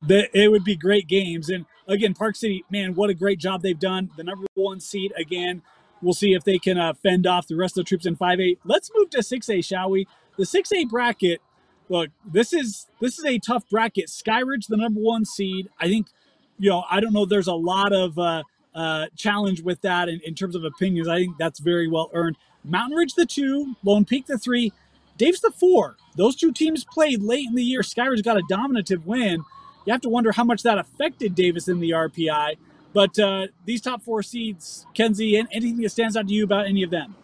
The, 0.02 0.28
it 0.38 0.48
would 0.48 0.64
be 0.64 0.76
great 0.76 1.08
games. 1.08 1.48
And 1.48 1.66
again, 1.88 2.14
Park 2.14 2.36
City, 2.36 2.64
man, 2.70 2.94
what 2.94 3.10
a 3.10 3.14
great 3.14 3.38
job 3.38 3.62
they've 3.62 3.78
done. 3.78 4.10
The 4.16 4.24
number 4.24 4.46
one 4.54 4.80
seed 4.80 5.12
again. 5.16 5.62
We'll 6.02 6.14
see 6.14 6.32
if 6.32 6.44
they 6.44 6.58
can 6.58 6.78
uh, 6.78 6.94
fend 6.94 7.26
off 7.26 7.46
the 7.46 7.56
rest 7.56 7.76
of 7.76 7.84
the 7.84 7.88
troops 7.88 8.06
in 8.06 8.16
5A. 8.16 8.58
Let's 8.64 8.90
move 8.94 9.10
to 9.10 9.18
6A, 9.18 9.64
shall 9.64 9.90
we? 9.90 10.06
The 10.38 10.44
6A 10.44 10.88
bracket. 10.88 11.42
Look, 11.90 12.10
this 12.24 12.52
is 12.52 12.86
this 13.00 13.18
is 13.18 13.24
a 13.24 13.38
tough 13.38 13.68
bracket. 13.68 14.06
Skyridge, 14.06 14.68
the 14.68 14.76
number 14.76 15.00
one 15.00 15.24
seed. 15.24 15.68
I 15.78 15.88
think, 15.88 16.06
you 16.58 16.70
know, 16.70 16.84
I 16.90 17.00
don't 17.00 17.12
know. 17.12 17.26
There's 17.26 17.48
a 17.48 17.54
lot 17.54 17.92
of 17.92 18.18
uh, 18.18 18.44
uh, 18.74 19.06
challenge 19.16 19.60
with 19.60 19.82
that 19.82 20.08
in, 20.08 20.20
in 20.24 20.34
terms 20.34 20.54
of 20.54 20.64
opinions. 20.64 21.08
I 21.08 21.18
think 21.18 21.36
that's 21.38 21.58
very 21.58 21.88
well 21.88 22.10
earned. 22.14 22.36
Mountain 22.64 22.96
Ridge 22.96 23.14
the 23.14 23.26
two, 23.26 23.74
Lone 23.82 24.04
Peak 24.04 24.26
the 24.26 24.38
three, 24.38 24.72
Davis 25.20 25.40
the 25.40 25.50
four. 25.50 25.98
Those 26.16 26.34
two 26.34 26.50
teams 26.50 26.82
played 26.82 27.20
late 27.20 27.46
in 27.46 27.54
the 27.54 27.62
year. 27.62 27.82
Skyridge 27.82 28.24
got 28.24 28.38
a 28.38 28.42
dominative 28.48 29.06
win. 29.06 29.44
You 29.84 29.92
have 29.92 30.00
to 30.00 30.08
wonder 30.08 30.32
how 30.32 30.44
much 30.44 30.62
that 30.62 30.78
affected 30.78 31.34
Davis 31.34 31.68
in 31.68 31.78
the 31.78 31.90
RPI. 31.90 32.56
But 32.94 33.18
uh, 33.18 33.48
these 33.66 33.82
top 33.82 34.02
four 34.02 34.22
seeds, 34.22 34.86
Kenzie, 34.94 35.36
anything 35.36 35.76
that 35.82 35.90
stands 35.90 36.16
out 36.16 36.26
to 36.26 36.32
you 36.32 36.44
about 36.44 36.66
any 36.66 36.82
of 36.82 36.90
them? 36.90 37.14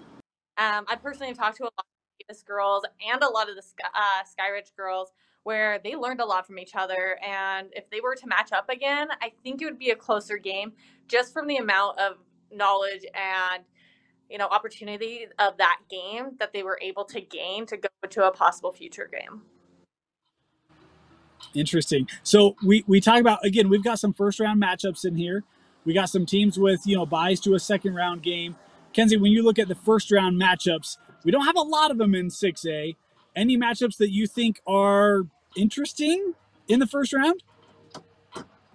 Um, 0.58 0.84
I 0.88 0.96
personally 1.02 1.28
have 1.28 1.38
talked 1.38 1.56
to 1.56 1.62
a 1.62 1.72
lot 1.72 1.72
of 1.78 2.26
Davis 2.28 2.42
girls 2.42 2.84
and 3.10 3.22
a 3.22 3.28
lot 3.30 3.48
of 3.48 3.56
the 3.56 3.62
uh, 3.82 4.22
Skyridge 4.24 4.76
girls 4.76 5.12
where 5.44 5.80
they 5.82 5.96
learned 5.96 6.20
a 6.20 6.26
lot 6.26 6.46
from 6.46 6.58
each 6.58 6.72
other. 6.74 7.18
And 7.26 7.68
if 7.72 7.88
they 7.88 8.00
were 8.00 8.14
to 8.14 8.26
match 8.26 8.52
up 8.52 8.68
again, 8.68 9.08
I 9.22 9.32
think 9.42 9.62
it 9.62 9.64
would 9.64 9.78
be 9.78 9.90
a 9.90 9.96
closer 9.96 10.36
game 10.36 10.74
just 11.08 11.32
from 11.32 11.46
the 11.46 11.56
amount 11.56 11.98
of 11.98 12.18
knowledge 12.52 13.06
and 13.14 13.64
you 14.30 14.38
know 14.38 14.46
opportunity 14.46 15.26
of 15.38 15.56
that 15.58 15.80
game 15.88 16.36
that 16.38 16.52
they 16.52 16.62
were 16.62 16.78
able 16.82 17.04
to 17.04 17.20
gain 17.20 17.66
to 17.66 17.76
go 17.76 17.88
to 18.08 18.26
a 18.26 18.32
possible 18.32 18.72
future 18.72 19.10
game. 19.10 19.42
Interesting. 21.54 22.08
So 22.22 22.56
we 22.64 22.84
we 22.86 23.00
talk 23.00 23.20
about 23.20 23.44
again 23.44 23.68
we've 23.68 23.84
got 23.84 23.98
some 23.98 24.12
first 24.12 24.40
round 24.40 24.62
matchups 24.62 25.04
in 25.04 25.16
here. 25.16 25.44
We 25.84 25.94
got 25.94 26.08
some 26.08 26.26
teams 26.26 26.58
with 26.58 26.80
you 26.86 26.96
know 26.96 27.06
buys 27.06 27.40
to 27.40 27.54
a 27.54 27.60
second 27.60 27.94
round 27.94 28.22
game. 28.22 28.56
Kenzie 28.92 29.16
when 29.16 29.32
you 29.32 29.42
look 29.42 29.58
at 29.58 29.68
the 29.68 29.74
first 29.74 30.10
round 30.10 30.40
matchups 30.40 30.96
we 31.26 31.32
don't 31.32 31.44
have 31.44 31.56
a 31.56 31.62
lot 31.62 31.90
of 31.90 31.98
them 31.98 32.14
in 32.14 32.28
6a 32.28 32.96
any 33.34 33.58
matchups 33.58 33.96
that 33.98 34.10
you 34.10 34.26
think 34.26 34.60
are 34.66 35.22
interesting 35.56 36.34
in 36.68 36.78
the 36.78 36.86
first 36.86 37.12
round? 37.12 37.42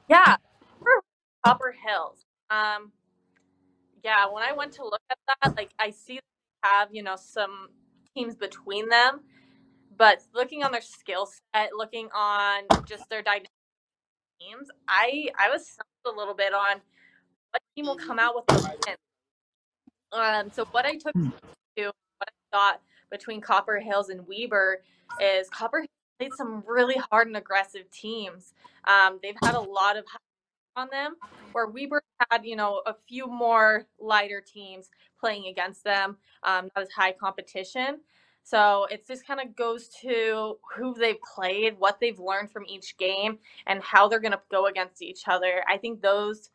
Yeah. 0.08 0.36
Copper 1.44 1.74
Hills. 1.86 2.26
Um, 2.52 2.92
yeah, 4.04 4.26
when 4.32 4.44
I 4.44 4.54
went 4.54 4.74
to 4.74 4.84
look 4.84 5.02
at 5.10 5.18
that, 5.28 5.58
like 5.58 5.72
I 5.80 5.92
see 5.92 6.20
have 6.64 6.90
you 6.92 7.04
know 7.04 7.16
some 7.16 7.70
teams 8.16 8.36
between 8.36 8.90
them. 8.90 9.22
but 9.98 10.24
looking 10.34 10.64
on 10.64 10.72
their 10.72 10.82
skill 10.82 11.28
set, 11.54 11.72
looking 11.76 12.10
on 12.16 12.64
just 12.86 13.10
their 13.10 13.22
dynamic 13.22 13.50
teams, 14.40 14.70
I 14.88 15.30
I 15.40 15.50
was 15.50 15.78
a 16.06 16.10
little 16.10 16.34
bit 16.34 16.54
on 16.54 16.82
what 17.52 17.62
team 17.76 17.86
will 17.86 17.98
come 17.98 18.20
out 18.20 18.36
with 18.36 18.46
the 18.48 18.78
win. 18.88 18.96
Um, 20.14 20.52
so 20.52 20.66
what 20.72 20.86
I 20.86 20.94
took 20.98 21.14
hmm. 21.14 21.30
to 21.78 21.86
what 21.86 22.28
I 22.28 22.32
thought 22.52 22.82
between 23.10 23.42
Copper 23.42 23.80
Hills 23.80 24.10
and 24.10 24.26
Weber 24.28 24.84
is 25.22 25.50
Copper 25.50 25.80
Hills 25.80 25.88
played 26.20 26.34
some 26.34 26.64
really 26.68 26.96
hard 27.12 27.28
and 27.28 27.38
aggressive 27.38 27.90
teams. 27.92 28.54
Um, 28.86 29.20
they've 29.22 29.36
had 29.44 29.56
a 29.56 29.60
lot 29.60 29.98
of 29.98 30.06
on 30.76 30.88
them, 30.92 31.16
where 31.52 31.68
Weber 31.68 32.02
had 32.30 32.46
you 32.46 32.56
know 32.56 32.82
a 32.86 32.94
few 33.08 33.28
more 33.28 33.86
lighter 34.00 34.42
teams 34.42 34.90
playing 35.20 35.48
against 35.48 35.84
them, 35.84 36.18
um, 36.44 36.70
not 36.76 36.84
as 36.84 36.92
high 36.92 37.12
competition. 37.12 38.00
So 38.44 38.88
it 38.90 39.06
just 39.08 39.26
kind 39.26 39.40
of 39.40 39.56
goes 39.56 39.88
to 40.02 40.58
who 40.76 40.96
they've 40.96 41.22
played, 41.36 41.78
what 41.78 42.00
they've 42.00 42.20
learned 42.20 42.52
from 42.52 42.66
each 42.68 42.98
game, 42.98 43.38
and 43.68 43.82
how 43.84 44.08
they're 44.08 44.20
going 44.20 44.32
to 44.32 44.42
go 44.50 44.66
against 44.66 45.02
each 45.02 45.28
other. 45.28 45.64
I 45.70 45.78
think 45.78 46.02
those 46.02 46.50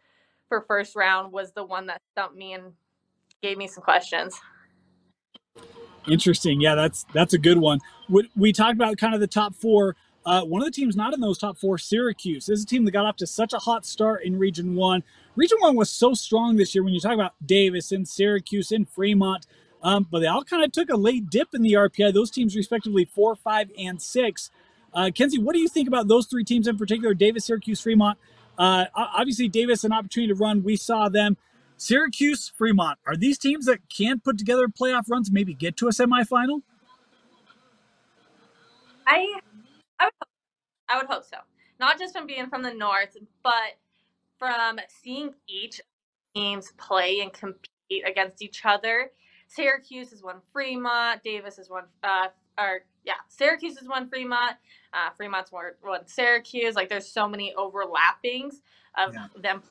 for 0.48 0.62
first 0.62 0.96
round 0.96 1.32
was 1.32 1.52
the 1.52 1.64
one 1.64 1.86
that 1.86 2.00
stumped 2.12 2.36
me 2.36 2.54
and 2.54 2.72
gave 3.42 3.56
me 3.56 3.68
some 3.68 3.82
questions. 3.82 4.38
Interesting. 6.08 6.60
Yeah, 6.60 6.74
that's 6.74 7.04
that's 7.12 7.34
a 7.34 7.38
good 7.38 7.58
one. 7.58 7.80
We, 8.08 8.30
we 8.36 8.52
talked 8.52 8.74
about 8.74 8.96
kind 8.96 9.14
of 9.14 9.20
the 9.20 9.26
top 9.26 9.54
four. 9.54 9.96
Uh, 10.26 10.42
one 10.42 10.60
of 10.60 10.66
the 10.66 10.72
teams 10.72 10.96
not 10.96 11.14
in 11.14 11.20
those 11.20 11.38
top 11.38 11.56
four, 11.56 11.78
Syracuse, 11.78 12.48
is 12.48 12.64
a 12.64 12.66
team 12.66 12.84
that 12.84 12.90
got 12.90 13.06
off 13.06 13.16
to 13.16 13.26
such 13.28 13.52
a 13.52 13.58
hot 13.58 13.86
start 13.86 14.24
in 14.24 14.36
Region 14.36 14.74
One. 14.74 15.04
Region 15.36 15.56
One 15.60 15.76
was 15.76 15.88
so 15.88 16.14
strong 16.14 16.56
this 16.56 16.74
year. 16.74 16.82
When 16.82 16.92
you 16.92 17.00
talk 17.00 17.14
about 17.14 17.34
Davis 17.46 17.92
and 17.92 18.06
Syracuse 18.06 18.72
and 18.72 18.88
Fremont, 18.88 19.46
um, 19.84 20.04
but 20.10 20.18
they 20.18 20.26
all 20.26 20.42
kind 20.42 20.64
of 20.64 20.72
took 20.72 20.90
a 20.90 20.96
late 20.96 21.30
dip 21.30 21.54
in 21.54 21.62
the 21.62 21.74
RPI. 21.74 22.12
Those 22.12 22.32
teams, 22.32 22.56
respectively, 22.56 23.04
four, 23.04 23.36
five, 23.36 23.70
and 23.78 24.02
six. 24.02 24.50
Uh, 24.92 25.10
Kenzie, 25.14 25.38
what 25.38 25.52
do 25.52 25.60
you 25.60 25.68
think 25.68 25.86
about 25.86 26.08
those 26.08 26.26
three 26.26 26.42
teams 26.42 26.66
in 26.66 26.76
particular? 26.76 27.14
Davis, 27.14 27.44
Syracuse, 27.44 27.80
Fremont. 27.80 28.18
Uh, 28.58 28.86
obviously, 28.96 29.46
Davis 29.46 29.84
an 29.84 29.92
opportunity 29.92 30.32
to 30.32 30.38
run. 30.38 30.64
We 30.64 30.76
saw 30.76 31.08
them. 31.08 31.36
Syracuse, 31.76 32.50
Fremont. 32.56 32.98
Are 33.06 33.16
these 33.16 33.38
teams 33.38 33.66
that 33.66 33.88
can't 33.88 34.24
put 34.24 34.38
together 34.38 34.66
playoff 34.66 35.08
runs, 35.08 35.30
maybe 35.30 35.54
get 35.54 35.76
to 35.76 35.86
a 35.86 35.90
semifinal? 35.90 36.62
I, 39.06 39.40
I 40.00 40.06
would, 40.06 40.12
hope, 40.20 40.28
I 40.88 40.96
would 40.98 41.06
hope 41.06 41.24
so. 41.24 41.38
Not 41.78 41.98
just 41.98 42.16
from 42.16 42.26
being 42.26 42.48
from 42.48 42.62
the 42.62 42.72
north, 42.72 43.16
but 43.42 43.78
from 44.38 44.80
seeing 45.02 45.34
each 45.48 45.80
teams 46.34 46.72
play 46.78 47.20
and 47.20 47.32
compete 47.32 48.04
against 48.06 48.42
each 48.42 48.64
other 48.64 49.10
Syracuse 49.48 50.12
is 50.12 50.22
one 50.22 50.40
Fremont. 50.52 51.22
Davis 51.22 51.58
is 51.58 51.70
one, 51.70 51.84
uh, 52.02 52.28
or 52.58 52.82
yeah, 53.04 53.14
Syracuse 53.28 53.76
is 53.76 53.88
one 53.88 54.08
Fremont. 54.08 54.56
Uh, 54.92 55.10
Fremont's 55.16 55.52
one, 55.52 55.64
one 55.82 56.06
Syracuse. 56.06 56.74
Like 56.74 56.88
there's 56.88 57.10
so 57.10 57.28
many 57.28 57.54
overlappings 57.56 58.56
of 58.96 59.14
yeah. 59.14 59.26
them 59.40 59.62
each 59.64 59.70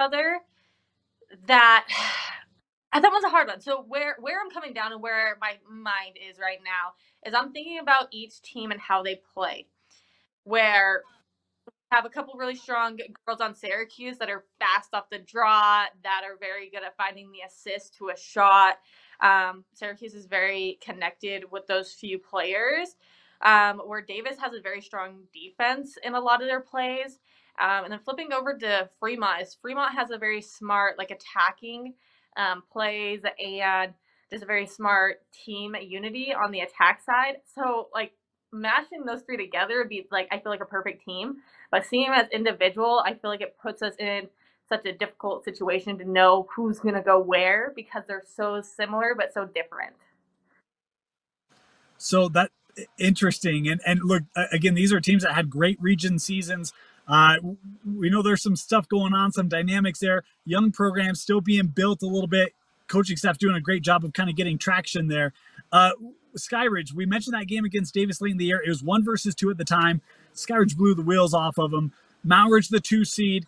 other 0.00 0.38
that 1.46 1.86
that 2.92 3.02
was 3.02 3.24
a 3.24 3.28
hard 3.28 3.48
one. 3.48 3.60
So 3.60 3.84
where 3.88 4.16
where 4.20 4.40
I'm 4.40 4.50
coming 4.50 4.74
down 4.74 4.92
and 4.92 5.02
where 5.02 5.36
my 5.40 5.54
mind 5.70 6.16
is 6.30 6.38
right 6.38 6.58
now 6.64 6.92
is 7.26 7.34
I'm 7.34 7.52
thinking 7.52 7.78
about 7.78 8.08
each 8.12 8.40
team 8.42 8.70
and 8.70 8.80
how 8.80 9.02
they 9.02 9.20
play. 9.34 9.66
Where 10.44 11.02
have 11.92 12.04
a 12.04 12.10
couple 12.10 12.34
really 12.34 12.56
strong 12.56 12.98
girls 13.26 13.40
on 13.40 13.54
Syracuse 13.54 14.18
that 14.18 14.28
are 14.28 14.44
fast 14.58 14.92
off 14.92 15.08
the 15.10 15.18
draw, 15.18 15.84
that 16.02 16.22
are 16.24 16.36
very 16.38 16.68
good 16.68 16.82
at 16.82 16.96
finding 16.96 17.30
the 17.30 17.40
assist 17.46 17.96
to 17.96 18.08
a 18.08 18.16
shot. 18.16 18.78
Um, 19.20 19.64
Syracuse 19.72 20.14
is 20.14 20.26
very 20.26 20.78
connected 20.82 21.44
with 21.50 21.66
those 21.66 21.92
few 21.92 22.18
players. 22.18 22.96
Um, 23.42 23.80
where 23.84 24.00
Davis 24.00 24.38
has 24.40 24.54
a 24.54 24.62
very 24.62 24.80
strong 24.80 25.24
defense 25.32 25.98
in 26.02 26.14
a 26.14 26.20
lot 26.20 26.40
of 26.40 26.48
their 26.48 26.60
plays. 26.60 27.18
Um, 27.60 27.84
and 27.84 27.92
then 27.92 28.00
flipping 28.00 28.32
over 28.32 28.56
to 28.56 28.88
Fremont 28.98 29.42
is 29.42 29.54
Fremont 29.54 29.94
has 29.94 30.10
a 30.10 30.18
very 30.18 30.40
smart, 30.40 30.98
like 30.98 31.10
attacking 31.10 31.94
um, 32.36 32.62
plays 32.72 33.20
and 33.38 33.94
just 34.30 34.42
a 34.42 34.46
very 34.46 34.66
smart 34.66 35.22
team 35.44 35.74
unity 35.80 36.32
on 36.34 36.50
the 36.50 36.60
attack 36.60 37.02
side. 37.04 37.36
So 37.54 37.88
like 37.94 38.12
mashing 38.52 39.04
those 39.04 39.22
three 39.22 39.36
together 39.36 39.78
would 39.78 39.88
be 39.88 40.06
like 40.10 40.28
I 40.30 40.40
feel 40.40 40.50
like 40.50 40.60
a 40.60 40.66
perfect 40.66 41.04
team. 41.04 41.36
But 41.70 41.86
seeing 41.86 42.10
them 42.10 42.18
as 42.18 42.28
individual, 42.30 43.02
I 43.04 43.14
feel 43.14 43.30
like 43.30 43.40
it 43.40 43.56
puts 43.60 43.82
us 43.82 43.94
in 43.98 44.28
such 44.68 44.84
a 44.84 44.92
difficult 44.92 45.44
situation 45.44 45.98
to 45.98 46.04
know 46.04 46.48
who's 46.54 46.80
to 46.80 47.02
go 47.04 47.20
where 47.20 47.72
because 47.76 48.02
they're 48.08 48.24
so 48.34 48.60
similar 48.60 49.14
but 49.16 49.32
so 49.32 49.44
different. 49.44 49.94
So 51.98 52.28
that 52.30 52.50
interesting 52.98 53.68
and 53.68 53.80
and 53.86 54.00
look 54.04 54.22
again 54.52 54.74
these 54.74 54.92
are 54.92 55.00
teams 55.00 55.22
that 55.22 55.32
had 55.32 55.48
great 55.48 55.80
region 55.80 56.18
seasons 56.18 56.74
uh, 57.08 57.36
we 57.86 58.10
know 58.10 58.20
there's 58.20 58.42
some 58.42 58.56
stuff 58.56 58.86
going 58.86 59.14
on 59.14 59.32
some 59.32 59.48
dynamics 59.48 60.00
there 60.00 60.22
young 60.44 60.70
programs 60.70 61.20
still 61.20 61.40
being 61.40 61.68
built 61.68 62.02
a 62.02 62.06
little 62.06 62.26
bit 62.26 62.52
coaching 62.88 63.16
staff 63.16 63.38
doing 63.38 63.56
a 63.56 63.60
great 63.60 63.82
job 63.82 64.04
of 64.04 64.12
kind 64.12 64.30
of 64.30 64.36
getting 64.36 64.58
traction 64.58 65.08
there. 65.08 65.32
Uh, 65.72 65.90
skyridge 66.36 66.92
we 66.92 67.06
mentioned 67.06 67.32
that 67.34 67.46
game 67.46 67.64
against 67.64 67.94
davis 67.94 68.20
late 68.20 68.32
in 68.32 68.36
the 68.36 68.44
year. 68.44 68.62
It 68.64 68.68
was 68.68 68.82
one 68.82 69.02
versus 69.02 69.34
two 69.34 69.50
at 69.50 69.56
the 69.56 69.64
time. 69.64 70.02
Skyridge 70.34 70.76
blew 70.76 70.94
the 70.94 71.02
wheels 71.02 71.32
off 71.32 71.56
of 71.58 71.70
them 71.70 71.92
mount 72.26 72.52
ridge 72.52 72.68
the 72.68 72.80
two 72.80 73.04
seed. 73.04 73.46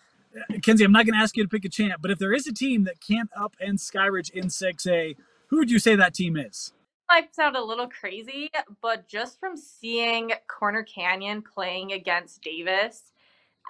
Kenzie, 0.63 0.85
I'm 0.85 0.93
not 0.93 1.05
going 1.05 1.15
to 1.15 1.23
ask 1.23 1.37
you 1.37 1.43
to 1.43 1.49
pick 1.49 1.65
a 1.65 1.69
champ, 1.69 2.01
but 2.01 2.11
if 2.11 2.19
there 2.19 2.33
is 2.33 2.47
a 2.47 2.53
team 2.53 2.85
that 2.85 3.01
can't 3.01 3.31
up 3.37 3.57
and 3.61 3.79
Skyridge 3.79 4.31
in 4.31 4.47
6A, 4.47 5.17
who 5.49 5.59
would 5.59 5.71
you 5.71 5.79
say 5.79 5.97
that 5.97 6.15
team 6.15 6.37
is? 6.37 6.73
Might 7.09 7.35
sound 7.35 7.57
a 7.57 7.63
little 7.63 7.89
crazy, 7.89 8.51
but 8.83 9.09
just 9.09 9.41
from 9.41 9.57
seeing 9.57 10.33
Corner 10.47 10.83
Canyon 10.83 11.43
playing 11.43 11.93
against 11.93 12.43
Davis, 12.43 13.13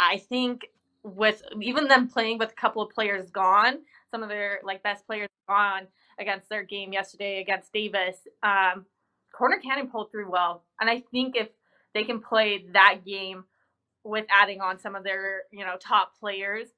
I 0.01 0.19
think 0.19 0.67
with 1.05 1.43
even 1.63 1.87
them 1.87 2.09
playing 2.09 2.39
with 2.39 2.51
a 2.51 2.55
couple 2.55 2.83
of 2.83 2.91
players 2.91 3.31
gone, 3.31 3.79
some 4.11 4.23
of 4.23 4.29
their 4.29 4.61
like 4.65 4.83
best 4.83 5.07
players 5.07 5.29
gone 5.49 5.87
against 6.19 6.49
their 6.49 6.63
game 6.63 6.93
yesterday 6.93 7.41
against 7.41 7.73
Davis, 7.73 8.17
um, 8.43 8.87
Corner 9.33 9.59
Canyon 9.59 9.89
pulled 9.89 10.11
through 10.11 10.31
well, 10.31 10.65
and 10.81 10.89
I 10.91 11.03
think 11.11 11.37
if 11.37 11.49
they 11.95 12.05
can 12.05 12.21
play 12.21 12.67
that 12.73 13.05
game 13.07 13.45
with 14.05 14.27
adding 14.31 14.61
on 14.61 14.79
some 14.79 14.95
of 14.95 15.05
their, 15.05 15.43
you 15.53 15.65
know, 15.65 15.77
top 15.81 16.13
players, 16.19 16.69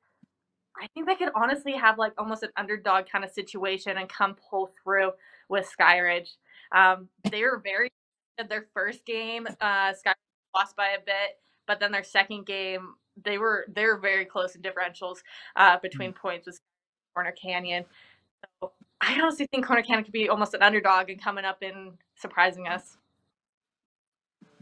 I 0.80 0.86
think 0.94 1.06
they 1.06 1.14
could 1.14 1.32
honestly 1.34 1.72
have 1.72 1.98
like 1.98 2.12
almost 2.18 2.42
an 2.42 2.50
underdog 2.56 3.06
kind 3.10 3.24
of 3.24 3.30
situation 3.30 3.96
and 3.98 4.08
come 4.08 4.36
pull 4.50 4.70
through 4.82 5.12
with 5.48 5.70
Skyridge. 5.78 6.30
Um, 6.72 7.08
they 7.30 7.42
were 7.42 7.60
very 7.62 7.90
good 8.38 8.48
their 8.48 8.66
first 8.72 9.04
game, 9.04 9.46
uh, 9.60 9.92
Skyridge 9.92 10.14
lost 10.54 10.76
by 10.76 10.88
a 10.88 11.00
bit, 11.04 11.38
but 11.66 11.80
then 11.80 11.92
their 11.92 12.04
second 12.04 12.46
game, 12.46 12.94
they 13.22 13.38
were 13.38 13.66
they 13.68 13.84
were 13.84 13.98
very 13.98 14.24
close 14.24 14.54
in 14.54 14.62
differentials 14.62 15.18
uh, 15.56 15.78
between 15.82 16.10
mm-hmm. 16.10 16.20
points 16.20 16.46
with 16.46 16.58
Corner 17.14 17.32
Canyon. 17.32 17.84
So 18.60 18.72
I 19.00 19.18
honestly 19.20 19.46
think 19.50 19.66
Corner 19.66 19.82
Canyon 19.82 20.04
could 20.04 20.12
be 20.12 20.28
almost 20.28 20.54
an 20.54 20.62
underdog 20.62 21.10
and 21.10 21.22
coming 21.22 21.44
up 21.44 21.62
and 21.62 21.92
surprising 22.16 22.68
us. 22.68 22.96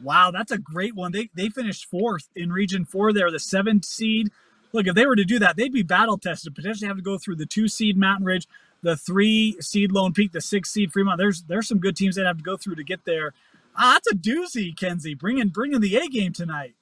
Wow, 0.02 0.30
that's 0.30 0.52
a 0.52 0.58
great 0.58 0.94
one. 0.94 1.12
They 1.12 1.28
they 1.34 1.48
finished 1.48 1.86
fourth 1.86 2.28
in 2.36 2.52
Region 2.52 2.84
Four. 2.84 3.12
They're 3.12 3.30
the 3.30 3.40
seventh 3.40 3.84
seed. 3.84 4.30
Look, 4.72 4.86
if 4.86 4.94
they 4.94 5.06
were 5.06 5.16
to 5.16 5.24
do 5.24 5.38
that, 5.40 5.56
they'd 5.56 5.72
be 5.72 5.82
battle 5.82 6.18
tested. 6.18 6.54
Potentially 6.54 6.86
have 6.86 6.96
to 6.96 7.02
go 7.02 7.18
through 7.18 7.36
the 7.36 7.46
two 7.46 7.68
seed 7.68 7.96
Mountain 7.96 8.26
Ridge, 8.26 8.46
the 8.82 8.96
three 8.96 9.56
seed 9.60 9.90
Lone 9.90 10.12
Peak, 10.12 10.32
the 10.32 10.40
six 10.40 10.70
seed 10.70 10.92
Fremont. 10.92 11.18
There's 11.18 11.42
there's 11.42 11.66
some 11.66 11.78
good 11.78 11.96
teams 11.96 12.14
they'd 12.14 12.26
have 12.26 12.36
to 12.38 12.44
go 12.44 12.56
through 12.56 12.76
to 12.76 12.84
get 12.84 13.04
there. 13.04 13.32
Ah, 13.76 13.94
that's 13.94 14.10
a 14.12 14.14
doozy, 14.14 14.76
Kenzie. 14.76 15.14
Bringing 15.14 15.48
bringing 15.48 15.80
the 15.80 15.96
A 15.96 16.06
game 16.08 16.32
tonight. 16.32 16.74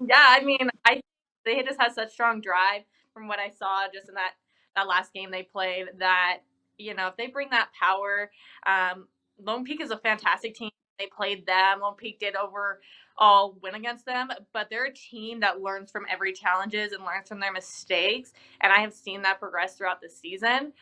Yeah, 0.00 0.14
I 0.16 0.42
mean, 0.44 0.70
I 0.84 1.00
they 1.44 1.62
just 1.62 1.80
had 1.80 1.92
such 1.92 2.12
strong 2.12 2.40
drive 2.40 2.82
from 3.16 3.28
what 3.28 3.38
I 3.38 3.48
saw 3.48 3.86
just 3.92 4.08
in 4.10 4.14
that 4.14 4.32
that 4.76 4.86
last 4.86 5.14
game 5.14 5.30
they 5.30 5.42
played. 5.42 5.86
That 5.98 6.40
you 6.76 6.94
know, 6.94 7.08
if 7.08 7.16
they 7.16 7.28
bring 7.28 7.48
that 7.50 7.70
power, 7.80 8.30
um, 8.66 9.08
Lone 9.42 9.64
Peak 9.64 9.80
is 9.80 9.90
a 9.90 9.96
fantastic 9.96 10.54
team 10.54 10.70
they 10.98 11.06
played 11.06 11.46
them. 11.46 11.80
Lone 11.80 11.94
Peak 11.96 12.18
did 12.18 12.34
overall 12.36 13.56
win 13.62 13.74
against 13.74 14.06
them, 14.06 14.28
but 14.52 14.68
they're 14.70 14.86
a 14.86 14.92
team 14.92 15.40
that 15.40 15.60
learns 15.60 15.90
from 15.90 16.04
every 16.10 16.32
challenges 16.32 16.92
and 16.92 17.04
learns 17.04 17.28
from 17.28 17.40
their 17.40 17.52
mistakes. 17.52 18.32
And 18.60 18.72
I 18.72 18.80
have 18.80 18.92
seen 18.92 19.22
that 19.22 19.38
progress 19.38 19.76
throughout 19.76 20.00
the 20.00 20.08
season. 20.10 20.72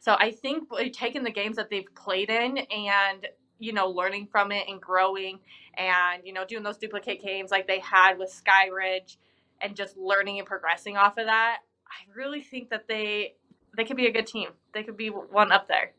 So 0.00 0.14
I 0.18 0.30
think 0.30 0.68
taking 0.92 1.24
the 1.24 1.30
games 1.30 1.56
that 1.56 1.70
they've 1.70 1.88
played 1.94 2.30
in 2.30 2.58
and 2.58 3.26
you 3.58 3.72
know 3.72 3.88
learning 3.88 4.28
from 4.30 4.52
it 4.52 4.68
and 4.68 4.80
growing 4.80 5.40
and 5.76 6.22
you 6.24 6.32
know 6.32 6.44
doing 6.44 6.62
those 6.62 6.76
duplicate 6.76 7.20
games 7.20 7.50
like 7.50 7.66
they 7.66 7.80
had 7.80 8.16
with 8.18 8.30
Skyridge 8.30 9.16
and 9.60 9.74
just 9.76 9.96
learning 9.96 10.38
and 10.38 10.46
progressing 10.46 10.96
off 10.96 11.18
of 11.18 11.26
that, 11.26 11.58
I 11.90 12.16
really 12.16 12.40
think 12.40 12.70
that 12.70 12.86
they 12.88 13.34
they 13.76 13.84
could 13.84 13.96
be 13.96 14.06
a 14.06 14.12
good 14.12 14.26
team. 14.26 14.50
They 14.72 14.82
could 14.82 14.96
be 14.96 15.08
one 15.08 15.52
up 15.52 15.68
there. 15.68 15.92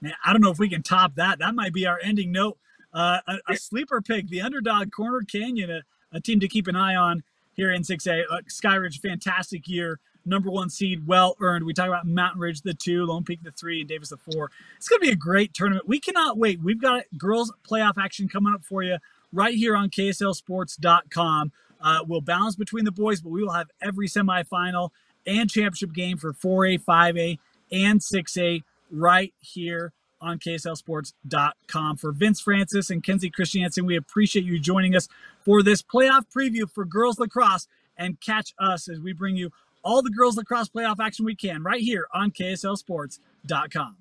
Man, 0.00 0.14
I 0.24 0.32
don't 0.32 0.42
know 0.42 0.50
if 0.50 0.58
we 0.58 0.68
can 0.68 0.82
top 0.82 1.14
that. 1.16 1.38
That 1.38 1.54
might 1.54 1.72
be 1.72 1.86
our 1.86 2.00
ending 2.02 2.32
note. 2.32 2.58
Uh, 2.92 3.18
a, 3.28 3.52
a, 3.52 3.56
sleeper 3.56 4.00
pick, 4.00 4.28
the 4.28 4.40
underdog 4.40 4.90
Corner 4.90 5.20
Canyon, 5.20 5.70
a, 5.70 5.82
a, 6.12 6.20
team 6.20 6.40
to 6.40 6.48
keep 6.48 6.66
an 6.66 6.74
eye 6.74 6.96
on 6.96 7.22
here 7.52 7.70
in 7.70 7.82
6A. 7.82 8.24
Uh, 8.28 8.38
Skyridge, 8.48 8.98
fantastic 9.00 9.68
year 9.68 10.00
number 10.24 10.50
one 10.50 10.70
seed, 10.70 11.06
well 11.06 11.36
earned. 11.40 11.64
We 11.64 11.74
talk 11.74 11.88
about 11.88 12.06
Mountain 12.06 12.40
Ridge, 12.40 12.62
the 12.62 12.74
two, 12.74 13.04
Lone 13.04 13.24
Peak, 13.24 13.42
the 13.42 13.50
three, 13.52 13.80
and 13.80 13.88
Davis, 13.88 14.10
the 14.10 14.16
four. 14.16 14.50
It's 14.76 14.88
going 14.88 15.00
to 15.00 15.06
be 15.06 15.12
a 15.12 15.16
great 15.16 15.54
tournament. 15.54 15.88
We 15.88 16.00
cannot 16.00 16.38
wait. 16.38 16.60
We've 16.62 16.80
got 16.80 17.04
girls 17.16 17.52
playoff 17.68 17.94
action 17.98 18.28
coming 18.28 18.54
up 18.54 18.64
for 18.64 18.82
you 18.82 18.98
right 19.32 19.54
here 19.54 19.76
on 19.76 19.90
KSLSports.com. 19.90 21.52
Uh, 21.82 22.00
we'll 22.06 22.20
balance 22.20 22.56
between 22.56 22.84
the 22.84 22.92
boys, 22.92 23.20
but 23.20 23.30
we 23.30 23.42
will 23.42 23.52
have 23.52 23.70
every 23.80 24.08
semifinal 24.08 24.90
and 25.26 25.50
championship 25.50 25.92
game 25.92 26.16
for 26.16 26.32
4A, 26.32 26.82
5A, 26.82 27.38
and 27.72 28.00
6A 28.00 28.62
right 28.90 29.32
here 29.40 29.92
on 30.20 30.38
KSLSports.com. 30.38 31.96
For 31.96 32.12
Vince 32.12 32.40
Francis 32.40 32.90
and 32.90 33.02
Kenzie 33.02 33.30
Christiansen, 33.30 33.86
we 33.86 33.96
appreciate 33.96 34.44
you 34.44 34.58
joining 34.58 34.94
us 34.94 35.08
for 35.44 35.62
this 35.62 35.82
playoff 35.82 36.24
preview 36.34 36.70
for 36.70 36.84
girls 36.84 37.18
lacrosse 37.18 37.66
and 37.96 38.20
catch 38.20 38.54
us 38.58 38.88
as 38.88 39.00
we 39.00 39.12
bring 39.12 39.36
you 39.36 39.50
all 39.82 40.02
the 40.02 40.10
girls 40.10 40.36
lacrosse 40.36 40.68
playoff 40.68 41.00
action 41.00 41.24
we 41.24 41.34
can 41.34 41.62
right 41.62 41.80
here 41.80 42.06
on 42.12 42.30
KSLSports.com. 42.30 43.96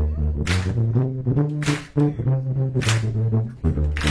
you. 3.97 4.02